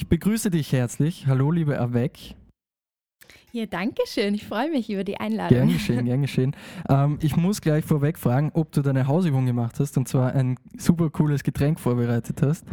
Ich 0.00 0.08
begrüße 0.08 0.50
dich 0.50 0.72
herzlich. 0.72 1.26
Hallo, 1.26 1.50
liebe 1.50 1.78
Avec. 1.78 2.34
Ja, 3.52 3.66
danke 3.66 4.00
schön. 4.06 4.32
Ich 4.32 4.46
freue 4.46 4.70
mich 4.70 4.88
über 4.88 5.04
die 5.04 5.20
Einladung. 5.20 5.58
Gern 5.58 5.68
geschehen, 5.68 6.06
gern 6.06 6.22
geschehen. 6.22 6.56
Ähm, 6.88 7.18
ich 7.20 7.36
muss 7.36 7.60
gleich 7.60 7.84
vorweg 7.84 8.16
fragen, 8.16 8.50
ob 8.54 8.72
du 8.72 8.80
deine 8.80 9.06
Hausübung 9.06 9.44
gemacht 9.44 9.78
hast 9.78 9.98
und 9.98 10.08
zwar 10.08 10.32
ein 10.32 10.56
super 10.78 11.10
cooles 11.10 11.42
Getränk 11.42 11.78
vorbereitet 11.78 12.40
hast. 12.40 12.64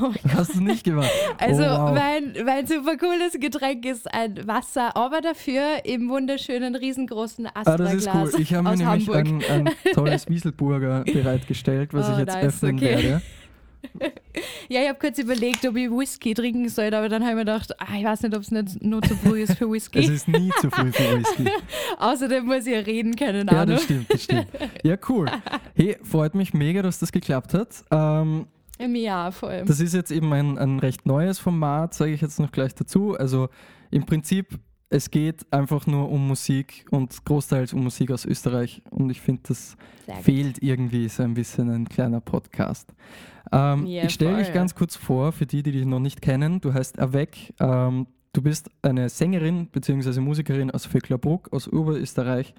Oh 0.00 0.12
Hast 0.32 0.54
du 0.54 0.60
nicht 0.60 0.84
gemacht? 0.84 1.10
Also, 1.38 1.64
oh, 1.64 1.66
wow. 1.66 1.94
mein, 1.94 2.32
mein 2.44 2.64
super 2.64 2.96
cooles 2.96 3.32
Getränk 3.40 3.84
ist 3.86 4.12
ein 4.14 4.46
Wasser, 4.46 4.96
aber 4.96 5.20
dafür 5.20 5.84
im 5.84 6.08
wunderschönen, 6.08 6.76
riesengroßen 6.76 7.46
Astra-Glas. 7.46 8.06
Ah, 8.06 8.22
das 8.22 8.28
ist 8.28 8.34
cool. 8.34 8.40
Ich 8.40 8.54
habe 8.54 8.70
mir 8.70 8.76
nämlich 8.76 9.10
ein, 9.10 9.42
ein, 9.50 9.70
tolles 9.94 10.28
Wieselburger 10.28 11.02
bereitgestellt, 11.12 11.92
was 11.92 12.08
oh, 12.08 12.12
ich 12.12 12.18
jetzt 12.18 12.34
nice, 12.34 12.44
öffnen 12.44 12.76
okay. 12.76 12.84
werde. 12.84 13.22
Ja, 14.68 14.82
ich 14.82 14.88
habe 14.88 14.98
kurz 14.98 15.18
überlegt, 15.18 15.66
ob 15.66 15.76
ich 15.76 15.90
Whisky 15.90 16.34
trinken 16.34 16.68
soll, 16.68 16.92
aber 16.94 17.08
dann 17.08 17.22
habe 17.22 17.32
ich 17.32 17.36
mir 17.36 17.44
gedacht, 17.44 17.72
ah, 17.80 17.96
ich 17.96 18.04
weiß 18.04 18.22
nicht, 18.22 18.36
ob 18.36 18.42
es 18.42 18.50
nicht 18.50 18.82
nur 18.82 19.02
zu 19.02 19.16
früh 19.16 19.42
ist 19.42 19.54
für 19.54 19.70
Whisky. 19.70 20.00
es 20.00 20.08
ist 20.08 20.28
nie 20.28 20.50
zu 20.60 20.70
früh 20.70 20.92
für 20.92 21.18
Whisky. 21.18 21.46
Außerdem 21.98 22.46
muss 22.46 22.66
ich 22.66 22.74
ja 22.74 22.80
reden, 22.80 23.16
keine 23.16 23.40
Ahnung. 23.40 23.54
Ja, 23.54 23.66
das 23.66 23.84
stimmt, 23.84 24.12
das 24.12 24.24
stimmt. 24.24 24.46
Ja, 24.82 24.96
cool. 25.08 25.30
Hey, 25.74 25.96
freut 26.02 26.34
mich 26.34 26.54
mega, 26.54 26.82
dass 26.82 26.98
das 26.98 27.12
geklappt 27.12 27.54
hat. 27.54 27.84
Ähm, 27.90 28.46
Im 28.78 28.94
Jahr 28.94 29.32
vor 29.32 29.50
allem. 29.50 29.66
Das 29.66 29.80
ist 29.80 29.94
jetzt 29.94 30.10
eben 30.10 30.32
ein, 30.32 30.58
ein 30.58 30.78
recht 30.78 31.06
neues 31.06 31.38
Format, 31.38 31.94
sage 31.94 32.12
ich 32.12 32.20
jetzt 32.20 32.38
noch 32.38 32.52
gleich 32.52 32.74
dazu. 32.74 33.16
Also 33.16 33.48
im 33.90 34.06
Prinzip 34.06 34.58
es 34.90 35.10
geht 35.10 35.46
einfach 35.52 35.86
nur 35.86 36.10
um 36.10 36.26
Musik 36.26 36.84
und 36.90 37.24
großteils 37.24 37.72
um 37.72 37.84
Musik 37.84 38.10
aus 38.10 38.26
Österreich. 38.26 38.82
Und 38.90 39.08
ich 39.10 39.20
finde, 39.20 39.42
das 39.46 39.76
fehlt 40.22 40.62
irgendwie 40.62 41.08
so 41.08 41.22
ein 41.22 41.34
bisschen 41.34 41.70
ein 41.70 41.88
kleiner 41.88 42.20
Podcast. 42.20 42.92
Ähm, 43.52 43.86
yeah, 43.86 44.04
ich 44.04 44.12
stelle 44.12 44.38
dich 44.38 44.52
ganz 44.52 44.74
kurz 44.74 44.96
vor, 44.96 45.30
für 45.30 45.46
die, 45.46 45.62
die 45.62 45.70
dich 45.70 45.86
noch 45.86 46.00
nicht 46.00 46.20
kennen. 46.20 46.60
Du 46.60 46.74
heißt 46.74 46.98
Avec. 46.98 47.54
Ähm, 47.60 48.08
du 48.32 48.42
bist 48.42 48.68
eine 48.82 49.08
Sängerin 49.08 49.68
bzw. 49.68 50.20
Musikerin 50.20 50.72
aus 50.72 50.86
Vöcklerbruck, 50.86 51.52
aus 51.52 51.68
Oberösterreich. 51.68 52.52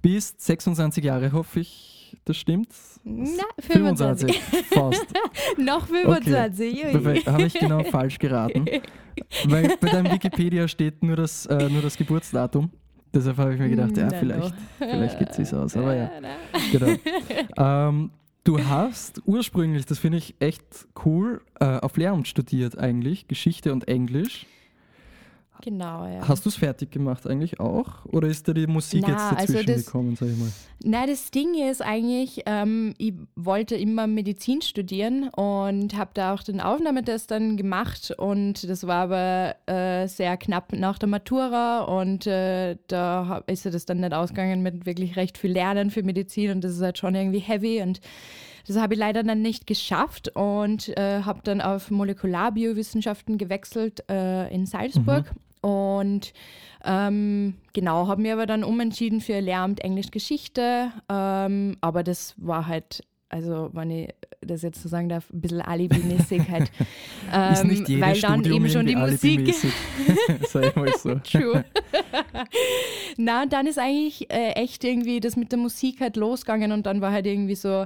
Bist 0.00 0.40
26 0.40 1.02
Jahre, 1.02 1.32
hoffe 1.32 1.58
ich 1.58 1.97
das 2.24 2.36
stimmt? 2.36 2.68
Na, 3.04 3.44
25. 3.60 4.40
25 4.40 4.42
fast. 4.70 5.06
Noch 5.58 5.86
25. 5.86 6.84
Okay. 6.94 7.22
Habe 7.26 7.42
ich 7.44 7.54
genau 7.54 7.82
falsch 7.84 8.18
geraten. 8.18 8.66
Weil 9.46 9.76
bei 9.80 9.88
deinem 9.88 10.12
Wikipedia 10.12 10.68
steht 10.68 11.02
nur 11.02 11.16
das, 11.16 11.46
äh, 11.46 11.68
nur 11.68 11.82
das 11.82 11.96
Geburtsdatum. 11.96 12.70
Deshalb 13.12 13.38
habe 13.38 13.54
ich 13.54 13.58
mir 13.58 13.70
gedacht, 13.70 13.96
ja, 13.96 14.10
vielleicht, 14.10 14.54
vielleicht 14.78 15.18
geht 15.18 15.38
es 15.38 15.54
aus. 15.54 15.76
Aber 15.76 15.94
ja. 15.94 16.10
Genau. 16.72 16.96
Ähm, 17.56 18.10
du 18.44 18.64
hast 18.64 19.22
ursprünglich, 19.26 19.86
das 19.86 19.98
finde 19.98 20.18
ich 20.18 20.34
echt 20.38 20.86
cool, 21.04 21.40
äh, 21.60 21.64
auf 21.64 21.96
Lehramt 21.96 22.28
studiert 22.28 22.78
eigentlich, 22.78 23.26
Geschichte 23.28 23.72
und 23.72 23.88
Englisch. 23.88 24.46
Genau, 25.62 26.06
ja. 26.06 26.26
Hast 26.26 26.44
du 26.44 26.48
es 26.48 26.56
fertig 26.56 26.90
gemacht 26.90 27.26
eigentlich 27.26 27.58
auch? 27.58 28.04
Oder 28.06 28.28
ist 28.28 28.46
da 28.46 28.52
die 28.52 28.66
Musik 28.66 29.04
Na, 29.06 29.12
jetzt 29.12 29.32
dazwischen 29.32 29.56
also 29.56 29.72
das, 29.72 29.86
gekommen, 29.86 30.16
sag 30.16 30.28
ich 30.28 30.36
mal? 30.36 30.48
Nein, 30.84 31.08
das 31.08 31.30
Ding 31.30 31.54
ist 31.54 31.82
eigentlich, 31.82 32.42
ähm, 32.46 32.94
ich 32.98 33.14
wollte 33.34 33.74
immer 33.74 34.06
Medizin 34.06 34.62
studieren 34.62 35.28
und 35.30 35.96
habe 35.96 36.10
da 36.14 36.34
auch 36.34 36.42
den 36.42 36.60
Aufnahmetest 36.60 37.30
dann 37.30 37.56
gemacht 37.56 38.14
und 38.16 38.68
das 38.68 38.86
war 38.86 39.10
aber 39.10 39.56
äh, 39.66 40.06
sehr 40.06 40.36
knapp 40.36 40.72
nach 40.72 40.98
der 40.98 41.08
Matura 41.08 41.82
und 41.82 42.26
äh, 42.26 42.76
da 42.86 43.42
ist 43.46 43.66
das 43.66 43.84
dann 43.84 44.00
nicht 44.00 44.14
ausgegangen 44.14 44.62
mit 44.62 44.86
wirklich 44.86 45.16
recht 45.16 45.38
viel 45.38 45.52
Lernen 45.52 45.90
für 45.90 46.02
Medizin 46.02 46.52
und 46.52 46.64
das 46.64 46.72
ist 46.72 46.82
halt 46.82 46.98
schon 46.98 47.14
irgendwie 47.14 47.40
heavy 47.40 47.82
und 47.82 48.00
das 48.68 48.76
habe 48.76 48.94
ich 48.94 49.00
leider 49.00 49.22
dann 49.22 49.40
nicht 49.40 49.66
geschafft 49.66 50.28
und 50.36 50.96
äh, 50.98 51.22
habe 51.22 51.40
dann 51.42 51.62
auf 51.62 51.90
Molekularbiowissenschaften 51.90 53.38
gewechselt 53.38 54.04
äh, 54.10 54.54
in 54.54 54.66
Salzburg. 54.66 55.24
Mhm. 55.32 55.47
Und 55.60 56.32
ähm, 56.84 57.54
genau, 57.72 58.06
habe 58.06 58.22
mir 58.22 58.34
aber 58.34 58.46
dann 58.46 58.64
umentschieden 58.64 59.20
für 59.20 59.40
Lehramt 59.40 59.80
Englisch 59.80 60.10
Geschichte. 60.10 60.92
Ähm, 61.08 61.76
aber 61.80 62.02
das 62.02 62.34
war 62.36 62.66
halt, 62.66 63.02
also 63.28 63.70
wenn 63.72 63.90
ich 63.90 64.14
das 64.40 64.62
jetzt 64.62 64.82
so 64.82 64.88
sagen 64.88 65.08
darf, 65.08 65.28
ein 65.30 65.40
bisschen 65.40 65.60
alibimäßig 65.60 66.48
halt. 66.48 66.70
Ähm, 67.30 67.84
weil 68.00 68.18
dann 68.20 68.40
Studium 68.40 68.64
eben 68.64 68.72
schon 68.72 68.86
die 68.86 68.96
Musik. 68.96 69.54
Sei 70.48 70.72
mal 70.76 70.90
so. 70.96 71.14
True. 71.30 71.62
Na, 73.18 73.44
dann 73.44 73.66
ist 73.66 73.78
eigentlich 73.78 74.32
äh, 74.32 74.52
echt 74.52 74.82
irgendwie 74.82 75.20
das 75.20 75.36
mit 75.36 75.52
der 75.52 75.58
Musik 75.58 76.00
halt 76.00 76.16
losgegangen 76.16 76.72
und 76.72 76.86
dann 76.86 77.02
war 77.02 77.12
halt 77.12 77.26
irgendwie 77.26 77.54
so, 77.54 77.84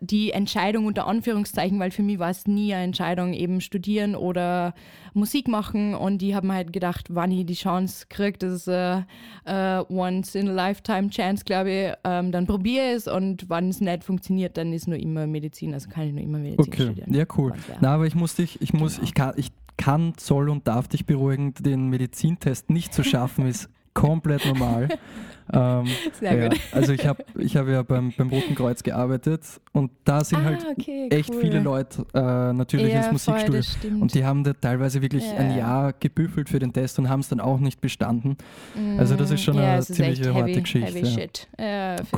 die 0.00 0.30
Entscheidung 0.30 0.86
unter 0.86 1.06
Anführungszeichen, 1.06 1.78
weil 1.78 1.90
für 1.90 2.02
mich 2.02 2.18
war 2.18 2.30
es 2.30 2.46
nie 2.46 2.72
eine 2.72 2.84
Entscheidung, 2.84 3.34
eben 3.34 3.60
studieren 3.60 4.14
oder 4.16 4.74
Musik 5.12 5.46
machen. 5.46 5.94
Und 5.94 6.18
die 6.18 6.34
haben 6.34 6.52
halt 6.52 6.72
gedacht, 6.72 7.08
wann 7.10 7.30
ich 7.30 7.44
die 7.44 7.54
Chance 7.54 8.06
kriege, 8.08 8.38
das 8.38 8.52
ist 8.52 8.68
eine 8.68 9.06
uh, 9.46 9.94
once 9.94 10.34
in 10.34 10.48
a 10.48 10.52
lifetime 10.52 11.10
Chance, 11.10 11.44
glaube 11.44 11.70
ich, 11.70 11.92
ähm, 12.04 12.32
dann 12.32 12.46
probiere 12.46 12.92
es 12.92 13.06
und 13.06 13.48
wann 13.48 13.68
es 13.68 13.80
nicht 13.80 14.04
funktioniert, 14.04 14.56
dann 14.56 14.72
ist 14.72 14.88
nur 14.88 14.98
immer 14.98 15.26
Medizin, 15.26 15.74
also 15.74 15.88
kann 15.90 16.06
ich 16.06 16.12
nur 16.12 16.22
immer 16.22 16.38
Medizin 16.38 16.60
okay. 16.66 16.82
studieren. 16.84 17.12
Ja, 17.12 17.24
cool. 17.36 17.52
Na, 17.80 17.94
aber 17.94 18.06
ich 18.06 18.14
muss 18.14 18.34
dich, 18.34 18.60
ich 18.62 18.72
muss, 18.72 18.96
genau. 18.96 19.04
ich 19.04 19.14
kann, 19.14 19.34
ich 19.36 19.52
kann, 19.76 20.12
soll 20.18 20.48
und 20.48 20.66
darf 20.66 20.88
dich 20.88 21.04
beruhigen, 21.04 21.52
den 21.54 21.88
Medizintest 21.88 22.70
nicht 22.70 22.94
zu 22.94 23.02
schaffen 23.02 23.46
ist 23.46 23.68
komplett 23.94 24.44
normal. 24.44 24.88
ähm, 25.52 25.86
Sehr 26.18 26.36
ja, 26.36 26.48
gut. 26.48 26.60
Also 26.72 26.92
ich 26.92 27.06
habe 27.06 27.24
ich 27.38 27.56
hab 27.56 27.68
ja 27.68 27.82
beim, 27.82 28.12
beim 28.16 28.28
Roten 28.28 28.54
Kreuz 28.54 28.82
gearbeitet 28.82 29.42
und 29.72 29.90
da 30.04 30.22
sind 30.24 30.40
ah, 30.40 30.44
halt 30.44 30.66
okay, 30.78 31.08
echt 31.10 31.30
cool. 31.30 31.40
viele 31.40 31.60
Leute 31.60 32.04
äh, 32.12 32.52
natürlich 32.52 32.92
ja, 32.92 33.08
ins 33.08 33.26
Musikstudio 33.26 33.62
und 34.00 34.14
die 34.14 34.24
haben 34.24 34.44
da 34.44 34.52
teilweise 34.52 35.00
wirklich 35.00 35.24
ja. 35.24 35.36
ein 35.36 35.56
Jahr 35.56 35.92
gebüffelt 35.92 36.48
für 36.48 36.58
den 36.58 36.72
Test 36.72 36.98
und 36.98 37.08
haben 37.08 37.20
es 37.20 37.28
dann 37.28 37.40
auch 37.40 37.60
nicht 37.60 37.80
bestanden. 37.80 38.36
Mm, 38.74 38.98
also 38.98 39.14
das 39.16 39.30
ist 39.30 39.42
schon 39.42 39.58
eine 39.58 39.80
ziemliche 39.82 40.34
harte 40.34 40.60
Geschichte. 40.60 40.92
Heavy 40.92 41.06
shit. 41.06 41.48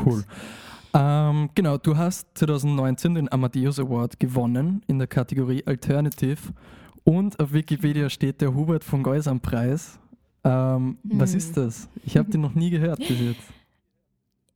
cool. 0.04 0.24
Ähm, 0.94 1.50
genau, 1.54 1.76
du 1.76 1.96
hast 1.96 2.26
2019 2.38 3.16
den 3.16 3.30
Amadeus 3.30 3.78
Award 3.78 4.18
gewonnen 4.18 4.82
in 4.86 4.98
der 4.98 5.06
Kategorie 5.06 5.62
Alternative 5.66 6.38
und 7.04 7.38
auf 7.38 7.52
Wikipedia 7.52 8.08
steht 8.08 8.40
der 8.40 8.54
Hubert 8.54 8.82
von 8.82 9.02
Geusam 9.02 9.40
Preis 9.40 9.98
ähm, 10.46 10.98
hm. 11.08 11.20
Was 11.20 11.34
ist 11.34 11.56
das? 11.56 11.88
Ich 12.04 12.16
habe 12.16 12.30
den 12.30 12.40
noch 12.40 12.54
nie 12.54 12.70
gehört 12.70 12.98
bis 12.98 13.20
jetzt. 13.20 13.42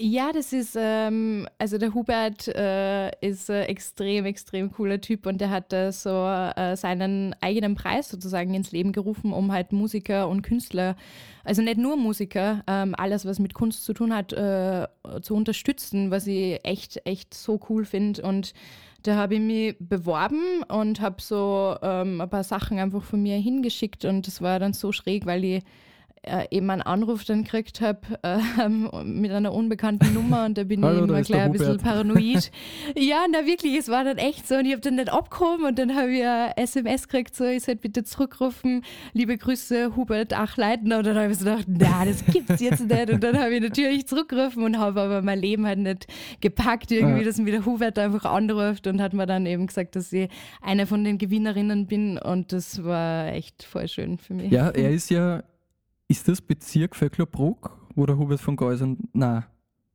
Ja, 0.02 0.32
das 0.32 0.54
ist, 0.54 0.78
ähm, 0.80 1.46
also 1.58 1.76
der 1.76 1.92
Hubert 1.92 2.48
äh, 2.48 3.10
ist 3.20 3.50
ein 3.50 3.64
extrem, 3.64 4.24
extrem 4.24 4.72
cooler 4.72 4.98
Typ 4.98 5.26
und 5.26 5.42
der 5.42 5.50
hat 5.50 5.74
äh, 5.74 5.92
so 5.92 6.10
seinen 6.10 7.34
eigenen 7.42 7.74
Preis 7.74 8.08
sozusagen 8.08 8.54
ins 8.54 8.72
Leben 8.72 8.92
gerufen, 8.92 9.34
um 9.34 9.52
halt 9.52 9.72
Musiker 9.72 10.30
und 10.30 10.40
Künstler, 10.40 10.96
also 11.44 11.60
nicht 11.60 11.76
nur 11.76 11.98
Musiker, 11.98 12.64
ähm, 12.66 12.94
alles, 12.96 13.26
was 13.26 13.40
mit 13.40 13.52
Kunst 13.52 13.84
zu 13.84 13.92
tun 13.92 14.14
hat, 14.14 14.32
äh, 14.32 14.88
zu 15.20 15.34
unterstützen, 15.34 16.10
was 16.10 16.26
ich 16.26 16.60
echt, 16.64 17.06
echt 17.06 17.34
so 17.34 17.60
cool 17.68 17.84
finde 17.84 18.22
und 18.22 18.54
da 19.02 19.16
habe 19.16 19.34
ich 19.34 19.40
mich 19.40 19.76
beworben 19.78 20.62
und 20.68 21.00
habe 21.00 21.20
so 21.20 21.76
ähm, 21.82 22.20
ein 22.20 22.30
paar 22.30 22.44
Sachen 22.44 22.78
einfach 22.78 23.02
von 23.02 23.22
mir 23.22 23.36
hingeschickt 23.36 24.04
und 24.04 24.26
das 24.26 24.42
war 24.42 24.58
dann 24.58 24.72
so 24.72 24.92
schräg, 24.92 25.26
weil 25.26 25.44
ich 25.44 25.62
äh, 26.22 26.46
eben 26.50 26.68
einen 26.68 26.82
Anruf 26.82 27.24
dann 27.24 27.44
gekriegt 27.44 27.80
habe 27.80 28.00
äh, 28.22 28.68
mit 29.04 29.30
einer 29.30 29.52
unbekannten 29.52 30.12
Nummer 30.12 30.44
und 30.44 30.58
da 30.58 30.64
bin 30.64 30.84
Hallo, 30.84 31.04
ich 31.04 31.08
immer 31.08 31.22
gleich 31.22 31.40
ein 31.40 31.52
bisschen 31.52 31.78
paranoid. 31.78 32.50
ja, 32.96 33.24
na 33.30 33.46
wirklich, 33.46 33.78
es 33.78 33.88
war 33.88 34.04
dann 34.04 34.18
echt 34.18 34.46
so 34.46 34.56
und 34.56 34.66
ich 34.66 34.72
habe 34.72 34.82
dann 34.82 34.96
nicht 34.96 35.10
abgehoben 35.10 35.64
und 35.64 35.78
dann 35.78 35.96
habe 35.96 36.10
ich 36.10 36.24
ein 36.24 36.52
SMS 36.56 37.08
gekriegt, 37.08 37.34
so, 37.34 37.44
ich 37.44 37.64
sollte 37.64 37.80
bitte 37.80 38.04
zurückrufen, 38.04 38.82
liebe 39.14 39.38
Grüße, 39.38 39.96
Hubert 39.96 40.34
Achleitner 40.34 40.98
und 40.98 41.06
dann 41.06 41.16
habe 41.16 41.32
ich 41.32 41.38
so 41.38 41.46
gedacht, 41.46 41.64
na, 41.68 42.04
das 42.04 42.24
gibt's 42.26 42.60
jetzt 42.60 42.86
nicht 42.86 43.10
und 43.10 43.24
dann 43.24 43.38
habe 43.38 43.54
ich 43.54 43.62
natürlich 43.62 44.06
zurückgerufen 44.06 44.62
und 44.62 44.78
habe 44.78 45.00
aber 45.00 45.22
mein 45.22 45.38
Leben 45.38 45.66
halt 45.66 45.78
nicht 45.78 46.06
gepackt 46.42 46.90
irgendwie, 46.90 47.20
ja. 47.20 47.24
dass 47.24 47.38
mir 47.38 47.52
der 47.52 47.64
Hubert 47.64 47.98
einfach 47.98 48.26
anruft 48.26 48.86
und 48.86 49.00
hat 49.00 49.14
mir 49.14 49.24
dann 49.24 49.46
eben 49.46 49.66
gesagt, 49.66 49.96
dass 49.96 50.12
ich 50.12 50.28
eine 50.60 50.86
von 50.86 51.02
den 51.02 51.16
Gewinnerinnen 51.16 51.86
bin 51.86 52.18
und 52.18 52.52
das 52.52 52.84
war 52.84 53.28
echt 53.28 53.62
voll 53.62 53.88
schön 53.88 54.18
für 54.18 54.34
mich. 54.34 54.50
Ja, 54.50 54.68
er 54.68 54.90
ist 54.90 55.08
ja 55.08 55.42
ist 56.10 56.26
das 56.26 56.40
Bezirk 56.40 56.96
Vöcklerbruck, 56.96 57.78
wo 57.94 58.04
der 58.04 58.18
Hubert 58.18 58.40
von 58.40 58.56
Geusern. 58.56 58.98
Nein, 59.12 59.44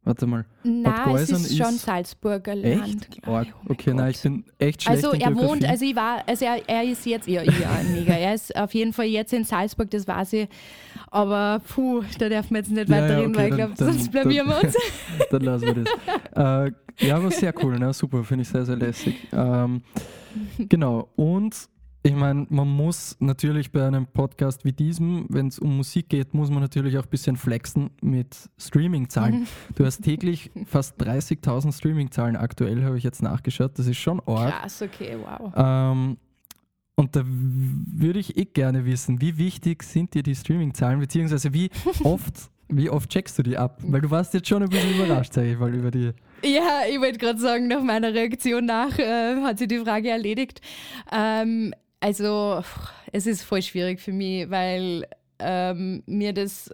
warte 0.06 0.26
mal. 0.26 0.46
Nein, 0.64 1.16
es 1.16 1.30
ist, 1.30 1.52
ist 1.52 1.58
schon 1.58 1.74
Salzburger 1.74 2.56
Land. 2.56 3.08
Echt? 3.12 3.28
Oh, 3.28 3.42
okay, 3.68 3.94
nein, 3.94 4.12
ich 4.12 4.22
bin 4.22 4.46
echt 4.58 4.84
schlecht 4.84 5.04
Also 5.04 5.18
er 5.20 5.36
wohnt, 5.36 5.66
also 5.66 5.84
ich 5.84 5.94
war, 5.94 6.24
also 6.26 6.46
er, 6.46 6.70
er 6.70 6.84
ist 6.86 7.06
jetzt, 7.06 7.28
ja, 7.28 7.44
ja, 7.44 7.82
mega. 7.92 8.14
Er 8.14 8.34
ist 8.34 8.56
auf 8.56 8.74
jeden 8.74 8.94
Fall 8.94 9.08
jetzt 9.08 9.34
in 9.34 9.44
Salzburg, 9.44 9.92
das 9.92 10.08
weiß 10.08 10.34
ich. 10.34 10.50
Aber 11.12 11.62
puh, 11.68 12.02
da 12.18 12.30
darf 12.30 12.50
man 12.50 12.62
jetzt 12.62 12.72
nicht 12.72 12.88
ja, 12.88 12.96
weiterreden, 12.96 13.22
ja, 13.22 13.28
okay, 13.28 13.38
weil 13.38 13.50
ich 13.50 13.56
glaube, 13.56 13.74
sonst 13.76 14.12
blamieren 14.12 14.48
wir 14.48 14.64
uns. 14.64 14.78
dann 15.32 15.42
lassen 15.42 15.66
wir 15.66 15.84
das. 15.84 16.72
äh, 16.72 17.08
ja, 17.08 17.18
aber 17.18 17.30
sehr 17.30 17.54
cool, 17.62 17.78
ne? 17.78 17.92
super, 17.92 18.24
finde 18.24 18.44
ich 18.44 18.48
sehr, 18.48 18.66
sehr 18.66 18.78
lässig. 18.78 19.16
Ähm, 19.34 19.82
genau, 20.60 21.10
und 21.18 21.68
ich 22.06 22.14
meine, 22.16 22.46
man 22.50 22.68
muss 22.68 23.18
natürlich 23.20 23.72
bei 23.72 23.86
einem 23.86 24.06
Podcast 24.06 24.64
wie 24.64 24.72
diesem, 24.72 25.26
wenn 25.30 25.48
es 25.48 25.58
um 25.58 25.76
Musik 25.76 26.10
geht, 26.10 26.36
muss 26.36 26.52
man 26.52 26.60
natürlich 26.60 26.98
auch 27.00 27.04
ein 27.04 27.10
bisschen 27.10 27.36
flexen 27.36 27.90
mit 28.02 28.36
Streaming-Zahlen. 28.60 29.48
Du 29.76 29.86
hast 29.86 30.04
täglich 30.04 30.52
fast 30.66 31.02
30.000 31.02 31.76
Streaming-Zahlen 31.76 32.36
aktuell, 32.36 32.84
habe 32.84 32.98
ich 32.98 33.04
jetzt 33.04 33.24
nachgeschaut. 33.24 33.80
Das 33.80 33.88
ist 33.88 33.98
schon 33.98 34.22
arg. 34.28 34.54
Krass, 34.62 34.84
okay, 34.84 35.18
wow. 35.20 35.52
Ähm, 35.56 36.18
Und 36.96 37.16
da 37.16 37.24
würde 37.26 38.20
ich 38.20 38.38
eh 38.38 38.46
gerne 38.46 38.86
wissen, 38.86 39.20
wie 39.20 39.38
wichtig 39.40 39.82
sind 39.82 40.14
dir 40.14 40.22
die 40.22 40.36
Streaming-Zahlen, 40.36 41.00
beziehungsweise 41.00 41.54
wie 41.54 41.72
oft, 42.04 42.52
wie 42.70 42.90
oft 42.92 43.10
checkst 43.10 43.40
du 43.40 43.44
die 43.44 43.58
ab? 43.58 43.80
Weil 43.84 44.02
du 44.02 44.12
warst 44.12 44.34
jetzt 44.36 44.48
schon 44.48 44.62
ein 44.62 44.70
bisschen 44.70 44.94
überrascht, 44.96 45.34
sage 45.34 45.54
ich 45.54 45.58
mal, 45.58 45.74
über 45.74 45.90
die. 45.90 46.12
Ja, 46.44 46.82
ich 46.88 47.00
wollte 47.00 47.18
gerade 47.18 47.40
sagen, 47.40 47.68
nach 47.68 47.82
meiner 47.82 48.14
Reaktion 48.14 48.66
nach 48.66 49.00
äh, 49.00 49.42
hat 49.42 49.58
sie 49.58 49.68
die 49.68 49.80
Frage 49.80 50.10
erledigt. 50.10 50.62
Ähm, 51.12 51.74
also, 52.06 52.62
es 53.12 53.26
ist 53.26 53.42
voll 53.42 53.64
schwierig 53.64 54.00
für 54.00 54.12
mich, 54.12 54.48
weil 54.52 55.08
ähm, 55.40 56.04
mir 56.06 56.34
das 56.34 56.70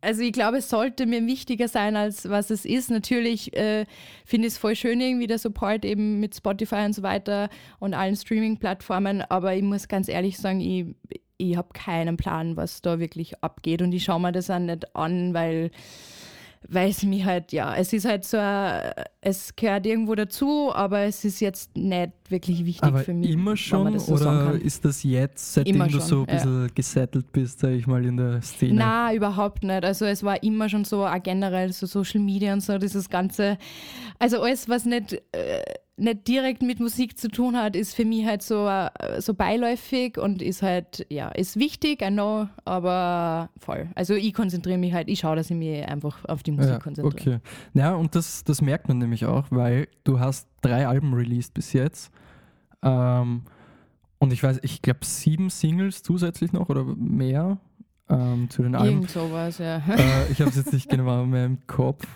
also 0.00 0.22
ich 0.22 0.32
glaube, 0.32 0.56
es 0.56 0.70
sollte 0.70 1.04
mir 1.04 1.26
wichtiger 1.26 1.68
sein, 1.68 1.94
als 1.94 2.28
was 2.28 2.48
es 2.50 2.64
ist. 2.64 2.90
Natürlich 2.90 3.54
äh, 3.54 3.84
finde 4.24 4.48
ich 4.48 4.54
es 4.54 4.58
voll 4.58 4.74
schön, 4.74 5.00
irgendwie 5.00 5.26
der 5.28 5.38
Support 5.38 5.84
eben 5.84 6.20
mit 6.20 6.34
Spotify 6.34 6.86
und 6.86 6.94
so 6.94 7.02
weiter 7.02 7.50
und 7.80 7.92
allen 7.92 8.16
Streaming-Plattformen, 8.16 9.22
aber 9.28 9.54
ich 9.54 9.62
muss 9.62 9.88
ganz 9.88 10.08
ehrlich 10.08 10.38
sagen, 10.38 10.60
ich, 10.60 10.86
ich 11.36 11.56
habe 11.56 11.68
keinen 11.74 12.16
Plan, 12.16 12.56
was 12.56 12.80
da 12.80 12.98
wirklich 12.98 13.44
abgeht 13.44 13.82
und 13.82 13.92
ich 13.92 14.04
schaue 14.04 14.20
mir 14.20 14.32
das 14.32 14.50
auch 14.50 14.58
nicht 14.58 14.96
an, 14.96 15.34
weil 15.34 15.70
weil 16.68 16.90
es 16.90 17.02
mich 17.02 17.24
halt, 17.24 17.52
ja, 17.52 17.74
es 17.76 17.92
ist 17.92 18.04
halt 18.04 18.24
so, 18.24 18.38
es 19.20 19.54
gehört 19.56 19.86
irgendwo 19.86 20.14
dazu, 20.14 20.70
aber 20.72 21.00
es 21.00 21.24
ist 21.24 21.40
jetzt 21.40 21.76
nicht 21.76 22.12
wirklich 22.28 22.64
wichtig 22.64 22.82
aber 22.82 23.00
für 23.00 23.14
mich. 23.14 23.30
Immer 23.30 23.56
schon 23.56 23.98
so 23.98 24.14
oder 24.14 24.52
ist 24.60 24.84
das 24.84 25.02
jetzt, 25.02 25.54
seitdem 25.54 25.76
immer 25.76 25.86
du 25.86 25.92
schon, 25.92 26.00
so 26.00 26.20
ein 26.20 26.26
bisschen 26.26 26.62
ja. 26.62 26.68
gesettelt 26.74 27.32
bist, 27.32 27.60
sag 27.60 27.70
ich 27.70 27.86
mal, 27.86 28.04
in 28.04 28.16
der 28.16 28.42
Szene? 28.42 28.74
Na, 28.74 29.14
überhaupt 29.14 29.64
nicht. 29.64 29.84
Also 29.84 30.04
es 30.06 30.22
war 30.22 30.42
immer 30.42 30.68
schon 30.68 30.84
so, 30.84 31.06
auch 31.06 31.22
generell 31.22 31.72
so 31.72 31.86
Social 31.86 32.20
Media 32.20 32.52
und 32.52 32.62
so, 32.62 32.78
dieses 32.78 33.08
ganze, 33.08 33.58
also 34.18 34.40
alles, 34.40 34.68
was 34.68 34.84
nicht. 34.84 35.14
Äh, 35.32 35.62
nicht 35.96 36.26
direkt 36.26 36.62
mit 36.62 36.80
Musik 36.80 37.18
zu 37.18 37.28
tun 37.28 37.56
hat, 37.56 37.76
ist 37.76 37.94
für 37.94 38.04
mich 38.04 38.24
halt 38.24 38.42
so, 38.42 38.66
äh, 38.66 39.20
so 39.20 39.34
beiläufig 39.34 40.18
und 40.18 40.40
ist 40.40 40.62
halt, 40.62 41.06
ja, 41.10 41.28
ist 41.28 41.58
wichtig, 41.58 42.02
I 42.02 42.08
know, 42.08 42.48
aber 42.64 43.50
voll. 43.58 43.90
Also 43.94 44.14
ich 44.14 44.32
konzentriere 44.32 44.78
mich 44.78 44.92
halt, 44.92 45.08
ich 45.08 45.20
schaue, 45.20 45.36
dass 45.36 45.50
ich 45.50 45.56
mich 45.56 45.86
einfach 45.86 46.24
auf 46.24 46.42
die 46.42 46.52
Musik 46.52 46.72
ja, 46.72 46.78
konzentriere. 46.78 47.36
Okay. 47.36 47.38
Ja, 47.74 47.94
und 47.94 48.14
das, 48.14 48.42
das 48.44 48.62
merkt 48.62 48.88
man 48.88 48.98
nämlich 48.98 49.26
auch, 49.26 49.46
weil 49.50 49.88
du 50.04 50.18
hast 50.18 50.48
drei 50.62 50.86
Alben 50.86 51.12
released 51.12 51.54
bis 51.54 51.72
jetzt. 51.72 52.10
Ähm, 52.82 53.42
und 54.18 54.32
ich 54.32 54.42
weiß, 54.42 54.60
ich 54.62 54.82
glaube 54.82 55.00
sieben 55.04 55.50
Singles 55.50 56.02
zusätzlich 56.02 56.52
noch 56.52 56.68
oder 56.68 56.84
mehr 56.84 57.58
ähm, 58.08 58.48
zu 58.50 58.62
den 58.62 58.74
Alben. 58.74 58.94
Irgend 58.94 59.10
sowas, 59.10 59.58
ja. 59.58 59.76
Äh, 59.76 60.30
ich 60.30 60.40
habe 60.40 60.50
es 60.50 60.56
jetzt 60.56 60.72
nicht 60.72 60.88
genau 60.88 61.26
mehr 61.26 61.44
im 61.46 61.66
Kopf. 61.66 62.06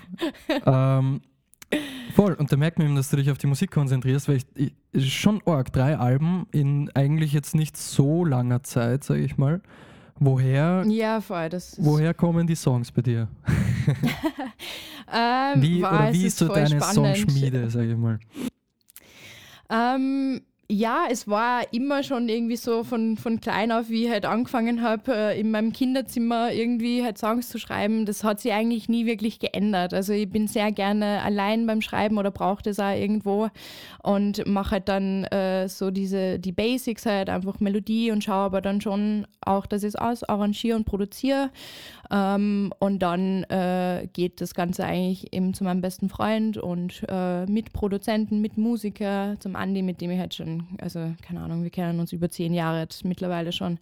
ähm, 0.65 1.21
Voll, 2.15 2.33
und 2.35 2.51
da 2.51 2.57
merkt 2.57 2.79
man 2.79 2.87
eben, 2.87 2.97
dass 2.97 3.11
du 3.11 3.17
dich 3.17 3.31
auf 3.31 3.39
die 3.39 3.47
Musik 3.47 3.71
konzentrierst, 3.71 4.29
weil 4.29 4.39
ich, 4.55 4.73
ich 4.93 5.15
schon 5.15 5.43
arg, 5.45 5.73
drei 5.73 5.99
Alben 5.99 6.47
in 6.51 6.91
eigentlich 6.95 7.33
jetzt 7.33 7.55
nicht 7.55 7.77
so 7.77 8.25
langer 8.25 8.63
Zeit, 8.63 9.05
sage 9.05 9.21
ich 9.21 9.37
mal. 9.37 9.61
Woher, 10.19 10.83
ja, 10.89 11.21
voll, 11.21 11.51
woher 11.77 12.15
kommen 12.15 12.47
die 12.47 12.55
Songs 12.55 12.91
bei 12.91 13.03
dir? 13.03 13.29
ähm, 15.13 15.61
wie, 15.61 15.85
oder 15.85 16.11
wie 16.11 16.25
ist 16.25 16.39
so 16.39 16.49
deine 16.49 16.81
spannend. 16.81 16.95
Songschmiede, 16.95 17.69
sage 17.69 17.93
ich 17.93 17.99
mal? 17.99 18.19
Ähm, 19.69 20.41
ja, 20.69 21.05
es 21.09 21.29
war 21.29 21.73
immer 21.73 22.03
schon 22.03 22.29
irgendwie 22.29 22.57
so 22.57 22.83
von, 22.83 23.17
von 23.17 23.41
klein 23.41 23.71
auf, 23.71 23.89
wie 23.89 24.07
ich 24.07 24.11
halt 24.11 24.25
angefangen 24.25 24.83
habe, 24.83 25.15
äh, 25.15 25.41
in 25.41 25.53
meinem 25.53 25.73
Kinderzimmer 25.73 26.53
irgendwie 26.53 27.05
halt 27.05 27.19
Songs 27.19 27.49
zu 27.49 27.59
schreiben. 27.59 28.05
Das 28.05 28.25
hat 28.25 28.41
sich 28.41 28.53
eigentlich 28.53 28.89
nie 28.89 29.07
wirklich 29.07 29.39
geändert. 29.39 29.95
Also 29.95 30.13
ich 30.13 30.29
bin 30.29 30.49
sehr 30.49 30.73
gerne 30.73 31.23
allein 31.23 31.67
beim 31.67 31.83
Schreiben 31.83 32.19
oder 32.19 32.33
brauche 32.33 32.65
das 32.65 32.81
auch 32.81 32.95
irgendwo 32.95 33.49
und 34.03 34.45
mache 34.47 34.73
halt 34.73 34.89
dann 34.89 35.25
äh, 35.25 35.69
so 35.69 35.93
diese, 35.93 36.41
die 36.41 36.53
Basics 36.53 37.07
halt, 37.07 37.31
einfach 37.31 37.61
Melodie 37.61 38.11
und 38.11 38.25
schaue 38.25 38.47
aber 38.47 38.61
dann 38.61 38.81
schon 38.81 39.27
auch, 39.41 39.67
dass 39.67 39.85
ich 39.85 39.89
es 39.89 39.97
ausarrangiere 39.97 40.77
und 40.77 40.85
produziere. 40.85 41.51
Ähm, 42.11 42.73
und 42.79 43.01
dann 43.01 43.45
äh, 43.45 44.09
geht 44.13 44.41
das 44.41 44.55
Ganze 44.55 44.85
eigentlich 44.85 45.33
eben 45.33 45.55
zu 45.55 45.65
meinem 45.65 45.81
besten 45.81 46.09
Freund 46.09 46.57
und 46.57 47.05
äh, 47.09 47.47
mit 47.47 47.73
Produzenten, 47.73 48.41
mit 48.41 48.57
Musiker, 48.57 49.37
zum 49.41 49.57
Andi, 49.57 49.83
mit 49.83 50.01
dem 50.01 50.11
ich 50.11 50.19
halt 50.19 50.35
schon 50.35 50.65
also 50.79 51.13
keine 51.23 51.41
Ahnung, 51.41 51.63
wir 51.63 51.71
kennen 51.71 52.01
uns 52.01 52.13
über 52.13 52.29
zehn 52.29 52.55
Jahre 52.55 52.81
jetzt 52.81 53.05
mittlerweile 53.05 53.53
schon. 53.53 53.79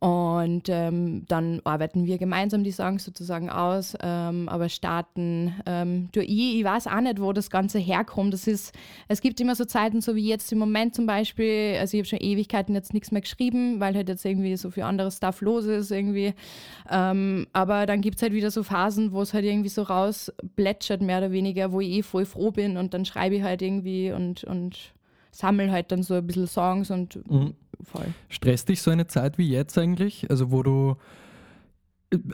Und 0.00 0.68
ähm, 0.68 1.24
dann 1.28 1.60
arbeiten 1.64 2.06
wir 2.06 2.18
gemeinsam 2.18 2.64
die 2.64 2.72
Songs 2.72 3.04
sozusagen 3.04 3.48
aus, 3.48 3.96
ähm, 4.02 4.48
aber 4.48 4.68
starten 4.68 5.54
ähm, 5.66 6.08
durch 6.12 6.26
ich, 6.28 6.58
ich 6.58 6.64
weiß 6.64 6.86
auch 6.88 7.00
nicht, 7.00 7.20
wo 7.20 7.32
das 7.32 7.50
Ganze 7.50 7.78
herkommt. 7.78 8.32
Das 8.34 8.46
ist, 8.46 8.74
es 9.08 9.20
gibt 9.20 9.40
immer 9.40 9.54
so 9.54 9.64
Zeiten, 9.64 10.00
so 10.00 10.14
wie 10.14 10.28
jetzt 10.28 10.52
im 10.52 10.58
Moment 10.58 10.94
zum 10.94 11.06
Beispiel, 11.06 11.76
also 11.78 11.96
ich 11.96 12.00
habe 12.00 12.08
schon 12.08 12.20
Ewigkeiten 12.20 12.74
jetzt 12.74 12.92
nichts 12.92 13.12
mehr 13.12 13.22
geschrieben, 13.22 13.80
weil 13.80 13.94
halt 13.94 14.08
jetzt 14.08 14.24
irgendwie 14.24 14.56
so 14.56 14.70
viel 14.70 14.82
anderes 14.82 15.16
Stuff 15.16 15.40
los 15.40 15.64
ist 15.64 15.90
irgendwie. 15.90 16.34
Ähm, 16.90 17.46
aber 17.52 17.86
dann 17.86 18.00
gibt 18.00 18.16
es 18.16 18.22
halt 18.22 18.32
wieder 18.32 18.50
so 18.50 18.62
Phasen, 18.62 19.12
wo 19.12 19.22
es 19.22 19.32
halt 19.32 19.44
irgendwie 19.44 19.68
so 19.68 19.82
rausplätschert, 19.82 21.02
mehr 21.02 21.18
oder 21.18 21.32
weniger, 21.32 21.72
wo 21.72 21.80
ich 21.80 21.90
eh 21.90 22.02
voll 22.02 22.26
froh 22.26 22.50
bin 22.50 22.76
und 22.76 22.94
dann 22.94 23.04
schreibe 23.04 23.36
ich 23.36 23.42
halt 23.42 23.62
irgendwie 23.62 24.12
und, 24.12 24.44
und 24.44 24.94
sammle 25.34 25.70
halt 25.70 25.90
dann 25.92 26.02
so 26.02 26.14
ein 26.14 26.26
bisschen 26.26 26.46
Songs 26.46 26.90
und 26.90 27.16
mhm. 27.30 27.54
voll. 27.82 28.06
Stresst 28.28 28.68
dich 28.68 28.80
so 28.80 28.90
eine 28.90 29.06
Zeit 29.06 29.36
wie 29.38 29.48
jetzt 29.48 29.76
eigentlich? 29.76 30.30
Also 30.30 30.50
wo 30.50 30.62
du 30.62 30.96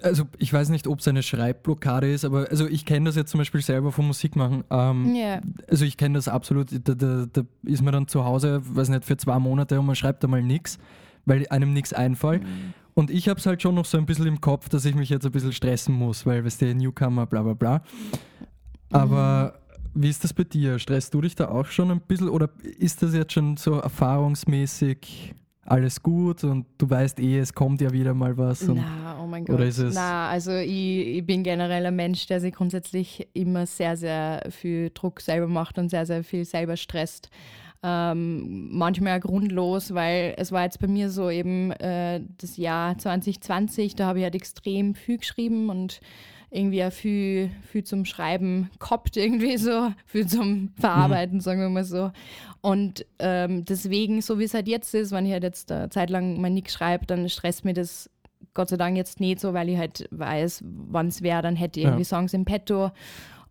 also 0.03 0.25
ich 0.37 0.53
weiß 0.53 0.69
nicht, 0.69 0.87
ob 0.87 0.99
es 0.99 1.09
eine 1.09 1.23
Schreibblockade 1.23 2.13
ist, 2.13 2.27
aber 2.27 2.49
also 2.51 2.67
ich 2.67 2.85
kenne 2.85 3.07
das 3.07 3.17
jetzt 3.17 3.31
zum 3.31 3.39
Beispiel 3.39 3.63
selber 3.63 3.93
vom 3.93 4.09
Musikmachen. 4.09 4.63
Ähm, 4.71 5.15
yeah. 5.15 5.41
Also 5.69 5.87
ich 5.87 5.97
kenne 5.97 6.19
das 6.19 6.29
absolut. 6.29 6.69
Da, 6.87 6.95
da, 6.95 7.27
da, 7.33 7.43
ist 7.63 7.83
man 7.83 7.95
dann 7.95 8.07
zu 8.07 8.25
Hause, 8.25 8.61
weiß 8.63 8.91
nicht, 8.91 9.07
für 9.07 9.17
zwei 9.17 9.39
Monate 9.39 9.81
und 9.81 9.87
man 9.87 9.97
schreibt 9.97 10.23
da 10.23 10.29
mal 10.29 10.43
nichts, 10.43 10.79
weil 11.25 11.47
einem 11.49 11.73
nichts 11.73 11.95
einfällt. 11.95 12.43
Mhm. 12.43 12.75
Und 12.95 13.11
ich 13.11 13.29
habe 13.29 13.41
es 13.41 13.47
halt 13.47 13.63
schon 13.63 13.75
noch 13.75 13.87
so 13.87 13.97
ein 13.97 14.05
bisschen 14.05 14.27
im 14.27 14.41
Kopf, 14.41 14.69
dass 14.69 14.85
ich 14.85 14.95
mich 14.95 15.09
jetzt 15.09 15.25
ein 15.25 15.33
bisschen 15.33 15.53
stressen 15.53 15.95
muss, 15.95 16.27
weil, 16.27 16.45
weißt 16.45 16.61
du, 16.61 16.75
Newcomer, 16.75 17.27
bla 17.27 17.43
bla 17.43 17.55
bla. 17.55 17.83
Aber 18.93 19.60
wie 19.95 20.09
ist 20.09 20.25
das 20.25 20.33
bei 20.33 20.45
dir? 20.45 20.79
Stresst 20.79 21.15
du 21.15 21.21
dich 21.21 21.35
da 21.35 21.49
auch 21.49 21.67
schon 21.67 21.91
ein 21.91 22.01
bisschen 22.01 22.29
oder 22.29 22.51
ist 22.63 23.03
das 23.03 23.15
jetzt 23.15 23.33
schon 23.33 23.57
so 23.57 23.75
erfahrungsmäßig 23.75 25.35
alles 25.65 26.03
gut 26.03 26.43
und 26.43 26.67
du 26.79 26.91
weißt 26.91 27.21
eh, 27.21 27.39
es 27.39 27.55
kommt 27.55 27.81
ja 27.81 27.93
wieder 27.93 28.13
mal 28.15 28.37
was? 28.37 28.67
Na, 28.67 29.21
oh 29.23 29.27
mein 29.27 29.45
Gott. 29.45 29.57
Oder 29.57 29.67
ist 29.67 29.79
es 29.79 29.95
Na, 29.95 30.29
also 30.29 30.53
ich, 30.53 31.19
ich, 31.19 31.27
bin 31.27 31.45
generell 31.45 31.87
ein 31.87 31.95
Mensch, 31.95 32.27
der 32.27 32.41
sich 32.41 32.55
grundsätzlich 32.55 33.29
immer 33.35 33.67
sehr, 33.67 33.97
sehr 33.97 34.49
viel 34.51 34.91
Druck 34.93 35.21
selber 35.21 35.47
macht 35.47 35.79
und 35.79 35.89
sehr, 35.89 36.07
sehr 36.07 36.25
viel 36.25 36.45
selber 36.45 36.77
stresst. 36.77 37.31
Ähm, 37.83 38.69
manchmal 38.77 39.21
grundlos, 39.21 39.95
weil 39.95 40.35
es 40.37 40.53
war 40.53 40.65
jetzt 40.65 40.81
bei 40.81 40.87
mir 40.87 41.09
so 41.09 41.31
eben 41.31 41.71
äh, 41.73 42.21
das 42.39 42.57
Jahr 42.57 42.99
2020, 42.99 43.95
da 43.95 44.07
habe 44.07 44.19
ich 44.19 44.25
halt 44.25 44.35
extrem 44.35 44.95
viel 44.95 45.19
geschrieben 45.19 45.71
und 45.71 46.01
irgendwie 46.51 46.85
auch 46.85 46.93
viel, 46.93 47.51
viel 47.71 47.85
zum 47.85 48.05
Schreiben 48.05 48.71
gehabt, 48.79 49.17
irgendwie 49.17 49.57
so, 49.57 49.93
viel 50.07 50.27
zum 50.27 50.71
Verarbeiten, 50.79 51.37
mhm. 51.37 51.41
sagen 51.41 51.61
wir 51.61 51.69
mal 51.69 51.85
so. 51.85 52.11
Und 52.61 53.07
ähm, 53.19 53.65
deswegen, 53.65 54.21
so 54.21 54.39
wie 54.39 54.45
es 54.45 54.55
halt 54.55 54.69
jetzt 54.69 54.95
ist, 54.95 55.13
wenn 55.13 55.27
ich 55.27 55.33
halt 55.33 55.45
jetzt 55.45 55.71
eine 55.71 55.89
Zeit 55.91 56.11
lang 56.11 56.41
mal 56.41 56.51
nichts 56.51 56.75
schreibe, 56.75 57.07
dann 57.07 57.29
stresst 57.29 57.65
mir 57.65 57.73
das 57.73 58.11
Gott 58.53 58.69
sei 58.69 58.77
Dank 58.77 58.97
jetzt 58.97 59.21
nicht 59.21 59.41
so, 59.41 59.55
weil 59.55 59.69
ich 59.69 59.79
halt 59.79 60.09
weiß, 60.11 60.65
wann 60.65 61.07
es 61.07 61.23
wäre, 61.23 61.43
dann 61.43 61.57
hätte 61.57 61.79
ich 61.79 61.87
irgendwie 61.87 62.03
ja. 62.03 62.09
Songs 62.09 62.35
im 62.35 62.45
Petto. 62.45 62.91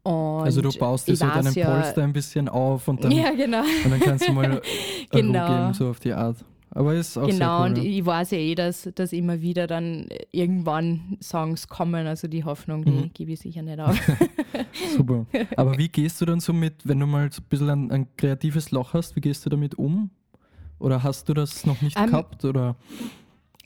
Und 0.03 0.43
also 0.43 0.61
du 0.61 0.71
baust 0.71 1.07
dir 1.07 1.15
so 1.15 1.25
deinen 1.25 1.53
ja, 1.53 1.69
Polster 1.69 2.03
ein 2.03 2.13
bisschen 2.13 2.49
auf 2.49 2.87
und 2.87 3.03
dann, 3.03 3.11
ja, 3.13 3.31
genau. 3.31 3.61
und 3.61 3.91
dann 3.91 3.99
kannst 3.99 4.27
du 4.27 4.33
mal 4.33 4.61
genau. 5.11 5.47
geben, 5.47 5.73
so 5.73 5.89
auf 5.89 5.99
die 5.99 6.13
Art. 6.13 6.37
Aber 6.71 6.93
ist 6.93 7.17
auch 7.17 7.27
Genau, 7.27 7.61
cool, 7.61 7.69
und 7.69 7.77
ja. 7.77 7.83
ich 7.83 8.05
weiß 8.05 8.31
ja 8.31 8.37
eh, 8.37 8.55
dass, 8.55 8.89
dass 8.93 9.11
immer 9.13 9.41
wieder 9.41 9.67
dann 9.67 10.07
irgendwann 10.31 11.17
Songs 11.21 11.67
kommen. 11.67 12.05
Also 12.05 12.27
die 12.27 12.43
Hoffnung, 12.43 12.85
die 12.85 12.91
mhm. 12.91 13.11
gebe 13.13 13.31
ich 13.31 13.39
sicher 13.39 13.61
nicht 13.61 13.79
auf. 13.79 13.99
Super. 14.95 15.25
Aber 15.57 15.77
wie 15.77 15.89
gehst 15.89 16.21
du 16.21 16.25
dann 16.25 16.39
so 16.39 16.53
mit, 16.53 16.87
wenn 16.87 16.99
du 16.99 17.07
mal 17.07 17.31
so 17.31 17.41
ein 17.41 17.45
bisschen 17.49 17.69
ein, 17.69 17.91
ein 17.91 18.07
kreatives 18.17 18.71
Loch 18.71 18.93
hast, 18.93 19.15
wie 19.15 19.21
gehst 19.21 19.45
du 19.45 19.49
damit 19.49 19.75
um? 19.75 20.11
Oder 20.77 21.03
hast 21.03 21.27
du 21.27 21.33
das 21.33 21.65
noch 21.65 21.81
nicht 21.81 21.99
um, 21.99 22.05
gehabt? 22.05 22.45
Oder? 22.45 22.75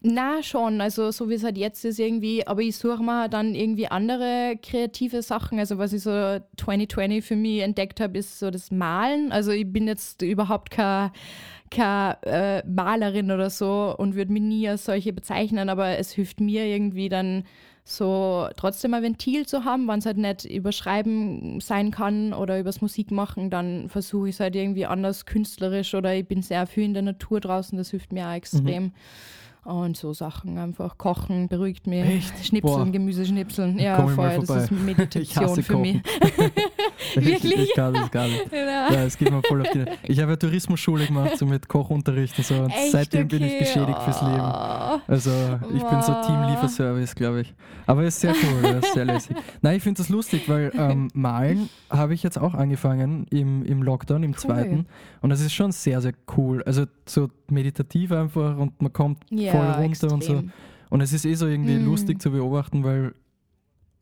Na, 0.06 0.44
schon. 0.44 0.82
Also, 0.82 1.12
so 1.12 1.30
wie 1.30 1.36
es 1.36 1.46
halt 1.46 1.58
jetzt 1.58 1.86
ist, 1.86 1.98
irgendwie. 1.98 2.46
Aber 2.46 2.62
ich 2.62 2.76
suche 2.76 3.02
mir 3.02 3.30
dann 3.30 3.56
irgendwie 3.56 3.88
andere 3.88 4.60
kreative 4.62 5.22
Sachen. 5.22 5.60
Also, 5.60 5.78
was 5.78 5.94
ich 5.94 6.04
so 6.04 6.12
2020 6.58 7.24
für 7.24 7.38
mich 7.38 7.62
entdeckt 7.62 8.02
habe, 8.02 8.18
ist 8.18 8.38
so 8.38 8.52
das 8.52 8.70
Malen. 8.70 9.32
Also, 9.32 9.52
ich 9.52 9.72
bin 9.72 9.88
jetzt 9.88 10.22
überhaupt 10.22 10.72
kein 10.72 11.12
keine 11.74 12.18
äh, 12.24 12.64
Malerin 12.68 13.32
oder 13.32 13.50
so 13.50 13.96
und 13.98 14.16
würde 14.16 14.32
mich 14.32 14.44
nie 14.44 14.70
als 14.70 14.86
solche 14.86 15.12
bezeichnen, 15.12 15.70
aber 15.70 15.98
es 15.98 16.12
hilft 16.12 16.40
mir 16.40 16.66
irgendwie 16.66 17.10
dann 17.10 17.44
so 17.84 18.48
trotzdem 18.56 18.94
ein 18.94 19.04
Ventil 19.04 19.46
zu 19.46 19.66
haben, 19.66 19.88
wenn 19.88 20.00
es 20.00 20.06
halt 20.06 20.18
nicht 20.18 20.46
überschreiben 20.46 21.60
sein 21.60 21.92
kann 21.92 22.34
oder 22.34 22.60
übers 22.60 22.82
Musik 22.82 23.12
machen, 23.12 23.50
dann 23.50 23.90
versuche 23.90 24.30
ich 24.30 24.36
es 24.36 24.40
halt 24.40 24.56
irgendwie 24.56 24.86
anders 24.86 25.26
künstlerisch 25.26 25.94
oder 25.94 26.16
ich 26.16 26.28
bin 26.28 26.42
sehr 26.42 26.66
viel 26.66 26.86
in 26.86 26.94
der 26.94 27.04
Natur 27.04 27.42
draußen, 27.42 27.78
das 27.78 27.90
hilft 27.90 28.14
mir 28.14 28.28
auch 28.28 28.34
extrem. 28.34 28.84
Mhm. 28.84 28.94
Und 29.64 29.96
so 29.96 30.14
Sachen 30.14 30.58
einfach. 30.58 30.98
Kochen 30.98 31.48
beruhigt 31.48 31.88
mich. 31.88 32.04
Echt? 32.04 32.46
Schnipseln, 32.46 32.86
Boah. 32.86 32.92
Gemüse 32.92 33.26
schnipseln. 33.26 33.80
Ja, 33.80 34.06
voll. 34.08 34.44
Das 34.46 34.64
ist 34.64 34.72
Meditation 34.72 35.56
für 35.64 35.78
mich. 35.78 36.02
Wirklich? 37.16 37.54
Ich, 37.54 37.70
ich 37.70 37.74
kann 37.74 37.94
das 37.94 38.12
gar 38.12 38.28
nicht. 38.28 38.52
Ja, 38.52 38.92
ja 38.92 39.04
es 39.04 39.18
geht 39.18 39.32
mir 39.32 39.42
voll 39.44 39.62
auf 39.62 39.70
die. 39.72 39.86
Ich 40.04 40.20
habe 40.20 40.32
ja 40.32 40.36
Tourismusschule 40.38 41.06
gemacht, 41.06 41.38
so 41.38 41.46
mit 41.46 41.68
Kochunterricht 41.68 42.38
und 42.38 42.46
so. 42.46 42.56
Und 42.56 42.70
Echt? 42.72 42.92
seitdem 42.92 43.26
okay. 43.26 43.38
bin 43.38 43.48
ich 43.48 43.60
geschädigt 43.60 43.98
oh. 44.00 44.04
fürs 44.04 44.22
Leben. 44.22 44.40
Oh. 44.40 45.00
Also 45.08 45.32
ich 45.74 45.82
wow. 45.82 45.90
bin 45.90 46.02
so 46.02 46.14
Team 46.26 46.44
Lieferservice, 46.50 47.16
glaube 47.16 47.42
ich. 47.42 47.54
Aber 47.86 48.04
es 48.04 48.16
ist 48.16 48.22
sehr 48.22 48.34
cool, 48.34 48.80
ist 48.82 48.94
sehr 48.94 49.06
lässig. 49.06 49.36
Nein, 49.62 49.78
ich 49.78 49.84
finde 49.84 49.98
das 50.00 50.10
lustig, 50.10 50.48
weil 50.48 50.72
ähm, 50.76 51.10
Malen 51.14 51.70
habe 51.90 52.14
ich 52.14 52.24
jetzt 52.24 52.38
auch 52.38 52.54
angefangen 52.54 53.28
im, 53.30 53.64
im 53.66 53.84
Lockdown, 53.84 54.24
im 54.24 54.32
cool. 54.32 54.38
zweiten. 54.38 54.86
Und 55.22 55.30
das 55.30 55.42
ist 55.42 55.54
schon 55.54 55.72
sehr, 55.72 56.02
sehr 56.02 56.14
cool. 56.38 56.64
Also 56.64 56.86
so 57.06 57.30
meditativ 57.50 58.12
einfach 58.12 58.58
und 58.58 58.82
man 58.82 58.92
kommt 58.94 59.24
ja, 59.30 59.53
voll 59.58 59.66
runter 59.66 59.84
extrem. 59.84 60.12
und 60.14 60.24
so. 60.24 60.44
Und 60.90 61.02
es 61.02 61.14
ist 61.14 61.26
eh 61.26 61.34
so 61.34 61.48
irgendwie 61.48 61.76
mm. 61.76 61.86
lustig 61.86 62.22
zu 62.22 62.32
beobachten, 62.32 62.84
weil 62.84 63.14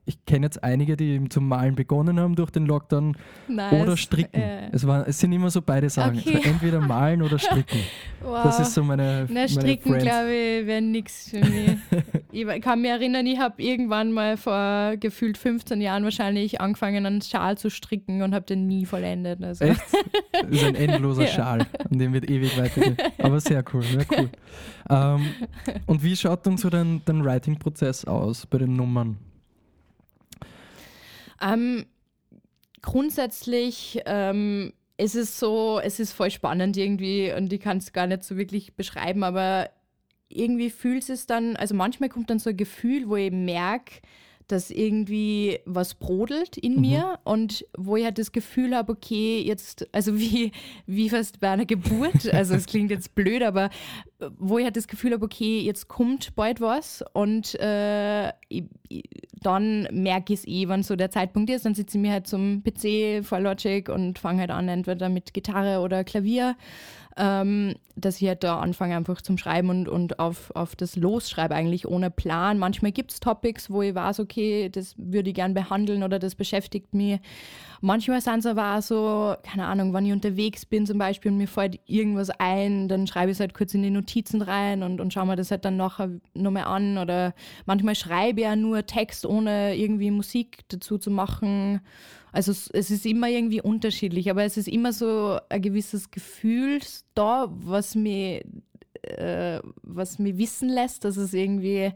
ich 0.06 0.26
kenne 0.26 0.48
jetzt 0.48 0.64
einige, 0.64 0.98
die 0.98 1.12
eben 1.12 1.30
zum 1.30 1.48
Malen 1.48 1.76
begonnen 1.76 2.20
haben 2.20 2.36
durch 2.36 2.50
den 2.50 2.66
Lockdown 2.66 3.16
nice. 3.48 3.82
oder 3.82 3.98
stricken. 3.98 4.42
Äh. 4.42 4.70
Es, 4.72 4.86
war, 4.88 5.08
es 5.08 5.20
sind 5.20 5.32
immer 5.32 5.50
so 5.52 5.62
beide 5.62 5.90
Sachen. 5.90 6.18
Okay. 6.18 6.36
Also 6.36 6.50
entweder 6.50 6.82
malen 6.82 7.22
oder 7.22 7.38
stricken. 7.38 7.80
wow. 8.22 8.44
Das 8.44 8.60
ist 8.60 8.74
so 8.74 8.84
meine. 8.84 9.28
Na, 9.30 9.48
stricken, 9.48 9.98
glaube 10.00 10.34
ich, 10.34 10.68
wäre 10.68 10.82
nichts 10.82 11.30
für 11.30 11.40
mich. 11.40 11.78
ich 12.32 12.62
kann 12.62 12.82
mich 12.82 12.92
erinnern, 12.92 13.26
ich 13.26 13.40
habe 13.40 13.62
irgendwann 13.62 14.12
mal 14.12 14.38
vor 14.38 14.98
gefühlt 14.98 15.38
15 15.38 15.82
Jahren 15.82 16.04
wahrscheinlich 16.04 16.62
angefangen, 16.62 17.06
einen 17.06 17.22
Schal 17.22 17.58
zu 17.58 17.70
stricken 17.70 18.22
und 18.22 18.34
habe 18.34 18.46
den 18.46 18.68
nie 18.68 18.86
vollendet. 18.86 19.44
Also. 19.44 19.66
Echt? 19.66 19.82
Das 20.32 20.50
ist 20.50 20.64
ein 20.64 20.76
endloser 20.76 21.24
ja. 21.26 21.28
Schal, 21.28 21.68
an 21.90 22.00
dem 22.00 22.14
wird 22.14 22.30
ewig 22.30 22.58
weitergehen. 22.58 22.98
Aber 23.18 23.40
sehr 23.40 23.64
cool, 23.74 23.84
sehr 23.84 24.06
cool. 24.18 24.30
Ähm, 24.90 25.34
und 25.86 26.04
wie 26.04 26.16
schaut 26.16 26.46
dann 26.46 26.58
so 26.58 26.70
dein, 26.70 27.02
dein 27.06 27.24
Writing-Prozess 27.24 28.06
aus 28.06 28.46
bei 28.46 28.58
den 28.58 28.76
Nummern? 28.76 29.18
Ähm, 31.42 31.86
grundsätzlich 32.82 34.02
ähm, 34.06 34.74
ist 34.98 35.16
es 35.16 35.40
so, 35.40 35.80
es 35.84 36.00
ist 36.00 36.14
voll 36.14 36.32
spannend 36.32 36.78
irgendwie 36.78 37.34
und 37.34 37.52
ich 37.52 37.60
kann 37.60 37.78
es 37.78 37.94
gar 37.94 38.08
nicht 38.08 38.24
so 38.24 38.38
wirklich 38.38 38.76
beschreiben, 38.76 39.24
aber 39.24 39.70
irgendwie 40.36 40.70
fühlt 40.70 41.10
es 41.10 41.26
dann, 41.26 41.56
also 41.56 41.76
manchmal 41.76 42.10
kommt 42.10 42.30
dann 42.30 42.40
so 42.40 42.50
ein 42.50 42.58
Gefühl, 42.58 43.10
wo 43.10 43.16
ich 43.16 43.32
merke, 43.32 44.02
dass 44.52 44.70
irgendwie 44.70 45.60
was 45.66 45.94
brodelt 45.94 46.58
in 46.58 46.76
mhm. 46.76 46.82
mir 46.82 47.20
und 47.24 47.66
wo 47.78 47.96
ich 47.96 48.04
halt 48.04 48.18
das 48.18 48.32
Gefühl 48.32 48.76
habe, 48.76 48.92
okay, 48.92 49.42
jetzt, 49.42 49.88
also 49.94 50.20
wie, 50.20 50.52
wie 50.86 51.10
fast 51.10 51.40
bei 51.40 51.50
einer 51.50 51.66
Geburt, 51.66 52.32
also 52.34 52.54
es 52.54 52.66
klingt 52.66 52.92
jetzt 52.92 53.16
blöd, 53.16 53.44
aber 53.44 53.70
wo 54.38 54.58
ich 54.58 54.66
halt 54.66 54.78
das 54.78 54.88
Gefühl 54.88 55.14
habe, 55.14 55.26
okay, 55.26 55.60
jetzt 55.62 55.88
kommt 55.88 56.36
bald 56.36 56.62
was 56.62 57.04
und 57.14 57.56
äh, 57.60 58.30
ich, 58.50 58.66
ich, 58.90 59.04
dann 59.42 59.88
merke 59.92 60.34
ich 60.34 60.42
es 60.42 60.48
eh, 60.48 60.68
wann 60.68 60.84
so 60.84 60.96
der 60.96 61.10
Zeitpunkt 61.10 61.50
ist, 61.50 61.66
dann 61.66 61.74
sitze 61.74 61.98
ich 61.98 62.02
mir 62.02 62.12
halt 62.12 62.28
zum 62.28 62.64
PC 62.64 63.26
vor 63.26 63.40
Logic 63.40 63.90
und 63.90 64.20
fange 64.20 64.42
halt 64.42 64.52
an, 64.52 64.68
entweder 64.68 65.10
mit 65.10 65.34
Gitarre 65.34 65.80
oder 65.80 66.04
Klavier 66.04 66.56
ähm, 67.18 67.76
dass 67.96 68.22
ich 68.22 68.28
halt 68.28 68.44
da 68.44 68.60
anfange 68.60 68.96
einfach 68.96 69.22
zum 69.22 69.38
Schreiben 69.38 69.70
und, 69.70 69.90
und 69.90 70.20
auf, 70.20 70.52
auf 70.56 70.76
das 70.76 70.96
Losschreibe 70.96 71.54
eigentlich 71.54 71.88
ohne 71.88 72.10
Plan. 72.10 72.58
Manchmal 72.58 72.92
gibt 72.92 73.12
es 73.12 73.20
Topics, 73.20 73.70
wo 73.70 73.82
ich 73.82 73.94
weiß, 73.94 74.20
okay, 74.20 74.70
das 74.70 74.96
würde 74.98 75.30
ich 75.30 75.36
gern 75.36 75.54
behandeln 75.54 76.04
oder 76.04 76.20
das 76.20 76.36
beschäftigt 76.36 76.94
mich. 76.94 77.20
Manchmal 77.82 78.22
sind 78.22 78.40
es 78.40 78.46
aber 78.46 78.78
auch 78.78 78.82
so, 78.82 79.36
keine 79.44 79.66
Ahnung, 79.66 79.94
wenn 79.94 80.06
ich 80.06 80.14
unterwegs 80.14 80.66
bin 80.66 80.86
zum 80.86 81.00
Beispiel 81.00 81.32
und 81.32 81.38
mir 81.38 81.48
fällt 81.48 81.80
irgendwas 81.88 82.30
ein, 82.30 82.88
dann 82.88 83.08
schreibe 83.08 83.32
ich 83.32 83.38
es 83.38 83.40
halt 83.40 83.54
kurz 83.54 83.74
in 83.74 83.82
die 83.82 83.90
Notizen 83.90 84.42
rein 84.42 84.84
und, 84.84 85.02
und 85.02 85.12
schaue 85.12 85.26
mir 85.26 85.36
das 85.36 85.52
halt 85.52 85.66
dann 85.66 85.78
nachher 85.78 86.12
nochmal 86.34 86.66
an. 86.66 86.98
Oder 86.98 87.34
manchmal 87.66 87.96
schreibe 87.96 88.42
ich 88.42 88.46
ja 88.46 88.56
nur 88.56 88.86
Text, 88.86 89.26
ohne 89.26 89.76
irgendwie 89.76 90.12
Musik 90.12 90.60
dazu 90.70 90.98
zu 90.98 91.10
machen. 91.10 91.82
Also 92.32 92.52
es, 92.52 92.92
ist 92.92 93.06
immer 93.06 93.30
irgendwie 93.30 93.62
unterschiedlich, 93.62 94.30
aber 94.30 94.44
es 94.44 94.58
ist 94.58 94.68
immer 94.68 94.94
so 94.94 95.38
ein 95.50 95.62
gewisses 95.62 96.12
Gefühl 96.12 96.80
da, 97.14 97.48
was 97.50 97.94
mir, 97.96 98.44
äh, 99.02 99.60
was 99.84 100.18
mir 100.18 100.38
wissen 100.38 100.70
lässt, 100.70 101.04
dass 101.04 101.18
es 101.18 101.34
irgendwie 101.34 101.92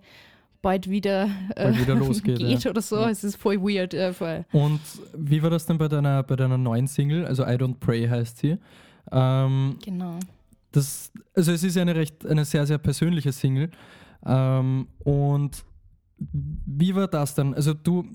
bald 0.61 0.89
wieder, 0.89 1.29
äh, 1.55 1.65
bald 1.65 1.79
wieder 1.79 1.95
losgeht 1.95 2.37
geht 2.39 2.63
ja. 2.63 2.71
oder 2.71 2.81
so. 2.81 2.97
Ja. 2.97 3.09
Es 3.09 3.23
ist 3.23 3.37
voll 3.37 3.61
weird. 3.61 3.93
Äh, 3.93 4.11
voll. 4.13 4.45
Und 4.51 4.81
wie 5.15 5.41
war 5.41 5.49
das 5.49 5.65
denn 5.65 5.77
bei 5.77 5.87
deiner, 5.87 6.23
bei 6.23 6.35
deiner 6.35 6.57
neuen 6.57 6.87
Single? 6.87 7.25
Also 7.25 7.43
I 7.43 7.55
Don't 7.55 7.75
Pray 7.79 8.07
heißt 8.07 8.39
sie. 8.39 8.57
Ähm, 9.11 9.77
genau. 9.83 10.19
Das, 10.71 11.11
also 11.33 11.53
es 11.53 11.63
ist 11.63 11.77
eine 11.77 11.95
recht, 11.95 12.25
eine 12.25 12.43
sehr, 12.43 12.65
sehr 12.65 12.79
persönliche 12.79 13.31
Single. 13.31 13.69
Ähm, 14.25 14.87
und 14.99 15.63
wie 16.17 16.95
war 16.95 17.07
das 17.07 17.35
dann? 17.35 17.53
Also 17.53 17.73
du, 17.73 18.05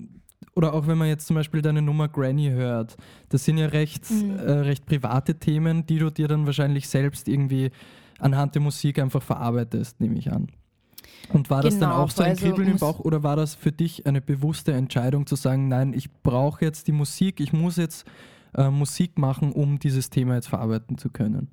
oder 0.53 0.73
auch 0.73 0.87
wenn 0.87 0.97
man 0.97 1.07
jetzt 1.07 1.27
zum 1.27 1.35
Beispiel 1.35 1.61
deine 1.61 1.81
Nummer 1.81 2.07
Granny 2.07 2.49
hört, 2.49 2.97
das 3.29 3.45
sind 3.45 3.57
ja 3.57 3.67
recht, 3.67 4.09
mhm. 4.09 4.37
äh, 4.37 4.51
recht 4.51 4.85
private 4.85 5.35
Themen, 5.35 5.85
die 5.85 5.99
du 5.99 6.09
dir 6.09 6.27
dann 6.27 6.45
wahrscheinlich 6.45 6.89
selbst 6.89 7.27
irgendwie 7.27 7.71
anhand 8.19 8.55
der 8.55 8.61
Musik 8.61 8.99
einfach 8.99 9.21
verarbeitest, 9.21 9.99
nehme 9.99 10.17
ich 10.17 10.31
an. 10.31 10.49
Und 11.33 11.49
war 11.49 11.61
das 11.61 11.79
dann 11.79 11.91
genau, 11.91 12.03
auch 12.03 12.09
so 12.09 12.23
ein 12.23 12.31
also 12.31 12.45
Kribbeln 12.45 12.69
im 12.69 12.77
Bauch 12.77 12.99
oder 12.99 13.23
war 13.23 13.35
das 13.35 13.55
für 13.55 13.71
dich 13.71 14.05
eine 14.05 14.21
bewusste 14.21 14.73
Entscheidung 14.73 15.25
zu 15.25 15.35
sagen, 15.35 15.67
nein, 15.67 15.93
ich 15.93 16.11
brauche 16.23 16.65
jetzt 16.65 16.87
die 16.87 16.91
Musik, 16.91 17.39
ich 17.39 17.53
muss 17.53 17.77
jetzt 17.77 18.05
äh, 18.55 18.69
Musik 18.69 19.17
machen, 19.17 19.51
um 19.53 19.79
dieses 19.79 20.09
Thema 20.09 20.35
jetzt 20.35 20.47
verarbeiten 20.47 20.97
zu 20.97 21.09
können? 21.09 21.49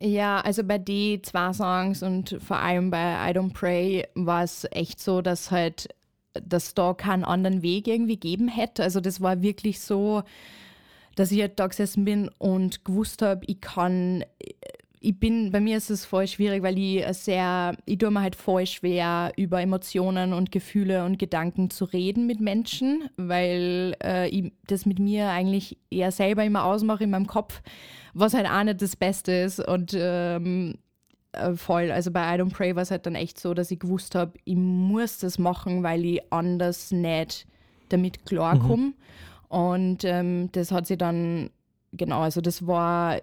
Ja, 0.00 0.40
also 0.40 0.64
bei 0.64 0.78
die 0.78 1.22
zwei 1.22 1.52
Songs 1.52 2.02
und 2.02 2.36
vor 2.40 2.58
allem 2.58 2.90
bei 2.90 3.30
I 3.30 3.34
Don't 3.36 3.52
Pray 3.52 4.06
war 4.14 4.42
es 4.42 4.66
echt 4.72 5.00
so, 5.00 5.22
dass 5.22 5.50
halt 5.50 5.88
dass 6.34 6.74
da 6.74 6.94
keinen 6.94 7.24
anderen 7.24 7.62
Weg 7.62 7.88
irgendwie 7.88 8.16
geben 8.16 8.48
hätte. 8.48 8.82
Also 8.82 9.00
das 9.00 9.20
war 9.20 9.42
wirklich 9.42 9.80
so, 9.80 10.22
dass 11.14 11.32
ich 11.32 11.40
halt 11.40 11.58
da 11.58 11.66
gesessen 11.66 12.04
bin 12.04 12.30
und 12.38 12.84
gewusst 12.84 13.22
habe, 13.22 13.42
ich 13.46 13.60
kann, 13.60 14.24
ich 15.00 15.18
bin, 15.18 15.50
bei 15.50 15.60
mir 15.60 15.76
ist 15.76 15.90
es 15.90 16.04
voll 16.04 16.26
schwierig, 16.26 16.62
weil 16.62 16.78
ich 16.78 17.04
sehr, 17.16 17.76
ich 17.84 17.98
tue 17.98 18.10
mir 18.10 18.22
halt 18.22 18.36
voll 18.36 18.66
schwer, 18.66 19.32
über 19.36 19.60
Emotionen 19.60 20.32
und 20.32 20.52
Gefühle 20.52 21.04
und 21.04 21.18
Gedanken 21.18 21.70
zu 21.70 21.84
reden 21.84 22.26
mit 22.26 22.40
Menschen, 22.40 23.10
weil 23.16 23.96
äh, 24.02 24.28
ich 24.28 24.52
das 24.66 24.86
mit 24.86 24.98
mir 24.98 25.28
eigentlich 25.28 25.76
eher 25.90 26.12
selber 26.12 26.44
immer 26.44 26.64
ausmache 26.64 27.04
in 27.04 27.10
meinem 27.10 27.26
Kopf, 27.26 27.62
was 28.14 28.34
halt 28.34 28.46
auch 28.46 28.62
nicht 28.62 28.80
das 28.80 28.96
Beste 28.96 29.32
ist. 29.32 29.60
Und 29.60 29.94
ähm, 29.94 30.78
äh, 31.32 31.54
voll. 31.54 31.90
Also 31.90 32.10
bei 32.10 32.34
I 32.34 32.40
Don't 32.40 32.52
Pray 32.52 32.76
war 32.76 32.82
es 32.82 32.90
halt 32.90 33.06
dann 33.06 33.14
echt 33.14 33.40
so, 33.40 33.54
dass 33.54 33.70
ich 33.70 33.80
gewusst 33.80 34.14
habe, 34.14 34.32
ich 34.44 34.56
muss 34.56 35.18
das 35.18 35.38
machen, 35.38 35.82
weil 35.82 36.04
ich 36.04 36.32
anders 36.32 36.90
nicht 36.90 37.46
damit 37.88 38.24
klarkomme. 38.26 38.88
Mhm. 38.88 38.94
Und 39.48 40.04
ähm, 40.04 40.50
das 40.52 40.72
hat 40.72 40.86
sie 40.86 40.96
dann, 40.96 41.50
genau, 41.92 42.20
also 42.20 42.40
das 42.40 42.66
war, 42.66 43.20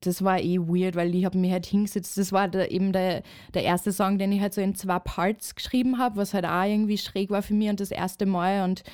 das 0.00 0.22
war 0.22 0.40
eh 0.40 0.58
weird, 0.58 0.94
weil 0.96 1.14
ich 1.14 1.24
habe 1.24 1.38
mich 1.38 1.52
halt 1.52 1.66
hingesetzt. 1.66 2.18
Das 2.18 2.32
war 2.32 2.48
der, 2.48 2.70
eben 2.70 2.92
der, 2.92 3.22
der 3.54 3.64
erste 3.64 3.92
Song, 3.92 4.18
den 4.18 4.32
ich 4.32 4.40
halt 4.40 4.54
so 4.54 4.60
in 4.60 4.74
zwei 4.74 4.98
Parts 4.98 5.54
geschrieben 5.54 5.98
habe, 5.98 6.16
was 6.16 6.34
halt 6.34 6.44
auch 6.44 6.64
irgendwie 6.64 6.98
schräg 6.98 7.30
war 7.30 7.42
für 7.42 7.54
mich 7.54 7.68
und 7.68 7.80
das 7.80 7.90
erste 7.90 8.26
Mal. 8.26 8.64
Und 8.64 8.84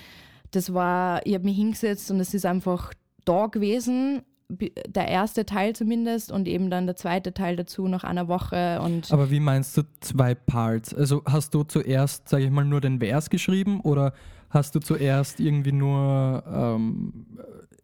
das 0.51 0.73
war, 0.73 1.27
ich 1.27 1.35
habe 1.35 1.45
mich 1.45 1.57
hingesetzt 1.57 2.11
und 2.11 2.21
es 2.21 2.35
ist 2.35 2.47
einfach 2.47 2.93
da 3.25 3.47
gewesen 3.47 4.23
der 4.49 5.09
erste 5.09 5.45
Teil 5.45 5.77
zumindest 5.77 6.33
und 6.33 6.49
eben 6.49 6.71
dann 6.71 6.87
der 6.87 6.97
zweite 6.97 7.35
Teil 7.35 7.57
dazu 7.57 7.87
nach 7.87 8.05
einer 8.05 8.29
Woche. 8.29 8.81
Und 8.81 9.13
Aber 9.13 9.31
wie 9.31 9.41
meinst 9.41 9.77
du 9.77 9.83
zwei 10.01 10.35
Parts? 10.35 10.95
Also 10.95 11.23
hast 11.27 11.55
du 11.55 11.65
zuerst, 11.65 12.29
sage 12.29 12.45
ich 12.45 12.51
mal, 12.51 12.65
nur 12.65 12.81
den 12.81 12.99
Vers 12.99 13.29
geschrieben 13.29 13.81
oder 13.81 14.15
hast 14.49 14.75
du 14.75 14.81
zuerst 14.81 15.41
irgendwie 15.41 15.73
nur, 15.73 16.43
ähm, 16.51 17.27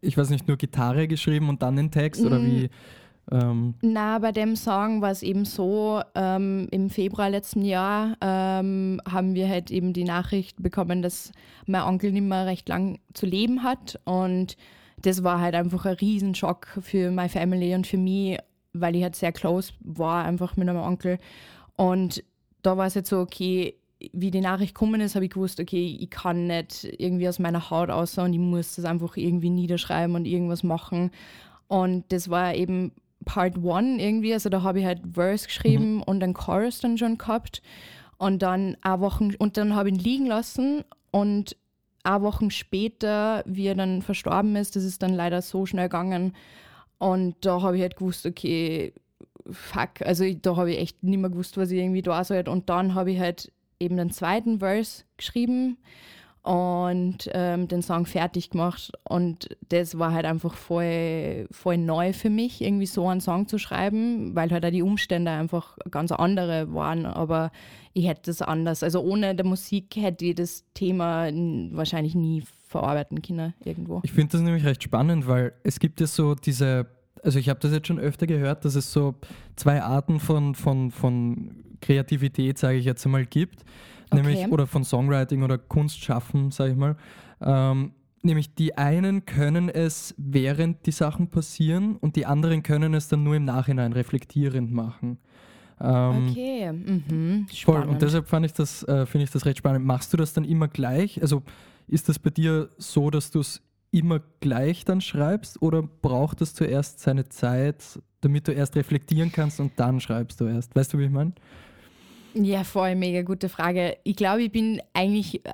ich 0.01 0.17
weiß 0.17 0.31
nicht, 0.31 0.49
nur 0.49 0.57
Gitarre 0.57 1.07
geschrieben 1.07 1.51
und 1.51 1.63
dann 1.63 1.77
den 1.77 1.91
Text 1.91 2.25
oder 2.25 2.43
wie? 2.43 2.71
Ähm 3.31 3.75
Na, 3.83 4.19
bei 4.19 4.33
dem 4.33 4.57
Song 4.57 5.03
war 5.03 5.11
es 5.11 5.23
eben 5.23 5.45
so, 5.45 6.01
ähm, 6.15 6.67
im 6.71 6.89
Februar 6.89 7.29
letzten 7.29 7.63
Jahr 7.63 8.17
ähm, 8.21 9.01
haben 9.07 9.35
wir 9.35 9.49
halt 9.49 9.71
eben 9.71 9.93
die 9.93 10.05
Nachricht 10.05 10.63
bekommen, 10.63 11.03
dass 11.03 11.33
mein 11.67 11.83
Onkel 11.83 12.13
nicht 12.13 12.25
mehr 12.25 12.47
recht 12.47 12.69
lang 12.69 12.99
zu 13.13 13.27
leben 13.27 13.63
hat 13.63 14.01
und 14.05 14.57
das 15.05 15.23
war 15.23 15.41
halt 15.41 15.55
einfach 15.55 15.85
ein 15.85 15.97
Riesenschock 15.97 16.79
für 16.81 17.11
meine 17.11 17.29
Family 17.29 17.75
und 17.75 17.87
für 17.87 17.99
mich, 17.99 18.39
weil 18.73 18.97
ich 18.97 19.03
halt 19.03 19.17
sehr 19.17 19.33
close 19.33 19.73
war 19.81 20.25
einfach 20.25 20.57
mit 20.57 20.67
meinem 20.67 20.83
Onkel. 20.83 21.19
Und 21.77 22.25
da 22.63 22.77
war 22.77 22.87
es 22.87 22.95
jetzt 22.95 23.11
so, 23.11 23.19
okay, 23.19 23.75
wie 24.13 24.31
die 24.31 24.41
Nachricht 24.41 24.75
gekommen 24.75 25.01
ist, 25.01 25.15
habe 25.15 25.27
ich 25.27 25.33
gewusst, 25.33 25.61
okay, 25.61 25.97
ich 26.01 26.11
kann 26.11 26.47
nicht 26.47 26.85
irgendwie 26.99 27.29
aus 27.29 27.39
meiner 27.39 27.71
Haut 27.71 27.91
aus 27.91 28.17
und 28.19 28.33
ich 28.33 28.39
muss 28.39 28.77
das 28.77 28.85
einfach 28.85 29.17
irgendwie 29.17 29.51
niederschreiben 29.51 30.15
und 30.17 30.27
irgendwas 30.27 30.63
machen. 30.63 31.11
Und 31.69 32.05
das 32.11 32.29
war 32.29 32.55
eben 32.55 32.93
Part 33.25 33.59
One 33.63 34.03
irgendwie, 34.03 34.33
also 34.33 34.49
da 34.49 34.63
habe 34.63 34.81
ich 34.81 34.87
halt 34.87 35.01
Verse 35.15 35.47
geschrieben 35.47 35.97
mhm. 35.97 36.03
und 36.03 36.23
einen 36.23 36.35
Chorus 36.35 36.81
dann 36.81 36.99
schon 36.99 37.19
gehabt. 37.19 37.63
Und 38.17 38.43
dann 38.43 38.77
eine 38.83 39.01
Wochen, 39.01 39.35
und 39.35 39.57
dann 39.57 39.75
habe 39.75 39.89
ich 39.89 39.97
ihn 39.97 40.01
liegen 40.01 40.27
lassen 40.27 40.85
und 41.11 41.57
ein 42.05 42.23
Wochen 42.23 42.51
später, 42.51 43.43
wie 43.47 43.67
er 43.67 43.75
dann 43.75 44.03
verstorben 44.03 44.55
ist, 44.57 44.77
das 44.77 44.85
ist 44.85 45.03
dann 45.03 45.15
leider 45.15 45.43
so 45.43 45.67
schnell 45.67 45.89
gegangen. 45.89 46.35
Und 46.99 47.37
da 47.41 47.63
habe 47.63 47.77
ich 47.77 47.83
halt 47.83 47.97
gewusst, 47.97 48.27
okay, 48.27 48.93
fuck, 49.51 50.03
also 50.03 50.25
da 50.33 50.57
habe 50.57 50.73
ich 50.73 50.79
echt 50.79 51.03
nicht 51.03 51.19
mehr 51.19 51.31
gewusst, 51.31 51.57
was 51.57 51.71
ich 51.71 51.79
irgendwie 51.79 52.03
da 52.03 52.23
soll. 52.23 52.45
Und 52.49 52.69
dann 52.69 52.95
habe 52.95 53.11
ich 53.11 53.19
halt 53.19 53.53
eben 53.81 53.97
den 53.97 54.11
zweiten 54.11 54.61
Verse 54.61 55.05
geschrieben 55.17 55.79
und 56.45 57.31
ähm, 57.33 57.69
den 57.69 57.81
Song 57.81 58.05
fertig 58.05 58.51
gemacht. 58.51 58.93
Und 59.05 59.49
das 59.71 59.99
war 59.99 60.13
halt 60.13 60.27
einfach 60.27 60.55
voll, 60.55 61.49
voll 61.51 61.79
neu 61.79 62.13
für 62.13 62.29
mich, 62.29 62.61
irgendwie 62.61 62.87
so 62.87 63.09
einen 63.09 63.23
Song 63.23 63.49
zu 63.49 63.57
schreiben, 63.59 64.35
weil 64.37 64.51
halt 64.51 64.65
auch 64.65 64.71
die 64.71 64.83
Umstände 64.83 65.31
einfach 65.31 65.79
ganz 65.91 66.13
andere 66.13 66.73
waren. 66.75 67.07
Aber 67.07 67.51
ich 67.95 68.07
hätte 68.07 68.23
das 68.27 68.43
anders. 68.43 68.83
Also 68.83 69.01
ohne 69.01 69.35
der 69.35 69.47
Musik 69.47 69.97
hätte 69.97 70.27
ich 70.27 70.35
das 70.35 70.65
Thema 70.75 71.31
wahrscheinlich 71.73 72.15
nie 72.15 72.45
verarbeiten 72.69 73.23
können 73.23 73.55
irgendwo. 73.65 74.01
Ich 74.03 74.13
finde 74.13 74.33
das 74.33 74.43
nämlich 74.43 74.67
recht 74.67 74.83
spannend, 74.83 75.27
weil 75.27 75.55
es 75.63 75.81
gibt 75.81 75.99
ja 76.01 76.07
so 76.07 76.35
diese, 76.35 76.87
also 77.23 77.39
ich 77.39 77.49
habe 77.49 77.61
das 77.61 77.73
jetzt 77.73 77.87
schon 77.87 77.99
öfter 77.99 78.27
gehört, 78.27 78.67
dass 78.67 78.75
es 78.75 78.93
so 78.93 79.15
zwei 79.57 79.83
Arten 79.83 80.21
von, 80.21 80.55
von, 80.55 80.91
von 80.91 81.53
Kreativität, 81.81 82.59
sage 82.59 82.77
ich 82.77 82.85
jetzt 82.85 83.07
einmal, 83.07 83.25
gibt. 83.25 83.65
Okay. 84.19 84.27
Nämlich, 84.27 84.53
oder 84.53 84.67
von 84.67 84.85
Songwriting 84.85 85.43
oder 85.43 85.59
Kunstschaffen, 85.59 86.51
sage 86.51 86.73
ich 86.73 86.77
mal. 86.77 86.97
Ähm, 87.41 87.93
nämlich 88.23 88.55
die 88.55 88.77
einen 88.77 89.27
können 89.27 89.69
es 89.69 90.15
während 90.17 90.87
die 90.87 90.93
Sachen 90.93 91.29
passieren 91.29 91.97
und 91.97 92.17
die 92.17 92.27
anderen 92.27 92.63
können 92.63 92.95
es 92.95 93.09
dann 93.09 93.23
nur 93.23 93.37
im 93.37 93.45
Nachhinein 93.45 93.93
reflektierend 93.93 94.73
machen. 94.73 95.19
Ähm, 95.81 96.29
okay, 96.31 96.73
mhm. 96.73 97.47
voll. 97.65 97.83
Und 97.83 98.01
deshalb 98.01 98.29
fand 98.29 98.47
ich 98.47 98.53
das, 98.53 98.83
äh, 98.85 99.07
finde 99.07 99.25
ich 99.25 99.31
das 99.31 99.45
recht 99.45 99.59
spannend. 99.59 99.85
Machst 99.85 100.13
du 100.13 100.17
das 100.17 100.33
dann 100.33 100.45
immer 100.45 100.69
gleich? 100.69 101.21
Also 101.21 101.43
ist 101.87 102.09
das 102.09 102.19
bei 102.19 102.31
dir 102.31 102.71
so, 102.79 103.11
dass 103.11 103.31
du 103.31 103.41
es 103.41 103.61
immer 103.91 104.21
gleich 104.41 104.85
dann 104.85 105.01
schreibst 105.01 105.63
oder 105.63 105.83
braucht 105.83 106.41
es 106.41 106.55
zuerst 106.55 107.01
seine 107.01 107.29
Zeit, 107.29 108.01
damit 108.21 108.49
du 108.49 108.53
erst 108.53 108.77
reflektieren 108.77 109.31
kannst 109.31 109.61
und 109.61 109.73
dann 109.77 110.01
schreibst 110.01 110.41
du 110.41 110.47
erst? 110.47 110.75
Weißt 110.75 110.93
du, 110.93 110.99
wie 110.99 111.05
ich 111.05 111.11
meine? 111.11 111.33
Ja, 112.35 112.65
voll, 112.65 112.95
mega 112.97 113.23
gute 113.23 113.49
Frage. 113.49 113.97
Ich 114.03 114.17
glaube, 114.17 114.43
ich 114.43 114.53
bin 114.53 114.83
eigentlich 114.93 115.45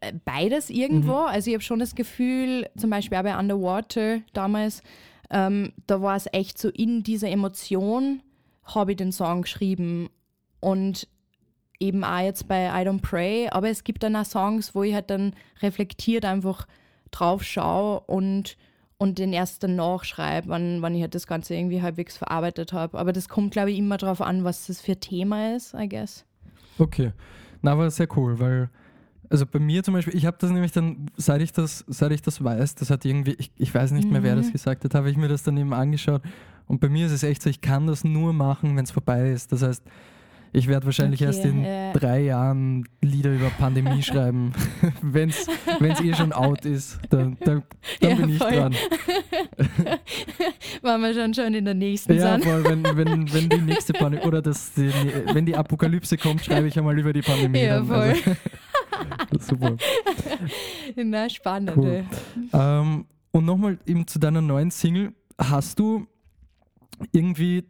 äh, 0.00 0.12
beides 0.24 0.70
irgendwo. 0.70 1.12
Mhm. 1.12 1.26
Also 1.26 1.50
ich 1.50 1.54
habe 1.54 1.64
schon 1.64 1.78
das 1.78 1.94
Gefühl, 1.94 2.68
zum 2.76 2.90
Beispiel 2.90 3.18
auch 3.18 3.22
bei 3.22 3.38
Underwater 3.38 4.20
damals, 4.32 4.82
ähm, 5.30 5.72
da 5.86 6.00
war 6.00 6.16
es 6.16 6.26
echt 6.32 6.58
so 6.58 6.68
in 6.68 7.02
dieser 7.02 7.28
Emotion, 7.28 8.22
habe 8.64 8.92
ich 8.92 8.96
den 8.96 9.12
Song 9.12 9.42
geschrieben. 9.42 10.08
Und 10.60 11.08
eben 11.80 12.04
auch 12.04 12.20
jetzt 12.20 12.48
bei 12.48 12.66
I 12.66 12.86
Don't 12.86 13.02
Pray, 13.02 13.48
aber 13.50 13.68
es 13.68 13.84
gibt 13.84 14.02
dann 14.02 14.16
auch 14.16 14.24
Songs, 14.24 14.74
wo 14.74 14.84
ich 14.84 14.94
halt 14.94 15.10
dann 15.10 15.34
reflektiert 15.60 16.24
einfach 16.24 16.66
drauf 17.10 17.42
schaue 17.42 18.00
und, 18.06 18.56
und 19.02 19.18
den 19.18 19.32
erst 19.32 19.64
dann 19.64 19.74
nachschreibe, 19.74 20.46
wann, 20.46 20.80
wann 20.80 20.94
ich 20.94 21.02
halt 21.02 21.16
das 21.16 21.26
Ganze 21.26 21.56
irgendwie 21.56 21.82
halbwegs 21.82 22.16
verarbeitet 22.16 22.72
habe. 22.72 22.96
Aber 22.96 23.12
das 23.12 23.28
kommt, 23.28 23.50
glaube 23.50 23.72
ich, 23.72 23.78
immer 23.78 23.96
darauf 23.96 24.20
an, 24.20 24.44
was 24.44 24.68
das 24.68 24.80
für 24.80 24.94
Thema 24.94 25.56
ist, 25.56 25.74
I 25.74 25.88
guess. 25.88 26.24
Okay. 26.78 27.10
Na, 27.62 27.72
aber 27.72 27.90
sehr 27.90 28.06
cool, 28.16 28.38
weil, 28.38 28.70
also 29.28 29.44
bei 29.44 29.58
mir 29.58 29.82
zum 29.82 29.94
Beispiel, 29.94 30.14
ich 30.14 30.24
habe 30.24 30.36
das 30.38 30.52
nämlich 30.52 30.70
dann, 30.70 31.10
seit 31.16 31.42
ich 31.42 31.52
das, 31.52 31.84
seit 31.88 32.12
ich 32.12 32.22
das 32.22 32.44
weiß, 32.44 32.76
das 32.76 32.90
hat 32.90 33.04
irgendwie, 33.04 33.34
ich, 33.40 33.50
ich 33.58 33.74
weiß 33.74 33.90
nicht 33.90 34.08
mehr, 34.08 34.20
mhm. 34.20 34.24
wer 34.24 34.36
das 34.36 34.46
mhm. 34.46 34.52
gesagt 34.52 34.84
hat, 34.84 34.94
habe 34.94 35.10
ich 35.10 35.16
mir 35.16 35.26
das 35.26 35.42
dann 35.42 35.56
eben 35.56 35.72
angeschaut. 35.72 36.22
Und 36.68 36.80
bei 36.80 36.88
mir 36.88 37.06
ist 37.06 37.12
es 37.12 37.24
echt 37.24 37.42
so, 37.42 37.50
ich 37.50 37.60
kann 37.60 37.88
das 37.88 38.04
nur 38.04 38.32
machen, 38.32 38.76
wenn 38.76 38.84
es 38.84 38.92
vorbei 38.92 39.32
ist. 39.32 39.50
Das 39.50 39.62
heißt, 39.62 39.82
ich 40.54 40.68
werde 40.68 40.86
wahrscheinlich 40.86 41.20
okay, 41.20 41.26
erst 41.26 41.44
in 41.44 41.64
äh. 41.64 41.92
drei 41.92 42.20
Jahren 42.20 42.86
Lieder 43.00 43.32
über 43.32 43.48
Pandemie 43.50 44.02
schreiben, 44.02 44.52
wenn 45.02 45.30
es 45.30 46.00
eh 46.00 46.14
schon 46.14 46.32
out 46.32 46.66
ist. 46.66 46.98
Dann, 47.08 47.38
dann, 47.40 47.62
dann 48.00 48.10
ja, 48.10 48.16
bin 48.16 48.30
ich 48.30 48.38
voll. 48.38 48.52
dran. 48.52 48.74
Waren 50.82 51.00
wir 51.00 51.14
schon 51.14 51.32
schon 51.32 51.54
in 51.54 51.64
der 51.64 51.74
nächsten 51.74 52.14
Ja, 52.14 52.38
voll, 52.38 52.64
wenn, 52.64 52.84
wenn, 52.84 53.32
wenn 53.32 53.48
die 53.48 53.60
nächste 53.60 53.94
Pandemie 53.94 54.26
oder 54.26 54.42
das, 54.42 54.74
die, 54.74 54.92
wenn 55.32 55.46
die 55.46 55.56
Apokalypse 55.56 56.18
kommt, 56.18 56.44
schreibe 56.44 56.68
ich 56.68 56.78
einmal 56.78 56.98
über 56.98 57.12
die 57.12 57.22
Pandemie. 57.22 57.60
Ja, 57.60 57.76
dann. 57.76 57.86
voll. 57.86 58.14
Also, 59.30 59.56
super. 59.56 59.76
Na, 60.96 61.30
spannend. 61.30 61.76
Cool. 61.76 62.04
Ähm, 62.52 63.06
und 63.30 63.44
nochmal 63.46 63.78
eben 63.86 64.06
zu 64.06 64.18
deiner 64.18 64.42
neuen 64.42 64.70
Single. 64.70 65.14
Hast 65.38 65.78
du 65.78 66.06
irgendwie 67.12 67.58
äh, 67.58 67.64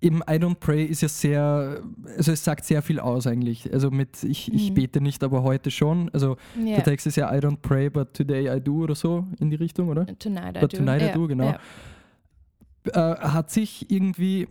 eben 0.00 0.20
I 0.28 0.34
Don't 0.34 0.56
Pray 0.56 0.84
ist 0.84 1.02
ja 1.02 1.08
sehr, 1.08 1.82
also 2.16 2.32
es 2.32 2.44
sagt 2.44 2.64
sehr 2.64 2.82
viel 2.82 3.00
aus 3.00 3.26
eigentlich. 3.26 3.72
Also 3.72 3.90
mit 3.90 4.22
ich, 4.22 4.52
ich 4.52 4.70
mhm. 4.70 4.74
bete 4.74 5.00
nicht, 5.00 5.22
aber 5.24 5.42
heute 5.42 5.70
schon. 5.70 6.08
Also 6.12 6.36
yeah. 6.56 6.76
der 6.76 6.84
Text 6.84 7.06
ist 7.06 7.16
ja 7.16 7.34
I 7.34 7.38
don't 7.38 7.58
pray, 7.60 7.90
but 7.90 8.14
today 8.14 8.54
I 8.54 8.60
do 8.60 8.84
oder 8.84 8.94
so 8.94 9.26
in 9.40 9.50
die 9.50 9.56
Richtung, 9.56 9.88
oder? 9.88 10.06
Tonight 10.18 10.56
I 10.56 10.60
but 10.60 10.72
do. 10.72 10.78
Tonight 10.78 11.02
yeah. 11.02 11.10
I 11.10 11.14
do, 11.14 11.26
genau. 11.26 11.44
Yeah. 11.44 13.14
Äh, 13.14 13.20
hat 13.20 13.50
sich 13.50 13.90
irgendwie 13.90 14.48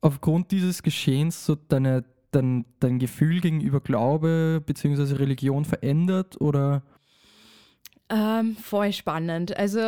aufgrund 0.00 0.50
dieses 0.50 0.82
Geschehens 0.82 1.44
so 1.44 1.54
deine, 1.54 2.04
dein, 2.30 2.66
dein 2.78 2.98
Gefühl 2.98 3.40
gegenüber 3.40 3.80
Glaube 3.80 4.62
bzw. 4.64 5.14
Religion 5.14 5.64
verändert 5.64 6.40
oder? 6.40 6.82
Ähm, 8.10 8.56
voll 8.56 8.92
spannend. 8.92 9.56
Also 9.56 9.80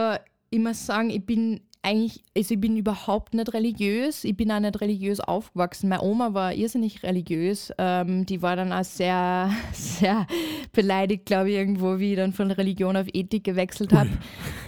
ich 0.50 0.58
muss 0.58 0.84
sagen, 0.84 1.10
ich 1.10 1.24
bin 1.24 1.60
eigentlich, 1.82 2.22
also 2.36 2.54
ich 2.54 2.60
bin 2.60 2.76
überhaupt 2.76 3.32
nicht 3.34 3.52
religiös. 3.54 4.24
Ich 4.24 4.36
bin 4.36 4.52
auch 4.52 4.60
nicht 4.60 4.80
religiös 4.80 5.20
aufgewachsen. 5.20 5.88
Meine 5.88 6.02
Oma 6.02 6.34
war 6.34 6.52
irrsinnig 6.52 7.02
religiös. 7.02 7.72
Ähm, 7.78 8.26
die 8.26 8.42
war 8.42 8.56
dann 8.56 8.72
auch 8.72 8.84
sehr, 8.84 9.50
sehr 9.72 10.26
beleidigt, 10.72 11.26
glaube 11.26 11.50
ich, 11.50 11.56
irgendwo, 11.56 11.98
wie 11.98 12.12
ich 12.12 12.16
dann 12.16 12.32
von 12.32 12.50
Religion 12.50 12.96
auf 12.96 13.06
Ethik 13.12 13.44
gewechselt 13.44 13.92
habe. 13.92 14.10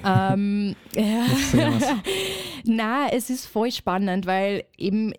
ähm, 0.05 0.75
ja. 0.97 1.27
Na, 2.65 3.09
es 3.11 3.29
ist 3.29 3.47
voll 3.47 3.73
spannend, 3.73 4.27
weil 4.27 4.65
eben 4.79 5.13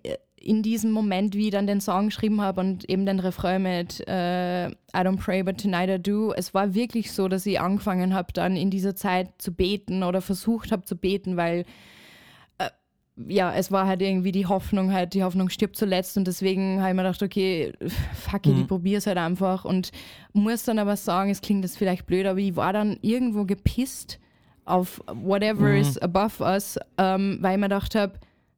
in 0.44 0.62
diesem 0.62 0.92
Moment, 0.92 1.36
wie 1.36 1.46
ich 1.46 1.52
dann 1.52 1.68
den 1.68 1.80
Song 1.80 2.08
geschrieben 2.08 2.42
habe 2.42 2.60
und 2.60 2.90
eben 2.90 3.06
den 3.06 3.20
Refrain 3.20 3.64
mit 3.64 4.06
äh, 4.08 4.68
I 4.68 4.74
don't 4.94 5.18
pray 5.18 5.42
but 5.42 5.58
tonight 5.58 5.90
I 5.90 6.02
do, 6.02 6.34
es 6.34 6.54
war 6.54 6.74
wirklich 6.74 7.14
so, 7.14 7.28
dass 7.28 7.46
ich 7.46 7.60
angefangen 7.60 8.14
habe, 8.14 8.34
dann 8.34 8.56
in 8.56 8.70
dieser 8.70 8.96
Zeit 8.96 9.30
zu 9.38 9.54
beten 9.54 10.04
oder 10.04 10.22
versucht 10.22 10.72
habe 10.72 10.84
zu 10.84 10.98
beten, 10.98 11.38
weil 11.38 11.66
äh, 12.58 12.70
ja, 13.28 13.54
es 13.54 13.72
war 13.72 13.88
halt 13.88 14.02
irgendwie 14.02 14.34
die 14.34 14.46
Hoffnung, 14.46 14.92
halt, 14.92 15.14
die 15.14 15.24
Hoffnung 15.24 15.50
stirbt 15.50 15.78
zuletzt 15.78 16.18
und 16.18 16.28
deswegen 16.28 16.82
habe 16.82 16.90
ich 16.90 16.96
mir 16.96 17.04
gedacht, 17.04 17.24
okay, 17.24 17.72
fuck 18.14 18.46
it, 18.46 18.54
mhm. 18.54 18.62
ich 18.62 18.68
probiere 18.68 18.98
es 18.98 19.08
halt 19.08 19.18
einfach 19.18 19.64
und 19.64 19.92
muss 20.34 20.64
dann 20.64 20.78
aber 20.78 20.98
sagen, 20.98 21.32
es 21.32 21.42
klingt 21.42 21.64
jetzt 21.64 21.78
vielleicht 21.78 22.06
blöd, 22.06 22.26
aber 22.26 22.40
ich 22.40 22.58
war 22.58 22.74
dann 22.74 22.98
irgendwo 23.02 23.46
gepisst 23.46 24.20
auf 24.66 25.02
whatever 25.08 25.70
mhm. 25.70 25.76
is 25.76 25.98
above 25.98 26.44
us, 26.44 26.78
ähm, 26.98 27.38
weil 27.40 27.54
ich 27.54 27.60
mir 27.60 27.68
gedacht 27.68 27.96
habe, 27.96 28.14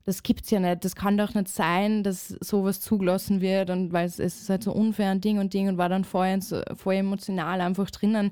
das 0.05 0.21
gibt's 0.21 0.51
ja 0.51 0.59
nicht. 0.59 0.85
Das 0.85 0.95
kann 0.95 1.17
doch 1.17 1.33
nicht 1.33 1.47
sein, 1.47 2.03
dass 2.03 2.27
sowas 2.27 2.79
zugelassen 2.79 3.41
wird 3.41 3.71
und 3.71 3.91
weil 3.91 4.05
es, 4.05 4.19
ist 4.19 4.49
halt 4.49 4.63
so 4.63 4.71
unfair 4.71 5.09
ein 5.09 5.21
Ding 5.21 5.39
und 5.39 5.53
Ding 5.53 5.67
und 5.67 5.77
war 5.77 5.89
dann 5.89 6.03
vorher 6.03 6.39
so, 6.41 6.61
voll 6.75 6.95
emotional 6.95 7.59
einfach 7.59 7.89
drinnen. 7.89 8.31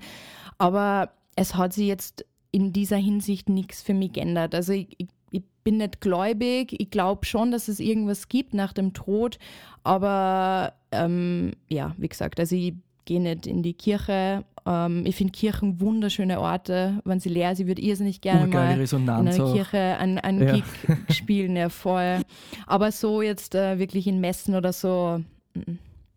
Aber 0.60 1.10
es 1.36 1.56
hat 1.56 1.74
sich 1.74 1.88
jetzt 1.88 2.26
in 2.52 2.72
dieser 2.72 2.98
Hinsicht 2.98 3.50
nichts 3.50 3.82
für 3.82 3.96
mich 3.96 4.14
geändert. 4.14 4.54
Also 4.54 4.74
ich, 4.74 4.88
ich, 5.00 5.08
ich 5.32 5.42
bin 5.64 5.78
nicht 5.78 6.00
gläubig. 6.00 6.80
Ich 6.80 6.92
glaube 6.92 7.26
schon, 7.26 7.52
dass 7.52 7.68
es 7.68 7.80
irgendwas 7.80 8.28
gibt 8.28 8.54
nach 8.54 8.74
dem 8.74 8.94
Tod. 8.94 9.40
Aber 9.84 10.74
ähm, 10.92 11.54
ja, 11.70 11.96
wie 11.98 12.08
gesagt, 12.08 12.40
also 12.40 12.56
ich 12.56 12.76
gehe 13.06 13.20
nicht 13.20 13.48
in 13.48 13.64
die 13.64 13.74
Kirche. 13.74 14.46
Ähm, 14.66 15.06
ich 15.06 15.16
finde 15.16 15.32
Kirchen 15.32 15.80
wunderschöne 15.80 16.40
Orte, 16.40 17.02
wenn 17.04 17.20
sie 17.20 17.30
leer 17.30 17.56
sind. 17.56 17.66
Ich 17.66 17.70
würde 17.70 17.82
irrsinnig 17.82 18.22
gerne 18.22 18.48
mal 18.48 18.74
Resonanz 18.74 19.36
in 19.36 19.42
einer 19.42 19.50
auch. 19.50 19.54
Kirche 19.54 19.78
einen, 19.78 20.18
einen 20.20 20.48
ja. 20.48 20.54
Gig 20.54 20.64
spielen, 21.10 21.56
ja 21.56 21.70
voll. 21.70 22.22
Aber 22.68 22.92
so 22.92 23.22
jetzt 23.22 23.56
äh, 23.56 23.80
wirklich 23.80 24.08
in 24.08 24.22
Messen 24.22 24.56
oder 24.56 24.74
so. 24.74 25.22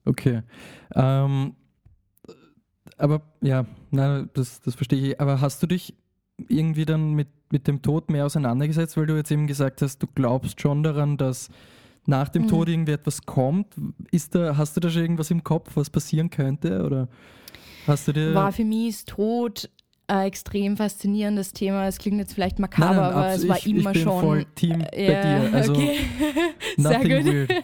Okay. 0.05 0.43
Ähm, 0.95 1.55
aber 2.99 3.23
ja, 3.43 3.67
na, 3.91 4.27
das, 4.33 4.61
das 4.61 4.75
verstehe 4.75 5.11
ich. 5.11 5.21
Aber 5.21 5.41
hast 5.41 5.63
du 5.63 5.67
dich 5.67 5.95
irgendwie 6.49 6.85
dann 6.85 7.15
mit, 7.15 7.29
mit 7.51 7.67
dem 7.67 7.83
Tod 7.83 8.11
mehr 8.11 8.27
auseinandergesetzt, 8.27 8.97
weil 8.97 9.07
du 9.07 9.17
jetzt 9.17 9.31
eben 9.31 9.47
gesagt 9.47 9.83
hast, 9.83 10.03
du 10.03 10.07
glaubst 10.15 10.61
schon 10.61 10.83
daran, 10.83 11.17
dass 11.17 11.49
nach 12.07 12.29
dem 12.29 12.43
mhm. 12.43 12.49
Tod 12.49 12.69
irgendwie 12.69 12.93
etwas 12.93 13.27
kommt. 13.27 13.75
Ist 14.11 14.35
da, 14.35 14.57
hast 14.57 14.77
du 14.77 14.81
da 14.81 14.91
schon 14.91 15.03
irgendwas 15.03 15.31
im 15.31 15.43
Kopf, 15.43 15.73
was 15.75 15.91
passieren 15.91 16.31
könnte? 16.31 16.85
Oder 16.85 17.09
hast 17.88 18.09
du 18.09 18.12
dir. 18.12 18.35
War 18.35 18.53
für 18.53 18.64
mich 18.64 19.05
Tod 19.05 19.68
ein 20.09 20.27
extrem 20.27 20.77
faszinierendes 20.77 21.53
Thema. 21.53 21.87
Es 21.87 21.99
klingt 21.99 22.18
jetzt 22.18 22.35
vielleicht 22.35 22.59
makaber, 22.59 22.94
nein, 22.94 22.96
nein, 22.96 23.12
aber 23.12 23.29
es 23.33 23.49
war 23.49 23.59
ich, 23.59 23.66
immer 23.66 23.90
ich 23.90 23.94
bin 23.94 24.03
schon. 24.03 24.20
Voll 24.20 24.44
Team 24.55 24.81
äh, 24.92 25.12
bei 25.12 25.20
dir. 25.20 25.55
Also 25.55 25.72
okay. 25.75 25.99
Sehr 26.77 26.99
gut. 27.01 27.11
Weird. 27.11 27.51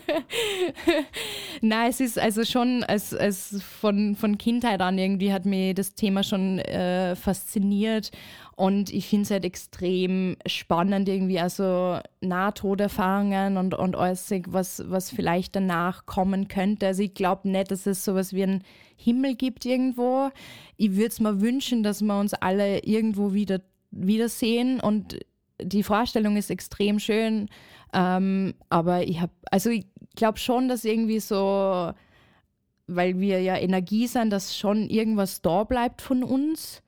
Nein, 1.61 1.91
es 1.91 2.01
ist 2.01 2.19
also 2.19 2.45
schon, 2.45 2.85
als, 2.85 3.15
als 3.15 3.63
von, 3.63 4.17
von 4.17 4.39
Kindheit 4.39 4.81
an 4.81 4.99
irgendwie 4.99 5.33
hat 5.33 5.45
mir 5.47 5.75
das 5.75 5.95
Thema 5.95 6.23
schon 6.23 6.59
äh, 6.61 7.17
fasziniert 7.17 8.11
und 8.57 8.93
ich 8.93 9.09
finde 9.09 9.25
es 9.25 9.31
halt 9.31 9.45
extrem 9.45 10.37
spannend, 10.47 11.09
irgendwie 11.09 11.41
also 11.41 11.99
Nahtoderfahrungen 12.21 13.57
und, 13.57 13.75
und 13.75 13.97
alles, 13.97 14.31
was, 14.47 14.83
was 14.87 15.11
vielleicht 15.11 15.57
danach 15.57 16.07
kommen 16.07 16.49
könnte. 16.49 16.87
Also 16.87 17.03
ich 17.03 17.15
glaube 17.15 17.49
nicht, 17.49 17.71
dass 17.71 17.87
es 17.87 18.05
sowas 18.05 18.33
wie 18.33 18.43
einen 18.43 18.63
Himmel 18.97 19.35
gibt 19.35 19.65
irgendwo. 19.65 20.31
Ich 20.77 20.93
würde 20.93 21.09
es 21.09 21.21
mir 21.21 21.41
wünschen, 21.41 21.83
dass 21.83 22.03
wir 22.03 22.19
uns 22.19 22.35
alle 22.35 22.81
irgendwo 22.85 23.33
wieder 23.33 23.61
wiedersehen 23.91 24.81
und 24.81 25.19
die 25.61 25.83
Vorstellung 25.83 26.37
ist 26.37 26.51
extrem 26.51 26.99
schön, 26.99 27.49
ähm, 27.93 28.55
aber 28.69 29.03
ich 29.07 29.21
habe, 29.21 29.33
also 29.51 29.71
ich 29.71 29.87
glaube 30.15 30.39
schon, 30.39 30.69
dass 30.69 30.85
irgendwie 30.85 31.21
so, 31.21 31.93
weil 32.87 33.19
wir 33.19 33.43
ja 33.43 33.57
Energie 33.57 34.07
sind, 34.07 34.31
dass 34.31 34.57
schon 34.57 34.89
irgendwas 34.89 35.43
da 35.43 35.65
bleibt 35.65 36.03
von 36.03 36.23
uns. 36.23 36.83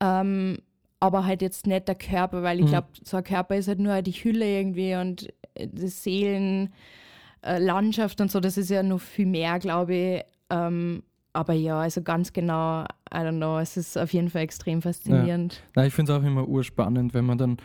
Ähm, 0.00 0.58
aber 1.00 1.26
halt 1.26 1.42
jetzt 1.42 1.66
nicht 1.66 1.88
der 1.88 1.94
Körper, 1.94 2.42
weil 2.42 2.58
ich 2.58 2.66
mhm. 2.66 2.70
glaube, 2.70 2.88
so 3.02 3.18
ein 3.18 3.24
Körper 3.24 3.56
ist 3.56 3.68
halt 3.68 3.78
nur 3.78 4.00
die 4.02 4.12
Hülle 4.12 4.46
irgendwie 4.46 4.94
und 4.94 5.28
äh, 5.54 5.68
die 5.68 5.88
Seelenlandschaft 5.88 8.20
äh, 8.20 8.22
und 8.22 8.30
so, 8.30 8.40
das 8.40 8.56
ist 8.56 8.70
ja 8.70 8.82
noch 8.82 9.00
viel 9.00 9.26
mehr, 9.26 9.58
glaube 9.58 9.94
ich. 9.94 10.22
Ähm, 10.50 11.02
aber 11.32 11.52
ja, 11.52 11.80
also 11.80 12.02
ganz 12.02 12.32
genau, 12.32 12.84
I 13.12 13.18
don't 13.18 13.36
know, 13.36 13.58
es 13.58 13.76
ist 13.76 13.98
auf 13.98 14.12
jeden 14.12 14.30
Fall 14.30 14.42
extrem 14.42 14.80
faszinierend. 14.80 15.54
Ja. 15.54 15.60
Na, 15.76 15.86
ich 15.86 15.92
finde 15.92 16.12
es 16.12 16.18
auch 16.18 16.24
immer 16.24 16.48
urspannend, 16.48 17.12
wenn 17.12 17.26
man 17.26 17.38
dann, 17.38 17.56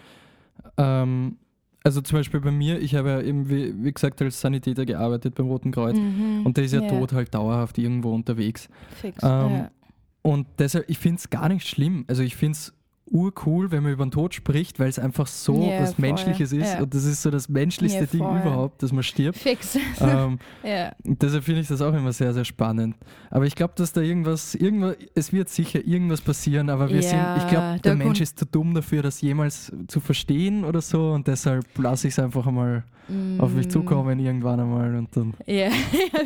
ähm, 0.78 1.38
also 1.84 2.02
zum 2.02 2.20
Beispiel 2.20 2.39
bei 2.39 2.52
mir, 2.52 2.80
ich 2.80 2.96
habe 2.96 3.10
ja 3.10 3.22
eben, 3.22 3.50
wie, 3.50 3.74
wie 3.84 3.91
gesagt, 3.91 4.22
als 4.22 4.39
Sanitäter 4.39 4.86
gearbeitet 4.86 5.36
beim 5.36 5.48
Roten 5.48 5.72
Kreuz 5.72 5.98
mhm. 5.98 6.46
und 6.46 6.58
der 6.58 6.65
ist 6.65 6.74
ja, 6.74 6.82
ja 6.82 6.89
tot 6.89 7.13
halt 7.13 7.34
dauerhaft 7.34 7.78
irgendwo 7.78 8.13
unterwegs. 8.13 8.70
Fix, 9.02 9.24
ähm, 9.24 9.30
ja. 9.30 9.72
Und 10.22 10.48
deshalb, 10.60 10.88
ich 10.89 11.00
finde 11.00 11.17
es 11.17 11.30
gar 11.30 11.50
nicht 11.50 11.67
schlimm. 11.67 12.06
Also 12.08 12.22
ich 12.22 12.36
finde 12.36 12.58
es 12.58 12.74
urcool, 13.12 13.71
wenn 13.71 13.84
man 13.84 13.91
über 13.91 14.06
den 14.06 14.12
Tod 14.12 14.34
spricht, 14.34 14.80
weil 14.80 14.89
es 14.89 14.97
einfach 15.00 15.28
so 15.28 15.62
yeah, 15.62 15.82
was 15.82 15.93
voll. 15.93 16.02
Menschliches 16.08 16.52
ist. 16.52 16.74
Yeah. 16.74 16.84
Und 16.84 16.93
das 16.93 17.06
ist 17.06 17.21
so 17.21 17.30
das 17.30 17.50
menschlichste 17.50 18.00
yeah, 18.00 18.08
Ding 18.08 18.21
überhaupt, 18.21 18.82
dass 18.82 18.91
man 18.91 19.04
stirbt. 19.04 19.38
Fix. 19.38 19.78
Ähm. 20.02 20.39
Deshalb 21.04 21.43
finde 21.43 21.62
ich 21.62 21.67
das 21.67 21.82
auch 21.82 21.93
immer 21.93 22.12
sehr, 22.13 22.34
sehr 22.34 22.45
spannend. 22.45 22.95
Aber 23.30 23.45
ich 23.45 23.56
glaube, 23.56 23.74
dass 23.76 23.93
da 23.93 24.02
irgendwas, 24.02 24.56
irgendwas, 24.56 24.95
es 25.13 25.32
wird 25.32 25.50
sicher 25.50 25.86
irgendwas 25.86 26.21
passieren, 26.21 26.69
aber 26.69 26.89
wir 26.89 27.04
sind, 27.04 27.19
ich 27.38 27.47
glaube, 27.47 27.80
der 27.84 27.95
Mensch 27.95 28.21
ist 28.21 28.39
zu 28.39 28.45
dumm 28.45 28.74
dafür, 28.74 29.04
das 29.04 29.21
jemals 29.21 29.71
zu 29.88 30.00
verstehen 30.00 30.63
oder 30.63 30.82
so. 30.82 31.12
Und 31.12 31.28
deshalb 31.28 31.65
lasse 31.78 32.08
ich 32.08 32.13
es 32.13 32.19
einfach 32.19 32.47
einmal 32.47 32.84
mm. 33.08 33.39
auf 33.39 33.54
mich 33.54 33.67
mm. 33.67 33.69
zukommen 33.69 34.19
irgendwann 34.19 34.60
einmal 34.60 34.95
und 34.95 35.15
dann. 35.15 35.34
Ja, 35.45 35.69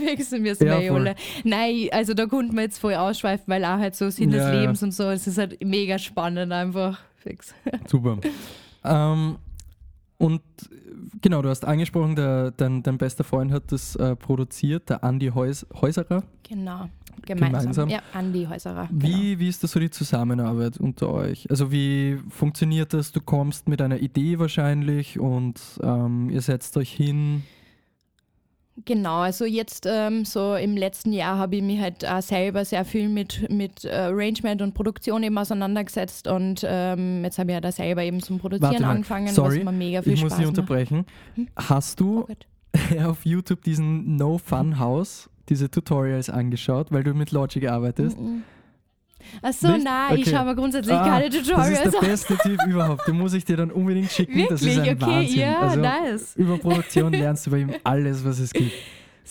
wechseln 0.05 0.43
wir 0.43 0.51
es 0.53 0.59
ja, 0.59 0.77
alle. 0.77 1.15
Nein, 1.43 1.87
also 1.91 2.13
da 2.13 2.25
konnten 2.25 2.55
wir 2.55 2.63
jetzt 2.63 2.77
voll 2.77 2.93
ausschweifen, 2.93 3.45
weil 3.47 3.63
auch 3.65 3.79
halt 3.79 3.95
so 3.95 4.09
Sinn 4.09 4.31
des 4.31 4.49
Lebens 4.51 4.83
und 4.83 4.93
so, 4.93 5.09
es 5.09 5.27
ist 5.27 5.37
halt 5.37 5.63
mega 5.63 5.97
spannend 5.97 6.51
einfach. 6.51 6.74
Fix. 7.17 7.53
Super. 7.87 8.17
ähm, 8.83 9.37
und 10.17 10.41
genau, 11.21 11.41
du 11.41 11.49
hast 11.49 11.65
angesprochen, 11.65 12.15
der, 12.15 12.51
dein, 12.51 12.83
dein 12.83 12.97
bester 12.97 13.23
Freund 13.23 13.51
hat 13.51 13.71
das 13.71 13.95
äh, 13.95 14.15
produziert, 14.15 14.89
der 14.89 15.03
Andi 15.03 15.27
Heus, 15.27 15.65
Häuserer. 15.81 16.23
Genau, 16.43 16.89
gemeinsam. 17.25 17.61
gemeinsam. 17.61 17.89
Ja, 17.89 17.99
Andi 18.13 18.45
Häuserer. 18.45 18.87
Genau. 18.87 19.05
Wie, 19.05 19.39
wie 19.39 19.49
ist 19.49 19.63
das 19.63 19.71
so 19.71 19.79
die 19.79 19.89
Zusammenarbeit 19.89 20.77
unter 20.77 21.09
euch? 21.09 21.49
Also 21.49 21.71
wie 21.71 22.19
funktioniert 22.29 22.93
das? 22.93 23.11
Du 23.11 23.21
kommst 23.21 23.67
mit 23.67 23.81
einer 23.81 23.99
Idee 23.99 24.39
wahrscheinlich 24.39 25.19
und 25.19 25.59
ähm, 25.81 26.29
ihr 26.29 26.41
setzt 26.41 26.77
euch 26.77 26.91
hin. 26.91 27.43
Genau, 28.83 29.19
also 29.19 29.45
jetzt 29.45 29.85
ähm, 29.89 30.25
so 30.25 30.55
im 30.55 30.75
letzten 30.75 31.13
Jahr 31.13 31.37
habe 31.37 31.55
ich 31.55 31.63
mich 31.63 31.79
halt 31.79 32.05
auch 32.05 32.21
selber 32.21 32.65
sehr 32.65 32.83
viel 32.83 33.07
mit, 33.07 33.49
mit 33.49 33.85
äh, 33.85 33.91
Arrangement 33.91 34.61
und 34.61 34.73
Produktion 34.73 35.23
eben 35.23 35.37
auseinandergesetzt 35.37 36.27
und 36.27 36.65
ähm, 36.67 37.23
jetzt 37.23 37.39
habe 37.39 37.51
ich 37.51 37.53
ja 37.53 37.61
da 37.61 37.71
selber 37.71 38.03
eben 38.03 38.21
zum 38.21 38.37
Produzieren 38.37 38.83
angefangen, 38.83 39.29
Sorry, 39.29 39.59
was 39.59 39.63
mir 39.65 39.71
mega 39.71 40.01
viel 40.01 40.13
ich 40.13 40.19
Spaß 40.19 40.31
muss 40.31 40.39
dich 40.39 40.47
unterbrechen. 40.47 41.05
Hm? 41.35 41.47
Hast 41.55 42.01
du 42.01 42.27
oh 42.27 43.03
auf 43.05 43.25
YouTube 43.25 43.63
diesen 43.63 44.17
No 44.17 44.37
Fun 44.37 44.77
House, 44.77 45.29
diese 45.47 45.71
Tutorials 45.71 46.29
angeschaut, 46.29 46.91
weil 46.91 47.03
du 47.05 47.13
mit 47.13 47.31
Logic 47.31 47.69
arbeitest? 47.69 48.19
Mm 48.19 48.25
-mm. 48.25 48.41
Achso, 49.41 49.67
nein, 49.67 50.11
okay. 50.11 50.21
ich 50.21 50.29
schaue 50.29 50.45
mir 50.45 50.55
grundsätzlich 50.55 50.95
ah, 50.95 51.05
keine 51.05 51.29
Tutorials 51.29 51.83
Das 51.83 51.85
ist 51.85 52.01
der 52.01 52.07
beste 52.07 52.37
Typ 52.37 52.59
überhaupt. 52.67 53.07
Den 53.07 53.17
muss 53.17 53.33
ich 53.33 53.45
dir 53.45 53.57
dann 53.57 53.71
unbedingt 53.71 54.11
schicken. 54.11 54.35
Wirklich? 54.35 54.49
Das 54.49 54.61
ist 54.61 54.79
ein 54.79 54.95
okay, 54.95 54.95
Wahnsinn. 54.99 55.39
Ja, 55.39 55.59
also, 55.59 55.79
nice. 55.79 56.35
Über 56.35 56.57
Produktion 56.57 57.13
lernst 57.13 57.45
du 57.45 57.51
bei 57.51 57.57
ihm 57.59 57.73
alles, 57.83 58.23
was 58.23 58.39
es 58.39 58.51
gibt. 58.51 58.73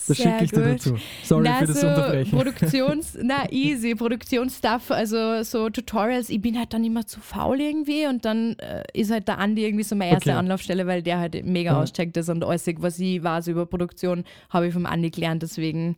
Das 0.07 0.17
schicke 0.17 0.43
ich 0.43 0.51
dir 0.51 0.73
dazu. 0.73 0.97
Sorry 1.23 1.43
na, 1.45 1.59
für 1.59 1.67
das 1.67 1.81
so 1.81 1.87
Unterbrechen. 1.87 2.31
Produktions, 2.31 3.17
na 3.23 3.51
easy, 3.51 3.95
Produktionsstuff, 3.95 4.91
also 4.91 5.43
so 5.43 5.69
Tutorials, 5.69 6.29
ich 6.29 6.41
bin 6.41 6.57
halt 6.57 6.73
dann 6.73 6.83
immer 6.83 7.07
zu 7.07 7.19
faul 7.21 7.61
irgendwie 7.61 8.05
und 8.07 8.25
dann 8.25 8.55
äh, 8.59 8.83
ist 8.93 9.11
halt 9.11 9.27
der 9.27 9.39
Andi 9.39 9.65
irgendwie 9.65 9.83
so 9.83 9.95
meine 9.95 10.11
erste 10.11 10.31
okay. 10.31 10.39
Anlaufstelle, 10.39 10.85
weil 10.85 11.01
der 11.01 11.19
halt 11.19 11.45
mega 11.45 11.71
ja. 11.71 11.81
auscheckt 11.81 12.17
ist 12.17 12.29
und 12.29 12.43
alles, 12.43 12.67
was 12.77 12.99
ich 12.99 13.23
weiß 13.23 13.47
über 13.47 13.65
Produktion, 13.65 14.23
habe 14.49 14.67
ich 14.67 14.73
vom 14.73 14.85
Andi 14.85 15.09
gelernt, 15.09 15.41
deswegen 15.41 15.95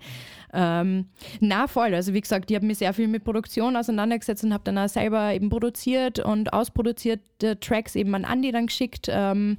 ähm, 0.53 1.07
na 1.39 1.67
voll, 1.67 1.93
also 1.93 2.13
wie 2.13 2.21
gesagt, 2.21 2.49
ich 2.49 2.55
habe 2.55 2.65
mich 2.65 2.77
sehr 2.77 2.93
viel 2.93 3.07
mit 3.07 3.23
Produktion 3.23 3.75
auseinandergesetzt 3.75 4.43
und 4.43 4.53
habe 4.53 4.63
dann 4.63 4.77
auch 4.77 4.87
selber 4.87 5.33
eben 5.33 5.49
produziert 5.49 6.19
und 6.19 6.53
ausproduzierte 6.53 7.59
Tracks 7.59 7.95
eben 7.95 8.15
an 8.15 8.25
Andi 8.25 8.51
dann 8.51 8.67
geschickt 8.67 9.07
ähm, 9.09 9.57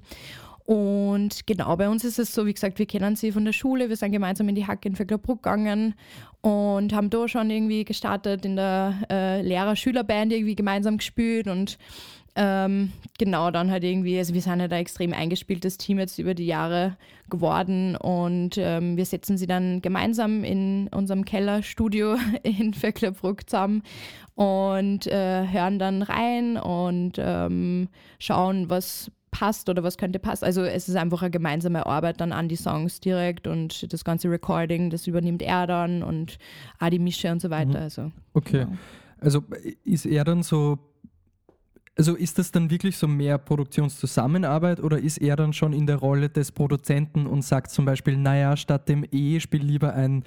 und 0.69 1.47
genau, 1.47 1.75
bei 1.79 1.89
uns 1.89 2.05
ist 2.05 2.19
es 2.19 2.35
so, 2.35 2.45
wie 2.45 2.53
gesagt, 2.53 2.79
wir 2.79 2.85
kennen 2.85 3.17
sie 3.17 3.33
von 3.33 3.43
der 3.47 3.55
Schule, 3.55 3.89
wir 3.89 3.97
sind 3.97 4.13
gemeinsam 4.13 4.51
in 4.51 4.55
die 4.55 4.67
Hacke 4.67 4.87
in 4.87 4.97
Vöcklerbruck 4.97 5.43
gegangen 5.43 5.95
und 6.43 6.93
haben 6.93 7.09
da 7.09 7.27
schon 7.27 7.49
irgendwie 7.49 7.87
gestartet 7.87 8.45
in 8.45 8.57
der 8.57 8.93
äh, 9.11 9.41
Lehrer-Schüler-Band 9.41 10.31
irgendwie 10.31 10.57
gemeinsam 10.57 10.99
gespielt 10.99 11.49
und 11.49 11.79
ähm, 12.37 12.93
genau, 13.19 13.51
dann 13.51 13.71
halt 13.71 13.83
irgendwie, 13.83 14.19
also 14.19 14.35
wir 14.35 14.43
sind 14.43 14.61
halt 14.61 14.71
ein 14.71 14.81
extrem 14.81 15.15
eingespieltes 15.15 15.79
Team 15.79 15.99
jetzt 15.99 16.19
über 16.19 16.35
die 16.35 16.45
Jahre 16.45 16.99
geworden 17.31 17.97
und 17.97 18.59
ähm, 18.59 18.99
wir 18.99 19.07
setzen 19.07 19.39
sie 19.39 19.47
dann 19.47 19.81
gemeinsam 19.81 20.45
in 20.45 20.89
unserem 20.89 21.25
Kellerstudio 21.25 22.17
in 22.43 22.75
Vöcklerbruck 22.75 23.49
zusammen 23.49 23.83
und 24.35 25.07
äh, 25.07 25.49
hören 25.49 25.79
dann 25.79 26.03
rein 26.03 26.59
und 26.59 27.15
ähm, 27.17 27.89
schauen, 28.19 28.69
was 28.69 29.11
passt 29.31 29.69
oder 29.69 29.83
was 29.83 29.99
könnte 29.99 30.19
passen. 30.19 30.45
Also 30.45 30.63
es 30.63 30.89
ist 30.89 30.97
einfach 30.97 31.23
eine 31.23 31.31
gemeinsame 31.31 31.87
Arbeit 31.87 32.21
dann 32.21 32.33
an 32.33 32.49
die 32.49 32.57
Songs 32.57 33.01
direkt 33.01 33.47
und 33.47 33.93
das 33.93 34.05
ganze 34.05 34.31
Recording, 34.31 34.91
das 34.91 35.07
übernimmt 35.07 35.43
er 35.43 35.67
dann 35.67 36.03
und 36.03 36.39
auch 36.79 36.89
die 36.89 36.99
Mische 36.99 37.31
und 37.31 37.41
so 37.41 37.51
weiter. 37.51 37.79
Mhm. 37.79 37.85
Also, 37.85 38.13
okay. 38.35 38.65
Genau. 38.65 38.77
Also 39.21 39.45
ist 39.85 40.07
er 40.07 40.25
dann 40.25 40.43
so, 40.43 40.79
also 41.97 42.15
ist 42.15 42.39
das 42.39 42.53
dann 42.53 42.71
wirklich 42.71 42.97
so 42.97 43.09
mehr 43.09 43.39
Produktionszusammenarbeit 43.39 44.81
oder 44.81 44.99
ist 44.99 45.19
er 45.19 45.35
dann 45.35 45.53
schon 45.53 45.73
in 45.73 45.87
der 45.87 45.97
Rolle 45.97 46.29
des 46.29 46.53
Produzenten 46.53 47.27
und 47.27 47.43
sagt 47.43 47.71
zum 47.71 47.85
Beispiel, 47.85 48.17
naja, 48.17 48.57
statt 48.57 48.89
dem 48.89 49.05
E 49.11 49.41
spiel 49.41 49.63
lieber 49.65 49.95
ein 49.95 50.25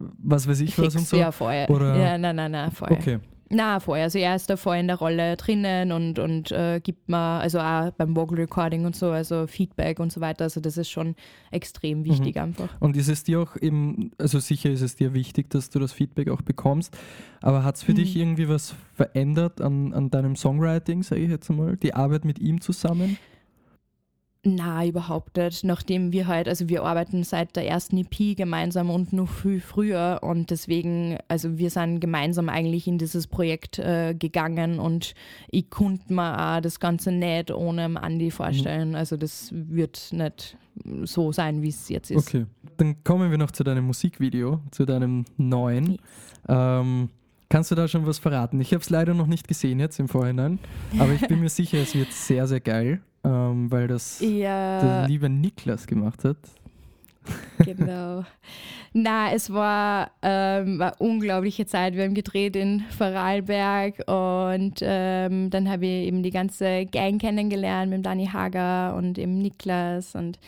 was 0.00 0.46
weiß 0.46 0.60
ich 0.60 0.74
Fix, 0.74 0.88
was 0.88 0.96
und 0.96 1.06
so? 1.06 1.16
Ja, 1.16 1.32
vorher. 1.32 1.68
Oder? 1.70 1.96
Ja, 1.96 2.18
nein, 2.18 2.36
nein, 2.36 2.52
nein, 2.52 2.70
vorher. 2.70 2.96
Okay. 2.96 3.18
Na, 3.50 3.80
vorher. 3.80 4.04
Also 4.04 4.18
er 4.18 4.36
ist 4.36 4.50
da 4.50 4.56
vorher 4.56 4.80
in 4.80 4.88
der 4.88 4.96
Rolle 4.96 5.36
drinnen 5.36 5.92
und, 5.92 6.18
und 6.18 6.52
äh, 6.52 6.80
gibt 6.82 7.08
mir, 7.08 7.16
also 7.16 7.58
auch 7.60 7.90
beim 7.92 8.14
Vocal 8.14 8.38
Recording 8.38 8.84
und 8.84 8.94
so, 8.94 9.10
also 9.10 9.46
Feedback 9.46 10.00
und 10.00 10.12
so 10.12 10.20
weiter. 10.20 10.44
Also 10.44 10.60
das 10.60 10.76
ist 10.76 10.90
schon 10.90 11.14
extrem 11.50 12.04
wichtig 12.04 12.36
mhm. 12.36 12.42
einfach. 12.42 12.68
Und 12.80 12.96
ist 12.96 13.08
es 13.08 13.24
dir 13.24 13.40
auch 13.40 13.56
eben, 13.56 14.10
also 14.18 14.38
sicher 14.38 14.70
ist 14.70 14.82
es 14.82 14.96
dir 14.96 15.14
wichtig, 15.14 15.48
dass 15.50 15.70
du 15.70 15.78
das 15.78 15.92
Feedback 15.92 16.28
auch 16.28 16.42
bekommst, 16.42 16.96
aber 17.40 17.64
hat 17.64 17.76
es 17.76 17.82
für 17.82 17.92
mhm. 17.92 17.96
dich 17.96 18.16
irgendwie 18.16 18.48
was 18.48 18.74
verändert 18.94 19.60
an, 19.62 19.94
an 19.94 20.10
deinem 20.10 20.36
Songwriting, 20.36 21.02
sage 21.02 21.22
ich 21.22 21.30
jetzt 21.30 21.48
einmal, 21.48 21.76
die 21.76 21.94
Arbeit 21.94 22.24
mit 22.26 22.38
ihm 22.38 22.60
zusammen? 22.60 23.16
Na, 24.56 24.86
überhaupt 24.86 25.36
nicht. 25.36 25.64
Nachdem 25.64 26.12
wir 26.12 26.26
halt, 26.26 26.48
also 26.48 26.68
wir 26.68 26.82
arbeiten 26.82 27.22
seit 27.24 27.54
der 27.56 27.66
ersten 27.66 27.98
EP 27.98 28.36
gemeinsam 28.36 28.88
und 28.88 29.12
noch 29.12 29.28
viel 29.28 29.60
früher 29.60 30.20
und 30.22 30.50
deswegen, 30.50 31.18
also 31.28 31.58
wir 31.58 31.70
sind 31.70 32.00
gemeinsam 32.00 32.48
eigentlich 32.48 32.86
in 32.86 32.98
dieses 32.98 33.26
Projekt 33.26 33.78
äh, 33.78 34.14
gegangen 34.14 34.78
und 34.78 35.14
ich 35.50 35.68
konnte 35.68 36.12
mir 36.12 36.56
auch 36.56 36.60
das 36.60 36.80
Ganze 36.80 37.12
nicht 37.12 37.50
ohne 37.50 38.00
Andi 38.00 38.30
vorstellen. 38.30 38.90
Mhm. 38.90 38.94
Also 38.94 39.16
das 39.16 39.50
wird 39.52 40.12
nicht 40.12 40.56
so 41.04 41.32
sein, 41.32 41.62
wie 41.62 41.68
es 41.68 41.88
jetzt 41.88 42.10
ist. 42.10 42.28
Okay, 42.28 42.46
dann 42.76 43.02
kommen 43.04 43.30
wir 43.30 43.38
noch 43.38 43.50
zu 43.50 43.64
deinem 43.64 43.84
Musikvideo, 43.86 44.60
zu 44.70 44.86
deinem 44.86 45.24
neuen. 45.36 45.92
Yes. 45.92 46.00
Ähm, 46.48 47.10
Kannst 47.48 47.70
du 47.70 47.74
da 47.74 47.88
schon 47.88 48.06
was 48.06 48.18
verraten? 48.18 48.60
Ich 48.60 48.72
habe 48.72 48.82
es 48.82 48.90
leider 48.90 49.14
noch 49.14 49.26
nicht 49.26 49.48
gesehen 49.48 49.80
jetzt 49.80 49.98
im 49.98 50.08
Vorhinein, 50.08 50.58
aber 50.98 51.12
ich 51.12 51.26
bin 51.26 51.40
mir 51.40 51.48
sicher, 51.48 51.78
es 51.78 51.94
wird 51.94 52.12
sehr, 52.12 52.46
sehr 52.46 52.60
geil 52.60 53.00
ähm, 53.24 53.70
weil 53.70 53.88
das 53.88 54.20
ja. 54.20 54.80
der 54.80 55.08
liebe 55.08 55.28
Niklas 55.28 55.86
gemacht 55.86 56.24
hat. 56.24 56.36
Genau. 57.58 58.24
Na, 58.94 59.32
es 59.32 59.52
war 59.52 60.12
ähm, 60.22 60.80
eine 60.80 60.94
unglaubliche 60.98 61.66
Zeit. 61.66 61.94
Wir 61.94 62.04
haben 62.04 62.14
gedreht 62.14 62.56
in 62.56 62.80
Vorarlberg 62.96 63.98
und 64.08 64.76
ähm, 64.80 65.50
dann 65.50 65.68
habe 65.68 65.84
ich 65.84 66.06
eben 66.06 66.22
die 66.22 66.30
ganze 66.30 66.86
Gang 66.86 67.20
kennengelernt 67.20 67.90
mit 67.90 68.06
Dani 68.06 68.26
Hager 68.26 68.96
und 68.96 69.18
eben 69.18 69.42
Niklas 69.42 70.14
und 70.14 70.38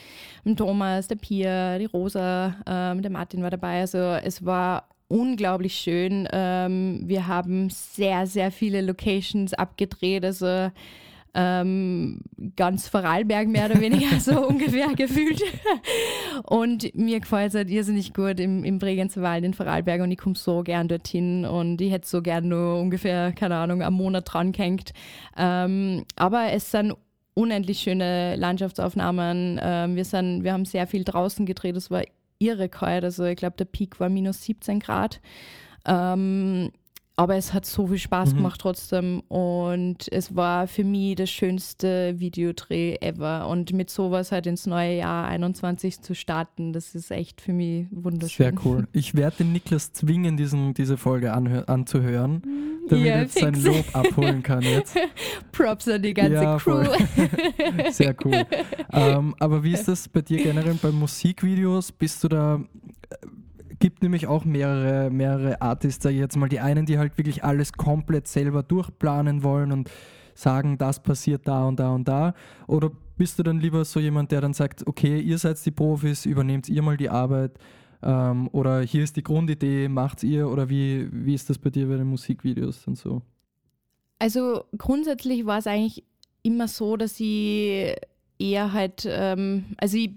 Thomas, 0.56 1.08
der 1.08 1.16
Pia, 1.16 1.78
die 1.78 1.84
Rosa, 1.84 2.54
ähm, 2.66 3.02
der 3.02 3.10
Martin 3.10 3.42
war 3.42 3.50
dabei. 3.50 3.80
Also 3.80 3.98
es 3.98 4.42
war 4.42 4.88
unglaublich 5.10 5.74
schön. 5.74 6.28
Ähm, 6.32 7.02
wir 7.04 7.26
haben 7.26 7.68
sehr, 7.68 8.26
sehr 8.26 8.50
viele 8.50 8.80
Locations 8.80 9.52
abgedreht. 9.52 10.24
Also 10.24 10.70
ähm, 11.34 12.20
ganz 12.56 12.88
Vorarlberg 12.88 13.48
mehr 13.48 13.66
oder 13.66 13.80
weniger 13.80 14.18
so 14.20 14.46
ungefähr 14.46 14.94
gefühlt. 14.94 15.42
Und 16.44 16.94
mir 16.94 17.20
gefällt 17.20 17.50
es 17.50 17.54
halt 17.54 17.70
irrsinnig 17.70 18.14
gut 18.14 18.40
im, 18.40 18.64
im 18.64 18.78
Bregenzer 18.78 19.22
Wald 19.22 19.44
in 19.44 19.54
Vorarlberg 19.54 20.00
und 20.00 20.10
ich 20.10 20.18
komme 20.18 20.36
so 20.36 20.62
gern 20.62 20.88
dorthin 20.88 21.44
und 21.44 21.80
ich 21.80 21.92
hätte 21.92 22.08
so 22.08 22.22
gern 22.22 22.48
nur 22.48 22.80
ungefähr, 22.80 23.32
keine 23.32 23.56
Ahnung, 23.56 23.82
einen 23.82 23.96
Monat 23.96 24.32
dran 24.32 24.52
gehängt. 24.52 24.92
Ähm, 25.36 26.04
aber 26.16 26.52
es 26.52 26.70
sind 26.70 26.94
unendlich 27.34 27.80
schöne 27.80 28.36
Landschaftsaufnahmen. 28.36 29.60
Ähm, 29.62 29.96
wir, 29.96 30.04
sind, 30.04 30.44
wir 30.44 30.52
haben 30.52 30.64
sehr 30.64 30.86
viel 30.86 31.04
draußen 31.04 31.46
gedreht, 31.46 31.76
es 31.76 31.90
war 31.90 32.02
irre 32.40 32.68
kalt. 32.68 33.04
Also 33.04 33.24
ich 33.24 33.36
glaube, 33.36 33.56
der 33.56 33.66
Peak 33.66 34.00
war 34.00 34.08
minus 34.08 34.42
17 34.42 34.80
Grad. 34.80 35.20
Ähm, 35.86 36.72
aber 37.20 37.36
es 37.36 37.52
hat 37.52 37.66
so 37.66 37.86
viel 37.86 37.98
Spaß 37.98 38.32
mhm. 38.32 38.36
gemacht 38.38 38.62
trotzdem 38.62 39.20
und 39.28 40.10
es 40.10 40.34
war 40.36 40.66
für 40.66 40.84
mich 40.84 41.16
das 41.16 41.28
schönste 41.28 42.18
Videodreh 42.18 42.96
ever 43.02 43.46
und 43.46 43.74
mit 43.74 43.90
sowas 43.90 44.32
halt 44.32 44.46
ins 44.46 44.64
neue 44.64 44.96
Jahr 44.96 45.28
21 45.28 46.00
zu 46.00 46.14
starten, 46.14 46.72
das 46.72 46.94
ist 46.94 47.10
echt 47.10 47.42
für 47.42 47.52
mich 47.52 47.88
wunderschön. 47.90 48.46
Sehr 48.46 48.64
cool. 48.64 48.88
Ich 48.92 49.14
werde 49.14 49.36
den 49.40 49.52
Niklas 49.52 49.92
zwingen, 49.92 50.38
diesen, 50.38 50.72
diese 50.72 50.96
Folge 50.96 51.34
anzuhören, 51.34 52.42
damit 52.88 53.04
ja, 53.04 53.12
er 53.12 53.20
jetzt 53.20 53.38
sein 53.38 53.52
Lob 53.52 53.84
abholen 53.92 54.42
kann 54.42 54.62
jetzt. 54.62 54.96
Props 55.52 55.88
an 55.88 56.00
die 56.00 56.14
ganze 56.14 56.42
ja, 56.42 56.56
Crew. 56.56 56.86
Sehr 57.90 58.16
cool. 58.24 58.46
Ähm, 58.94 59.34
aber 59.38 59.62
wie 59.62 59.74
ist 59.74 59.86
das 59.88 60.08
bei 60.08 60.22
dir 60.22 60.42
generell 60.42 60.78
bei 60.80 60.90
Musikvideos? 60.90 61.92
Bist 61.92 62.24
du 62.24 62.28
da 62.28 62.60
gibt 63.80 64.02
nämlich 64.02 64.26
auch 64.26 64.44
mehrere, 64.44 65.10
mehrere 65.10 65.60
Artists, 65.60 66.02
sage 66.02 66.14
ich 66.14 66.20
jetzt 66.20 66.36
mal. 66.36 66.48
Die 66.48 66.60
einen, 66.60 66.86
die 66.86 66.98
halt 66.98 67.18
wirklich 67.18 67.42
alles 67.42 67.72
komplett 67.72 68.28
selber 68.28 68.62
durchplanen 68.62 69.42
wollen 69.42 69.72
und 69.72 69.90
sagen, 70.34 70.78
das 70.78 71.02
passiert 71.02 71.48
da 71.48 71.66
und 71.66 71.80
da 71.80 71.90
und 71.90 72.06
da. 72.06 72.34
Oder 72.66 72.90
bist 73.16 73.38
du 73.38 73.42
dann 73.42 73.58
lieber 73.58 73.84
so 73.84 73.98
jemand, 74.00 74.30
der 74.30 74.40
dann 74.40 74.54
sagt, 74.54 74.86
okay, 74.86 75.20
ihr 75.20 75.38
seid 75.38 75.64
die 75.64 75.70
Profis, 75.70 76.24
übernehmt 76.26 76.68
ihr 76.68 76.82
mal 76.82 76.96
die 76.96 77.10
Arbeit 77.10 77.58
ähm, 78.02 78.48
oder 78.52 78.80
hier 78.80 79.02
ist 79.02 79.16
die 79.16 79.22
Grundidee, 79.22 79.88
macht's 79.88 80.22
ihr 80.22 80.48
oder 80.48 80.68
wie, 80.68 81.08
wie 81.12 81.34
ist 81.34 81.50
das 81.50 81.58
bei 81.58 81.70
dir 81.70 81.88
bei 81.88 81.96
den 81.96 82.06
Musikvideos 82.06 82.86
und 82.86 82.96
so? 82.96 83.22
Also 84.18 84.64
grundsätzlich 84.76 85.46
war 85.46 85.58
es 85.58 85.66
eigentlich 85.66 86.04
immer 86.42 86.68
so, 86.68 86.96
dass 86.96 87.18
ich 87.20 87.94
eher 88.40 88.72
halt, 88.72 89.06
ähm, 89.06 89.66
also 89.76 89.98
ich, 89.98 90.10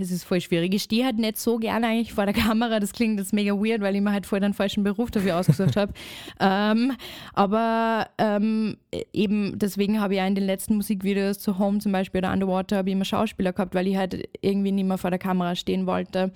es 0.00 0.10
ist 0.10 0.24
voll 0.24 0.40
schwierig. 0.40 0.74
Ich 0.74 0.82
stehe 0.82 1.04
halt 1.04 1.18
nicht 1.18 1.38
so 1.38 1.58
gerne 1.58 1.86
eigentlich 1.86 2.12
vor 2.12 2.24
der 2.24 2.34
Kamera. 2.34 2.80
Das 2.80 2.92
klingt 2.92 3.18
jetzt 3.18 3.32
mega 3.32 3.52
weird, 3.54 3.80
weil 3.80 3.94
ich 3.94 4.02
mir 4.02 4.12
halt 4.12 4.26
voll 4.26 4.40
den 4.40 4.54
falschen 4.54 4.82
Beruf 4.82 5.10
dafür 5.10 5.36
ausgesucht 5.38 5.76
habe. 5.76 5.92
ähm, 6.40 6.92
aber 7.34 8.08
ähm, 8.18 8.76
eben 9.12 9.58
deswegen 9.58 10.00
habe 10.00 10.14
ich 10.14 10.18
ja 10.18 10.26
in 10.26 10.34
den 10.34 10.44
letzten 10.44 10.76
Musikvideos 10.76 11.38
zu 11.38 11.58
Home 11.58 11.78
zum 11.78 11.92
Beispiel 11.92 12.18
oder 12.18 12.32
Underwater 12.32 12.78
habe 12.78 12.88
ich 12.88 12.94
immer 12.94 13.04
Schauspieler 13.04 13.52
gehabt, 13.52 13.74
weil 13.74 13.86
ich 13.86 13.96
halt 13.96 14.28
irgendwie 14.40 14.72
nicht 14.72 14.86
mehr 14.86 14.98
vor 14.98 15.10
der 15.10 15.18
Kamera 15.18 15.54
stehen 15.54 15.86
wollte. 15.86 16.32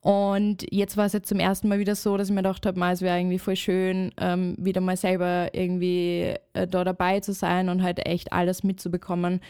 Und 0.00 0.64
jetzt 0.70 0.96
war 0.96 1.06
es 1.06 1.12
jetzt 1.12 1.28
zum 1.28 1.40
ersten 1.40 1.68
Mal 1.68 1.80
wieder 1.80 1.96
so, 1.96 2.16
dass 2.16 2.28
ich 2.28 2.34
mir 2.34 2.42
gedacht 2.42 2.64
habe, 2.64 2.80
es 2.92 3.02
wäre 3.02 3.18
irgendwie 3.18 3.38
voll 3.38 3.56
schön, 3.56 4.12
ähm, 4.18 4.54
wieder 4.56 4.80
mal 4.80 4.96
selber 4.96 5.48
irgendwie 5.52 6.34
äh, 6.52 6.66
da 6.68 6.84
dabei 6.84 7.20
zu 7.20 7.32
sein 7.32 7.68
und 7.68 7.82
halt 7.82 8.06
echt 8.06 8.32
alles 8.32 8.62
mitzubekommen. 8.62 9.40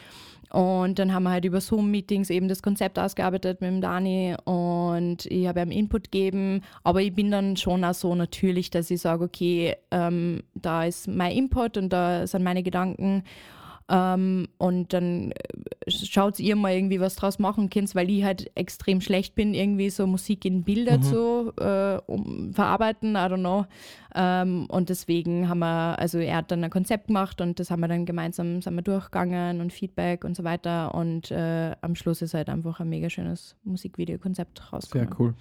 Und 0.51 0.99
dann 0.99 1.13
haben 1.13 1.25
wir 1.25 1.31
halt 1.31 1.45
über 1.45 1.61
Zoom-Meetings 1.61 2.31
eben 2.31 2.49
das 2.49 2.63
Konzept 2.63 2.99
ausgearbeitet 2.99 3.61
mit 3.61 3.71
dem 3.71 3.81
Dani 3.81 4.35
und 4.45 5.27
ich 5.27 5.47
habe 5.47 5.61
ihm 5.61 5.71
Input 5.71 6.11
gegeben. 6.11 6.63
Aber 6.85 7.03
ich 7.03 7.15
bin 7.15 7.31
dann 7.31 7.57
schon 7.57 7.85
auch 7.85 7.95
so 7.95 8.15
natürlich, 8.15 8.71
dass 8.71 8.91
ich 8.91 9.01
sage, 9.01 9.25
okay, 9.25 9.77
ähm, 9.91 10.43
da 10.55 10.85
ist 10.85 11.09
mein 11.09 11.33
Input 11.33 11.77
und 11.77 11.93
da 11.93 12.27
sind 12.27 12.43
meine 12.43 12.63
Gedanken. 12.63 13.25
Ähm, 13.91 14.49
und 14.59 14.93
dann 14.93 15.33
äh, 15.33 15.91
schaut 15.91 16.39
ihr 16.41 16.57
mal 16.57 16.75
irgendwie 16.75 17.01
was 17.01 17.17
draus 17.17 17.39
machen 17.39 17.71
könnt, 17.71 17.95
weil 17.95 18.11
ich 18.11 18.23
halt 18.23 18.51
extrem 18.55 19.01
schlecht 19.01 19.35
bin, 19.35 19.55
irgendwie 19.55 19.89
so 19.89 20.07
Musik 20.07 20.45
in 20.45 20.63
Bilder 20.63 20.99
mhm. 20.99 21.03
zu 21.03 21.53
äh, 21.59 21.99
um, 22.07 22.53
verarbeiten, 22.53 23.13
I 23.13 23.19
don't 23.19 23.41
know. 23.41 23.65
Ähm, 24.15 24.67
und 24.69 24.91
deswegen 24.91 25.49
haben 25.49 25.61
wir, 25.61 25.99
also 25.99 26.19
er 26.19 26.37
hat 26.37 26.51
dann 26.51 26.65
ein 26.65 26.71
Konzept 26.71 27.07
gemacht 27.07 27.41
und 27.41 27.61
das 27.61 27.71
haben 27.71 27.81
wir 27.81 27.89
dann 27.89 28.05
gemeinsam 28.05 28.61
sind 28.61 28.75
wir 28.75 28.83
durchgegangen 28.83 29.63
und 29.63 29.73
Feedback 29.73 30.25
und 30.25 30.37
so 30.37 30.45
weiter. 30.45 30.95
Und 30.95 31.31
äh, 31.31 31.75
am 31.81 31.95
Schluss 31.95 32.21
ist 32.21 32.35
halt 32.35 32.51
einfach 32.51 32.81
ein 32.81 32.91
mega 32.91 33.09
schönes 33.09 33.57
Musikvideokonzept 33.65 34.71
rausgekommen. 34.73 35.09
Sehr 35.09 35.21
cool. 35.21 35.35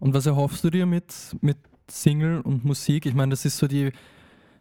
Und 0.00 0.14
was 0.14 0.26
erhoffst 0.26 0.64
du 0.64 0.70
dir 0.70 0.86
mit, 0.86 1.14
mit 1.40 1.58
Single 1.88 2.40
und 2.40 2.64
Musik? 2.64 3.06
Ich 3.06 3.14
meine, 3.14 3.30
das 3.30 3.44
ist 3.44 3.56
so 3.56 3.68
die 3.68 3.92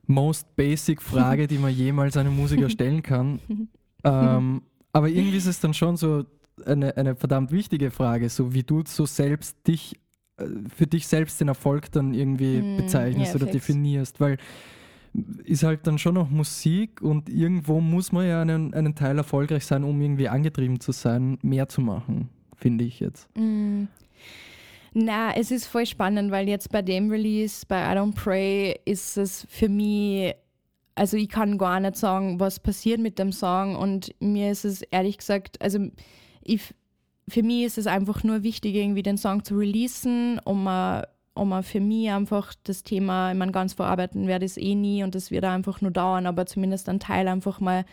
most 0.08 0.56
basic 0.56 1.02
Frage, 1.02 1.48
die 1.48 1.58
man 1.58 1.74
jemals 1.74 2.18
einem 2.18 2.36
Musiker 2.36 2.70
stellen 2.72 3.04
kann. 3.04 3.40
ähm, 4.04 4.62
aber 4.92 5.10
irgendwie 5.10 5.38
ist 5.38 5.48
es 5.48 5.60
dann 5.60 5.74
schon 5.74 5.98
so 5.98 6.26
eine, 6.66 6.96
eine 6.98 7.16
verdammt 7.16 7.52
wichtige 7.52 7.92
Frage, 7.92 8.30
so 8.30 8.54
wie 8.54 8.64
du 8.64 8.84
so 8.86 9.06
selbst 9.06 9.58
dich, 9.68 10.00
äh, 10.38 10.46
für 10.76 10.88
dich 10.88 11.08
selbst 11.08 11.40
den 11.42 11.48
Erfolg 11.48 11.92
dann 11.92 12.14
irgendwie 12.14 12.62
mm, 12.62 12.78
bezeichnest 12.78 13.34
yeah, 13.34 13.36
oder 13.36 13.52
fix. 13.52 13.66
definierst, 13.66 14.20
weil 14.20 14.38
ist 15.44 15.64
halt 15.64 15.86
dann 15.86 16.00
schon 16.00 16.16
noch 16.16 16.30
Musik 16.30 17.02
und 17.02 17.30
irgendwo 17.30 17.80
muss 17.80 18.12
man 18.12 18.28
ja 18.28 18.42
einen, 18.42 18.74
einen 18.74 18.96
Teil 18.96 19.18
erfolgreich 19.18 19.66
sein, 19.66 19.84
um 19.84 20.02
irgendwie 20.02 20.28
angetrieben 20.28 20.80
zu 20.80 20.92
sein, 20.92 21.38
mehr 21.44 21.70
zu 21.70 21.82
machen, 21.82 22.30
finde 22.56 22.84
ich 22.84 23.00
jetzt. 23.00 23.30
Mm. 23.38 23.84
Na, 24.94 25.34
es 25.36 25.50
ist 25.50 25.66
voll 25.66 25.86
spannend, 25.86 26.32
weil 26.32 26.48
jetzt 26.48 26.72
bei 26.72 26.82
dem 26.82 27.10
Release, 27.10 27.66
bei 27.68 27.82
I 27.82 27.98
Don't 27.98 28.14
Pray, 28.14 28.80
ist 28.86 29.18
es 29.18 29.46
für 29.50 29.68
mich, 29.68 30.36
also 30.96 31.18
ich 31.18 31.30
kann 31.30 31.58
gar 31.58 31.80
nicht 31.80 31.96
sagen, 31.96 32.40
was 32.40 32.60
passiert 32.60 33.00
mit 33.00 33.18
dem 33.18 33.32
Song 33.32 33.76
und 33.76 34.14
mir 34.20 34.52
ist 34.52 34.66
es 34.66 34.84
ehrlich 34.84 35.18
gesagt, 35.18 35.60
also 35.62 35.80
ich, 36.44 36.76
für 37.28 37.42
mich 37.42 37.64
ist 37.64 37.80
es 37.80 37.88
einfach 37.88 38.24
nur 38.24 38.44
wichtig, 38.44 38.76
irgendwie 38.76 39.02
den 39.02 39.18
Song 39.18 39.44
zu 39.44 39.56
releasen, 39.56 40.40
um 40.46 40.68
um 41.36 41.64
für 41.64 41.80
mich 41.80 42.12
einfach 42.12 42.54
das 42.64 42.84
Thema, 42.84 43.32
ich 43.32 43.38
meine, 43.38 43.52
ganz 43.52 43.74
verarbeiten 43.74 44.28
werde 44.28 44.46
ich 44.46 44.52
es 44.52 44.58
eh 44.58 44.76
nie 44.76 45.04
und 45.04 45.16
das 45.16 45.32
wird 45.32 45.46
einfach 45.46 45.82
nur 45.82 45.92
dauern, 45.92 46.28
aber 46.28 46.46
zumindest 46.46 46.88
einen 46.90 47.00
Teil 47.00 47.28
einfach 47.28 47.60
mal 47.60 47.86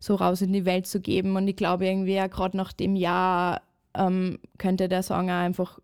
so 0.00 0.14
raus 0.14 0.42
in 0.42 0.52
die 0.52 0.64
Welt 0.64 0.86
zu 0.86 1.00
geben. 1.00 1.36
Und 1.36 1.48
ich 1.48 1.56
glaube 1.56 1.86
irgendwie, 1.86 2.14
ja, 2.14 2.28
gerade 2.28 2.56
nach 2.56 2.72
dem 2.72 2.96
Jahr 2.96 3.60
ähm, 3.94 4.38
könnte 4.56 4.88
der 4.88 5.02
Song 5.02 5.28
auch 5.28 5.34
einfach 5.34 5.80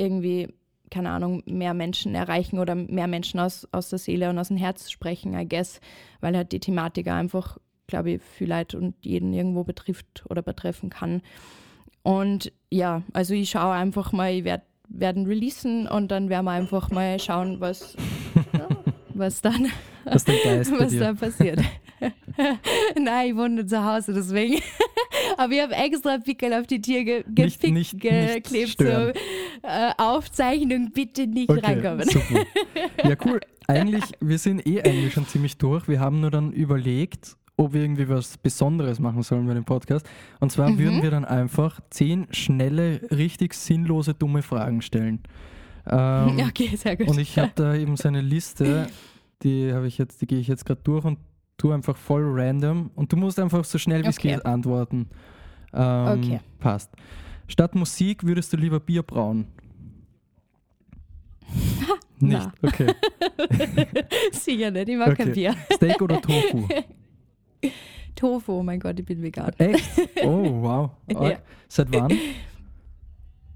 irgendwie, 0.00 0.48
keine 0.90 1.10
Ahnung, 1.10 1.42
mehr 1.46 1.74
Menschen 1.74 2.14
erreichen 2.14 2.58
oder 2.58 2.74
mehr 2.74 3.06
Menschen 3.06 3.38
aus, 3.38 3.68
aus 3.72 3.90
der 3.90 3.98
Seele 3.98 4.30
und 4.30 4.38
aus 4.38 4.48
dem 4.48 4.56
Herz 4.56 4.90
sprechen, 4.90 5.38
I 5.38 5.48
guess, 5.48 5.80
weil 6.20 6.36
halt 6.36 6.52
die 6.52 6.60
Thematik 6.60 7.08
einfach, 7.08 7.58
glaube 7.86 8.12
ich, 8.12 8.22
viel 8.22 8.48
Leid 8.48 8.74
und 8.74 8.94
jeden 9.00 9.32
irgendwo 9.32 9.64
betrifft 9.64 10.24
oder 10.28 10.42
betreffen 10.42 10.90
kann. 10.90 11.22
Und 12.02 12.52
ja, 12.70 13.02
also 13.12 13.34
ich 13.34 13.50
schaue 13.50 13.74
einfach 13.74 14.12
mal, 14.12 14.32
ich 14.32 14.44
werde 14.44 14.64
werden 14.90 15.26
releasen 15.26 15.86
und 15.86 16.10
dann 16.10 16.28
werden 16.28 16.44
wir 16.44 16.50
einfach 16.50 16.90
mal 16.90 17.18
schauen, 17.18 17.60
was, 17.60 17.96
was 19.14 19.40
dann, 19.40 19.68
was, 20.04 20.26
was 20.26 20.98
da 20.98 21.14
passiert. 21.14 21.60
Nein, 22.98 23.28
ich 23.28 23.36
wohne 23.36 23.66
zu 23.66 23.84
Hause, 23.84 24.12
deswegen. 24.12 24.60
Aber 25.40 25.54
ich 25.54 25.62
habe 25.62 25.74
extra 25.74 26.18
Pickel 26.18 26.52
auf 26.52 26.66
die 26.66 26.82
Tür 26.82 27.02
ge 27.02 27.24
nicht, 27.26 27.62
nicht, 27.62 27.98
geklebt. 27.98 28.52
Nicht 28.52 28.78
so, 28.78 28.84
äh, 28.84 29.12
Aufzeichnung 29.96 30.90
bitte 30.92 31.26
nicht 31.26 31.48
okay, 31.48 31.60
reinkommen. 31.60 32.06
Super. 32.06 32.44
Ja, 33.08 33.16
cool. 33.24 33.40
Eigentlich, 33.66 34.04
wir 34.20 34.36
sind 34.36 34.66
eh 34.66 34.82
eigentlich 34.82 35.14
schon 35.14 35.26
ziemlich 35.26 35.56
durch. 35.56 35.88
Wir 35.88 35.98
haben 35.98 36.20
nur 36.20 36.30
dann 36.30 36.52
überlegt, 36.52 37.38
ob 37.56 37.72
wir 37.72 37.80
irgendwie 37.80 38.06
was 38.10 38.36
Besonderes 38.36 38.98
machen 38.98 39.22
sollen 39.22 39.46
bei 39.46 39.54
dem 39.54 39.64
Podcast. 39.64 40.06
Und 40.40 40.52
zwar 40.52 40.68
mhm. 40.68 40.78
würden 40.78 41.02
wir 41.02 41.10
dann 41.10 41.24
einfach 41.24 41.80
zehn 41.88 42.26
schnelle, 42.32 43.00
richtig 43.10 43.54
sinnlose, 43.54 44.12
dumme 44.12 44.42
Fragen 44.42 44.82
stellen. 44.82 45.22
Ähm, 45.86 46.38
okay, 46.48 46.76
sehr 46.76 46.98
gut. 46.98 47.08
Und 47.08 47.18
ich 47.18 47.38
habe 47.38 47.52
da 47.54 47.74
eben 47.74 47.96
so 47.96 48.08
eine 48.08 48.20
Liste, 48.20 48.88
die 49.42 49.72
habe 49.72 49.86
ich 49.86 49.96
jetzt, 49.96 50.20
die 50.20 50.26
gehe 50.26 50.38
ich 50.38 50.48
jetzt 50.48 50.66
gerade 50.66 50.82
durch 50.84 51.06
und 51.06 51.18
tu 51.60 51.72
einfach 51.72 51.96
voll 51.96 52.22
random 52.24 52.90
und 52.94 53.12
du 53.12 53.16
musst 53.16 53.38
einfach 53.38 53.64
so 53.64 53.76
schnell 53.76 54.02
wie 54.02 54.08
es 54.08 54.18
okay. 54.18 54.34
geht 54.34 54.46
antworten. 54.46 55.08
Ähm, 55.74 56.18
okay. 56.18 56.40
Passt. 56.58 56.90
Statt 57.48 57.74
Musik 57.74 58.24
würdest 58.24 58.52
du 58.52 58.56
lieber 58.56 58.80
Bier 58.80 59.02
brauen? 59.02 59.46
nicht, 62.18 62.48
okay. 62.62 62.94
Sicher 64.32 64.70
nicht, 64.70 64.88
ich 64.88 64.96
mag 64.96 65.08
okay. 65.08 65.24
kein 65.24 65.32
Bier. 65.32 65.54
Steak 65.72 66.00
oder 66.00 66.20
Tofu? 66.22 66.66
Tofu, 68.14 68.52
oh 68.52 68.62
mein 68.62 68.80
Gott, 68.80 68.98
ich 68.98 69.04
bin 69.04 69.22
vegan. 69.22 69.52
Echt? 69.58 69.84
Oh, 70.22 70.62
wow. 70.62 70.90
Ja. 71.08 71.38
Seit 71.68 71.92
wann? 71.92 72.10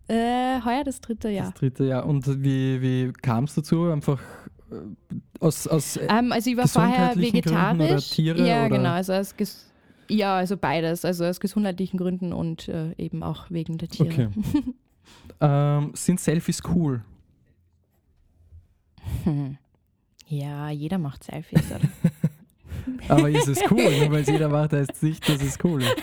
Äh, 0.09 0.61
heuer 0.63 0.85
das 0.85 1.01
dritte 1.01 1.31
Jahr. 1.31 1.47
Das 1.47 1.55
dritte 1.55 1.85
Jahr. 1.85 2.05
Und 2.05 2.27
wie, 2.43 2.83
wie 2.83 3.13
kam 3.13 3.45
es 3.45 3.55
dazu? 3.55 3.91
Einfach 3.91 4.21
aus, 5.41 5.67
aus 5.67 5.99
ähm, 6.09 6.33
Also 6.33 6.51
ich 6.51 6.57
war 6.57 6.69
vorher 6.69 7.17
vegetarisch. 7.17 7.91
Oder 7.91 7.99
Tiere, 7.99 8.47
ja, 8.47 8.67
oder? 8.67 8.77
genau. 8.77 8.91
Also 8.91 9.13
aus 9.13 9.35
ja, 10.09 10.37
also 10.37 10.57
beides. 10.57 11.05
Also 11.05 11.25
aus 11.25 11.41
gesundheitlichen 11.41 11.97
Gründen 11.97 12.33
und 12.33 12.69
äh, 12.69 12.93
eben 12.97 13.23
auch 13.23 13.51
wegen 13.51 13.79
der 13.79 13.89
Tiere. 13.89 14.09
Okay. 14.09 14.29
ähm, 15.41 15.93
sind 15.95 16.21
Selfies 16.21 16.61
cool? 16.75 17.03
Hm. 19.25 19.59
Ja, 20.27 20.71
jeder 20.71 20.97
macht 20.97 21.23
Selfies. 21.23 21.63
Aber 23.09 23.29
ist 23.29 23.47
es 23.47 23.61
cool? 23.71 23.99
Nur 24.01 24.11
weil 24.11 24.23
es 24.23 24.29
jeder 24.29 24.49
macht, 24.49 24.73
heißt 24.73 24.91
es 24.91 25.03
nicht, 25.03 25.29
dass 25.29 25.43
es 25.43 25.59
cool 25.63 25.83
ist. 25.83 25.95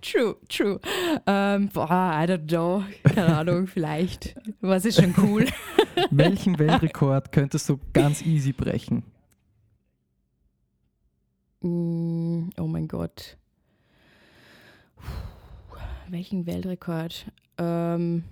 True, 0.00 0.36
true. 0.48 0.80
Ähm, 1.26 1.68
boah, 1.68 1.88
I 1.90 2.26
don't 2.26 2.46
know. 2.48 2.84
Keine 3.04 3.36
Ahnung, 3.36 3.66
vielleicht. 3.66 4.34
Was 4.60 4.84
ist 4.84 5.00
schon 5.00 5.14
cool? 5.18 5.46
Welchen 6.10 6.58
Weltrekord 6.58 7.32
könntest 7.32 7.68
du 7.68 7.78
ganz 7.92 8.22
easy 8.22 8.52
brechen? 8.52 9.04
Mm, 11.60 12.50
oh 12.58 12.66
mein 12.66 12.88
Gott. 12.88 13.36
Welchen 16.08 16.46
Weltrekord? 16.46 17.26
Ähm, 17.58 18.24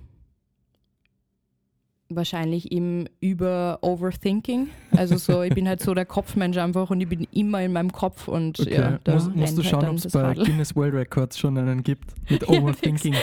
wahrscheinlich 2.11 2.73
im 2.73 3.07
über 3.21 3.79
Overthinking. 3.83 4.69
Also 4.97 5.17
so, 5.17 5.43
ich 5.43 5.55
bin 5.55 5.69
halt 5.69 5.83
so 5.83 5.95
der 5.95 6.07
Kopfmensch 6.07 6.57
einfach 6.57 6.91
und 6.91 7.01
ich 7.01 7.09
bin 7.09 7.27
immer 7.33 7.63
in 7.63 7.73
meinem 7.73 7.93
Kopf 7.93 8.29
und 8.29 8.59
okay. 8.61 8.75
ja, 8.75 8.99
da 9.05 9.15
Muss, 9.15 9.35
musst 9.35 9.59
du 9.59 9.63
halt 9.63 9.71
schauen, 9.71 9.83
halt 9.83 9.93
ob 9.93 9.97
es 9.99 10.13
bei 10.13 10.21
Radl. 10.23 10.45
Guinness 10.45 10.75
World 10.75 10.95
Records 10.95 11.39
schon 11.39 11.59
einen 11.59 11.83
gibt 11.83 12.15
mit 12.31 12.49
Overthinking. 12.49 13.15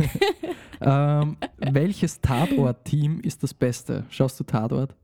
ähm, 0.80 1.36
welches 1.58 2.20
Tatort-Team 2.20 3.20
ist 3.20 3.42
das 3.42 3.52
Beste? 3.52 4.04
Schaust 4.08 4.40
du 4.40 4.44
Tatort? 4.44 4.94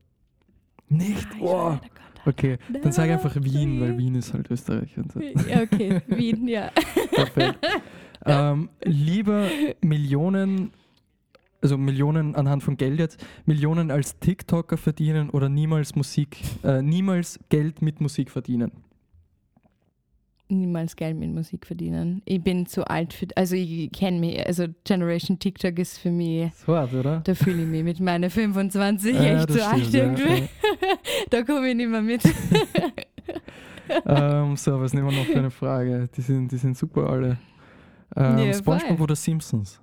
Nicht? 0.89 1.27
Oh. 1.39 1.77
Okay, 2.25 2.57
dann 2.81 2.91
sage 2.93 3.13
einfach 3.13 3.35
Wien, 3.35 3.81
weil 3.81 3.97
Wien 3.97 4.15
ist 4.15 4.33
halt 4.33 4.49
Österreich. 4.49 4.97
Und 4.97 5.11
so. 5.11 5.19
Ja, 5.19 5.61
okay, 5.61 6.01
Wien, 6.07 6.47
ja. 6.47 6.71
Perfekt. 7.11 7.59
Ähm, 8.25 8.69
lieber 8.83 9.47
Millionen 9.81 10.71
also 11.63 11.77
Millionen 11.77 12.35
anhand 12.35 12.61
von 12.61 12.77
Geld 12.77 12.99
jetzt, 12.99 13.25
Millionen 13.45 13.89
als 13.89 14.19
TikToker 14.19 14.77
verdienen 14.77 15.29
oder 15.29 15.49
niemals 15.49 15.95
Musik, 15.95 16.37
äh, 16.63 16.81
niemals 16.81 17.39
Geld 17.49 17.81
mit 17.81 18.01
Musik 18.01 18.29
verdienen? 18.29 18.71
Niemals 20.49 20.95
Geld 20.95 21.17
mit 21.17 21.33
Musik 21.33 21.65
verdienen. 21.65 22.21
Ich 22.25 22.43
bin 22.43 22.65
zu 22.65 22.85
alt 22.87 23.13
für, 23.13 23.27
also 23.35 23.55
ich 23.55 23.91
kenne 23.91 24.19
mich, 24.19 24.45
also 24.45 24.65
Generation 24.83 25.39
TikTok 25.39 25.79
ist 25.79 25.97
für 25.97 26.11
mich, 26.11 26.51
so 26.53 26.75
hart, 26.75 26.93
oder? 26.93 27.21
Da 27.21 27.33
fühle 27.33 27.63
ich 27.63 27.67
mich 27.67 27.83
mit 27.83 27.99
meinen 28.01 28.29
25 28.29 29.15
ja, 29.15 29.21
echt 29.21 29.51
zu 29.51 29.65
alt 29.65 29.93
irgendwie. 29.93 30.41
Ja. 30.41 30.47
da 31.29 31.43
komme 31.43 31.69
ich 31.69 31.75
nicht 31.75 31.89
mehr 31.89 32.01
mit. 32.01 32.21
ähm, 34.05 34.57
so, 34.57 34.79
was 34.79 34.93
nehmen 34.93 35.09
wir 35.09 35.17
noch 35.17 35.25
für 35.25 35.39
eine 35.39 35.49
Frage? 35.49 36.09
Die 36.15 36.21
sind, 36.21 36.51
die 36.51 36.57
sind 36.57 36.77
super 36.77 37.09
alle. 37.09 37.37
Ähm, 38.15 38.37
ja, 38.37 38.53
SpongeBob 38.53 38.99
oder 38.99 39.15
Simpsons? 39.15 39.79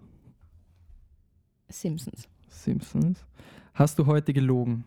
Simpsons. 1.70 2.28
Simpsons. 2.48 3.24
Hast 3.74 3.98
du 3.98 4.06
heute 4.06 4.32
gelogen? 4.32 4.84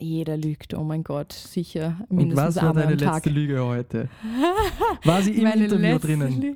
Jeder 0.00 0.36
lügt, 0.36 0.74
oh 0.74 0.84
mein 0.84 1.04
Gott, 1.04 1.32
sicher. 1.32 2.00
Mindestens 2.08 2.30
Und 2.30 2.36
was 2.36 2.62
war 2.62 2.72
deine 2.72 2.94
letzte 2.94 3.30
Lüge 3.30 3.64
heute? 3.64 4.08
War 5.04 5.22
sie 5.22 5.32
im 5.32 5.44
Meine 5.44 5.64
Interview 5.64 5.98
drinnen? 5.98 6.40
Lü 6.40 6.54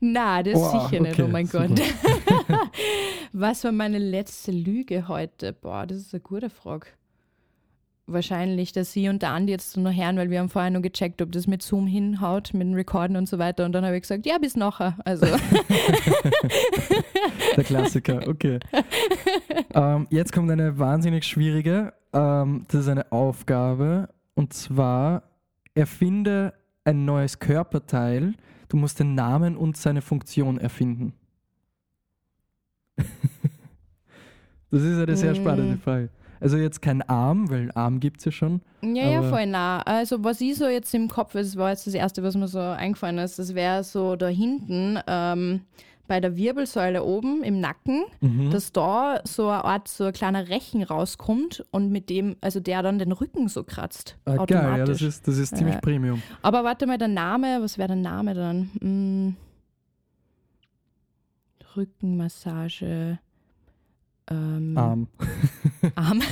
Na, 0.00 0.42
das 0.42 0.56
oh, 0.56 0.70
sicher 0.70 0.84
okay, 0.86 1.00
nicht, 1.00 1.20
oh 1.20 1.28
mein 1.28 1.46
super. 1.46 1.68
Gott. 1.68 1.80
was 3.32 3.62
war 3.64 3.72
meine 3.72 3.98
letzte 3.98 4.50
Lüge 4.50 5.06
heute? 5.08 5.52
Boah, 5.52 5.86
das 5.86 5.98
ist 5.98 6.14
eine 6.14 6.20
gute 6.20 6.50
Frage 6.50 6.86
wahrscheinlich, 8.12 8.72
dass 8.72 8.92
sie 8.92 9.08
und 9.08 9.22
der 9.22 9.30
Andi 9.30 9.52
jetzt 9.52 9.76
noch 9.76 9.92
hören, 9.92 10.16
weil 10.16 10.30
wir 10.30 10.40
haben 10.40 10.48
vorher 10.48 10.70
nur 10.70 10.82
gecheckt, 10.82 11.22
ob 11.22 11.32
das 11.32 11.46
mit 11.46 11.62
Zoom 11.62 11.86
hinhaut, 11.86 12.52
mit 12.54 12.62
dem 12.62 12.74
Recorden 12.74 13.16
und 13.16 13.28
so 13.28 13.38
weiter. 13.38 13.64
Und 13.64 13.72
dann 13.72 13.84
habe 13.84 13.96
ich 13.96 14.02
gesagt, 14.02 14.26
ja, 14.26 14.38
bis 14.38 14.56
nachher. 14.56 14.96
Also. 15.04 15.26
der 17.56 17.64
Klassiker, 17.64 18.26
okay. 18.28 18.60
ähm, 19.74 20.06
jetzt 20.10 20.32
kommt 20.32 20.50
eine 20.50 20.78
wahnsinnig 20.78 21.24
schwierige, 21.24 21.92
ähm, 22.12 22.66
das 22.68 22.82
ist 22.82 22.88
eine 22.88 23.10
Aufgabe. 23.12 24.08
Und 24.34 24.52
zwar, 24.52 25.22
erfinde 25.74 26.54
ein 26.84 27.04
neues 27.04 27.38
Körperteil. 27.38 28.34
Du 28.68 28.76
musst 28.76 29.00
den 29.00 29.14
Namen 29.14 29.56
und 29.56 29.76
seine 29.76 30.02
Funktion 30.02 30.58
erfinden. 30.58 31.12
das 32.96 34.82
ist 34.82 34.98
eine 34.98 35.16
sehr 35.16 35.34
spannende 35.34 35.76
mm. 35.76 35.80
Frage. 35.80 36.10
Also 36.40 36.56
jetzt 36.56 36.80
kein 36.80 37.02
Arm, 37.02 37.50
weil 37.50 37.70
Arm 37.74 38.00
gibt 38.00 38.18
es 38.18 38.24
ja 38.24 38.32
schon. 38.32 38.62
Ja, 38.82 39.08
ja, 39.08 39.22
voll 39.22 39.46
nah. 39.46 39.82
Also 39.82 40.24
was 40.24 40.40
ich 40.40 40.56
so 40.56 40.66
jetzt 40.66 40.94
im 40.94 41.08
Kopf, 41.08 41.32
das 41.34 41.56
war 41.56 41.70
jetzt 41.70 41.86
das 41.86 41.94
Erste, 41.94 42.22
was 42.22 42.34
mir 42.34 42.48
so 42.48 42.58
eingefallen 42.58 43.18
ist, 43.18 43.38
das 43.38 43.54
wäre 43.54 43.84
so 43.84 44.16
da 44.16 44.28
hinten 44.28 44.98
ähm, 45.06 45.60
bei 46.10 46.18
der 46.18 46.36
Wirbelsäule 46.36 47.04
oben 47.04 47.44
im 47.44 47.60
Nacken, 47.60 48.02
mhm. 48.20 48.50
dass 48.50 48.72
da 48.72 49.20
so 49.22 49.48
eine 49.48 49.64
Art, 49.64 49.86
so 49.86 50.04
ein 50.04 50.12
kleiner 50.12 50.48
Rechen 50.48 50.82
rauskommt 50.82 51.64
und 51.70 51.92
mit 51.92 52.10
dem, 52.10 52.34
also 52.40 52.58
der 52.58 52.82
dann 52.82 52.98
den 52.98 53.12
Rücken 53.12 53.48
so 53.48 53.62
kratzt. 53.62 54.16
Ah, 54.24 54.44
geil, 54.44 54.78
ja, 54.78 54.84
das 54.84 55.02
ist, 55.02 55.28
das 55.28 55.38
ist 55.38 55.56
ziemlich 55.56 55.76
äh, 55.76 55.80
Premium. 55.80 56.20
Aber 56.42 56.64
warte 56.64 56.88
mal, 56.88 56.98
der 56.98 57.06
Name, 57.06 57.58
was 57.62 57.78
wäre 57.78 57.88
der 57.88 57.96
Name 57.96 58.34
dann? 58.34 58.70
Hm. 58.80 59.36
Rückenmassage. 61.76 63.20
Ähm, 64.30 64.76
Arm. 64.76 65.08
Arm. 65.96 66.22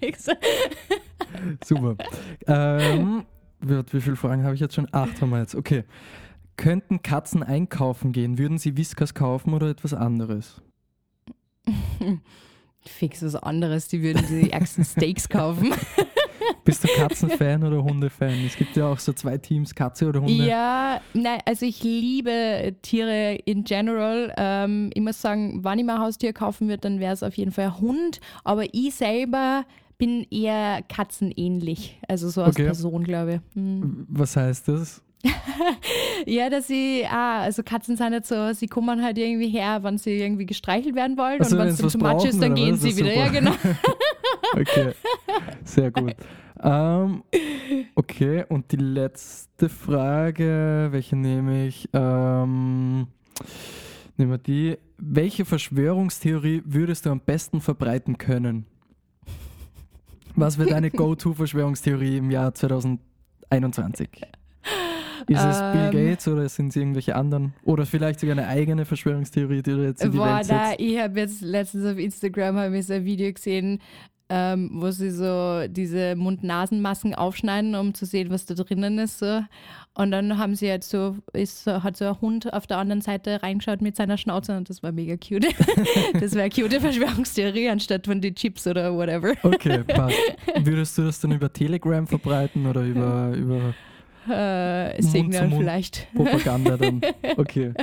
Super. 1.64 1.96
Ähm, 2.46 3.24
wie 3.60 4.00
viele 4.00 4.16
Fragen 4.16 4.44
habe 4.44 4.54
ich 4.54 4.60
jetzt 4.60 4.74
schon? 4.74 4.88
Acht 4.92 5.20
haben 5.20 5.30
wir 5.30 5.40
jetzt. 5.40 5.54
Okay. 5.54 5.84
Könnten 6.56 7.02
Katzen 7.02 7.42
einkaufen 7.42 8.12
gehen? 8.12 8.38
Würden 8.38 8.58
sie 8.58 8.76
Whiskas 8.76 9.14
kaufen 9.14 9.54
oder 9.54 9.68
etwas 9.70 9.94
anderes? 9.94 10.60
Fix 12.80 13.22
was 13.22 13.36
anderes. 13.36 13.88
Die 13.88 14.02
würden 14.02 14.24
die 14.28 14.50
ärgsten 14.50 14.84
Steaks 14.84 15.28
kaufen. 15.28 15.72
Bist 16.64 16.84
du 16.84 16.88
Katzenfan 16.88 17.64
oder 17.64 17.82
Hundefan? 17.82 18.44
Es 18.46 18.56
gibt 18.56 18.76
ja 18.76 18.86
auch 18.86 18.98
so 18.98 19.12
zwei 19.12 19.38
Teams, 19.38 19.74
Katze 19.74 20.08
oder 20.08 20.20
Hunde. 20.20 20.44
Ja, 20.44 21.00
nein, 21.14 21.40
also 21.44 21.66
ich 21.66 21.82
liebe 21.82 22.74
Tiere 22.82 23.36
in 23.44 23.64
general. 23.64 24.32
Ähm, 24.36 24.90
ich 24.94 25.02
muss 25.02 25.20
sagen, 25.20 25.64
wenn 25.64 25.78
ich 25.78 25.84
mal 25.84 25.96
ein 25.96 26.02
Haustier 26.02 26.32
kaufen 26.32 26.68
würde, 26.68 26.80
dann 26.80 27.00
wäre 27.00 27.14
es 27.14 27.22
auf 27.22 27.34
jeden 27.36 27.52
Fall 27.52 27.66
ein 27.66 27.80
Hund. 27.80 28.20
Aber 28.44 28.64
ich 28.72 28.94
selber 28.94 29.64
bin 29.98 30.26
eher 30.30 30.82
katzenähnlich. 30.88 32.00
Also 32.08 32.28
so 32.28 32.42
als 32.42 32.56
okay. 32.56 32.66
Person, 32.66 33.04
glaube 33.04 33.34
ich. 33.34 33.56
Mhm. 33.56 34.06
Was 34.08 34.36
heißt 34.36 34.68
das? 34.68 35.02
ja, 36.26 36.48
dass 36.48 36.68
sie, 36.68 37.04
ah, 37.10 37.40
also 37.40 37.62
Katzen 37.64 37.96
sind 37.96 38.10
nicht 38.10 38.26
so, 38.26 38.52
sie 38.52 38.68
kommen 38.68 39.02
halt 39.02 39.18
irgendwie 39.18 39.48
her, 39.48 39.82
wenn 39.82 39.98
sie 39.98 40.12
irgendwie 40.12 40.46
gestreichelt 40.46 40.94
werden 40.94 41.18
wollen 41.18 41.40
also, 41.40 41.56
und 41.56 41.62
wenn 41.62 41.68
es 41.68 41.78
zu 41.78 41.98
much 41.98 42.24
ist, 42.24 42.40
dann 42.40 42.54
gehen 42.54 42.76
sie 42.76 42.96
wieder. 42.96 43.12
Ja, 43.12 43.28
genau. 43.28 43.52
okay, 44.54 44.92
sehr 45.64 45.90
gut. 45.90 46.14
Ähm, 46.60 47.22
okay, 47.94 48.44
und 48.48 48.72
die 48.72 48.76
letzte 48.76 49.68
Frage, 49.68 50.88
welche 50.90 51.16
nehme 51.16 51.66
ich? 51.66 51.88
Ähm, 51.92 53.06
nehmen 54.16 54.30
wir 54.30 54.38
die. 54.38 54.78
Welche 54.96 55.44
Verschwörungstheorie 55.44 56.62
würdest 56.64 57.06
du 57.06 57.10
am 57.10 57.20
besten 57.20 57.60
verbreiten 57.60 58.18
können? 58.18 58.66
Was 60.34 60.58
wird 60.58 60.72
deine 60.72 60.90
Go-To-Verschwörungstheorie 60.92 62.16
im 62.16 62.30
Jahr 62.30 62.54
2021? 62.54 64.08
Ist 65.26 65.44
es 65.44 65.58
Bill 65.72 65.80
ähm. 65.80 65.90
Gates 65.90 66.26
oder 66.28 66.48
sind 66.48 66.68
es 66.68 66.76
irgendwelche 66.76 67.14
anderen? 67.14 67.52
Oder 67.64 67.86
vielleicht 67.86 68.20
sogar 68.20 68.36
eine 68.36 68.46
eigene 68.46 68.84
Verschwörungstheorie, 68.84 69.62
die 69.62 69.72
du 69.72 69.84
jetzt 69.84 70.02
in 70.02 70.12
die 70.12 70.18
boah, 70.18 70.36
Welt 70.36 70.46
setzt? 70.46 70.50
Da, 70.58 70.72
ich 70.78 70.98
habe 70.98 71.20
jetzt 71.20 71.42
letztens 71.42 71.84
auf 71.84 71.98
Instagram 71.98 72.74
ich 72.74 72.90
ein 72.90 73.04
Video 73.04 73.32
gesehen, 73.32 73.80
ähm, 74.30 74.70
wo 74.74 74.90
sie 74.90 75.10
so 75.10 75.66
diese 75.68 76.14
Mund-Nasen-Masken 76.16 77.14
aufschneiden, 77.14 77.74
um 77.74 77.94
zu 77.94 78.04
sehen, 78.04 78.30
was 78.30 78.44
da 78.44 78.54
drinnen 78.54 78.98
ist. 78.98 79.18
So. 79.18 79.42
Und 79.94 80.10
dann 80.10 80.38
haben 80.38 80.54
sie 80.54 80.70
halt 80.70 80.84
so, 80.84 81.16
ist, 81.32 81.66
hat 81.66 81.96
so 81.96 82.06
ein 82.06 82.20
Hund 82.20 82.52
auf 82.52 82.66
der 82.66 82.78
anderen 82.78 83.00
Seite 83.00 83.42
reingeschaut 83.42 83.80
mit 83.80 83.96
seiner 83.96 84.18
Schnauze 84.18 84.56
und 84.56 84.68
das 84.68 84.82
war 84.82 84.92
mega 84.92 85.16
cute. 85.16 85.46
das 86.20 86.34
war 86.34 86.42
eine 86.42 86.50
cute 86.50 86.80
Verschwörungstheorie 86.80 87.70
anstatt 87.70 88.06
von 88.06 88.20
die 88.20 88.34
Chips 88.34 88.66
oder 88.66 88.94
whatever. 88.94 89.32
Okay, 89.42 89.82
passt. 89.82 90.16
Würdest 90.60 90.96
du 90.98 91.02
das 91.02 91.20
dann 91.20 91.32
über 91.32 91.52
Telegram 91.52 92.06
verbreiten 92.06 92.66
oder 92.66 92.82
über, 92.82 93.32
über 93.34 93.74
äh, 94.32 95.02
Signal 95.02 95.50
vielleicht? 95.50 96.06
Propaganda 96.14 96.76
dann. 96.76 97.00
Okay. 97.36 97.72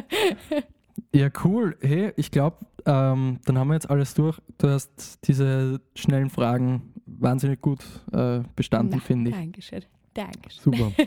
Ja, 1.13 1.29
cool. 1.43 1.77
Hey, 1.81 2.11
ich 2.17 2.29
glaube, 2.29 2.57
ähm, 2.85 3.39
dann 3.45 3.57
haben 3.57 3.67
wir 3.67 3.75
jetzt 3.75 3.89
alles 3.89 4.13
durch. 4.13 4.39
Du 4.57 4.69
hast 4.69 5.19
diese 5.27 5.81
schnellen 5.95 6.29
Fragen 6.29 6.93
wahnsinnig 7.05 7.61
gut 7.61 7.83
äh, 8.11 8.41
bestanden, 8.55 8.99
finde 8.99 9.31
ich. 9.31 9.35
Dankeschön. 9.35 9.83
Dankeschön. 10.13 10.63
Super. 10.63 10.91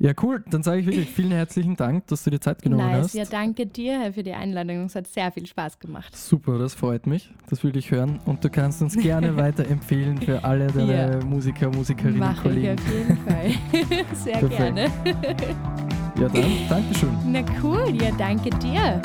Ja, 0.00 0.12
cool. 0.22 0.44
Dann 0.48 0.62
sage 0.62 0.80
ich 0.80 0.86
wirklich 0.86 1.10
vielen 1.10 1.32
herzlichen 1.32 1.74
Dank, 1.74 2.06
dass 2.06 2.22
du 2.22 2.30
dir 2.30 2.40
Zeit 2.40 2.62
genommen 2.62 2.86
nice. 2.86 3.06
hast. 3.06 3.14
Ja, 3.14 3.24
danke 3.24 3.66
dir 3.66 4.12
für 4.12 4.22
die 4.22 4.32
Einladung. 4.32 4.84
Es 4.84 4.94
hat 4.94 5.08
sehr 5.08 5.32
viel 5.32 5.44
Spaß 5.44 5.80
gemacht. 5.80 6.16
Super, 6.16 6.58
das 6.58 6.74
freut 6.74 7.06
mich. 7.06 7.30
Das 7.50 7.64
will 7.64 7.76
ich 7.76 7.90
hören. 7.90 8.20
Und 8.24 8.44
du 8.44 8.48
kannst 8.48 8.80
uns 8.80 8.96
gerne 8.96 9.36
weiterempfehlen 9.36 10.18
für 10.18 10.44
alle 10.44 10.68
deine 10.68 11.18
ja. 11.18 11.24
Musiker, 11.24 11.68
Musikerinnen, 11.70 12.20
Mach 12.20 12.40
Kollegen. 12.40 12.76
Ich 12.76 12.80
auf 12.80 12.94
jeden 12.94 13.16
Fall. 13.26 14.06
Sehr 14.14 14.38
Perfekt. 14.38 14.56
gerne. 14.56 14.90
Ja, 16.20 16.28
dann, 16.28 16.44
Dankeschön. 16.68 17.10
Na 17.26 17.40
cool, 17.62 17.92
ja, 18.00 18.10
danke 18.16 18.50
dir. 18.50 19.02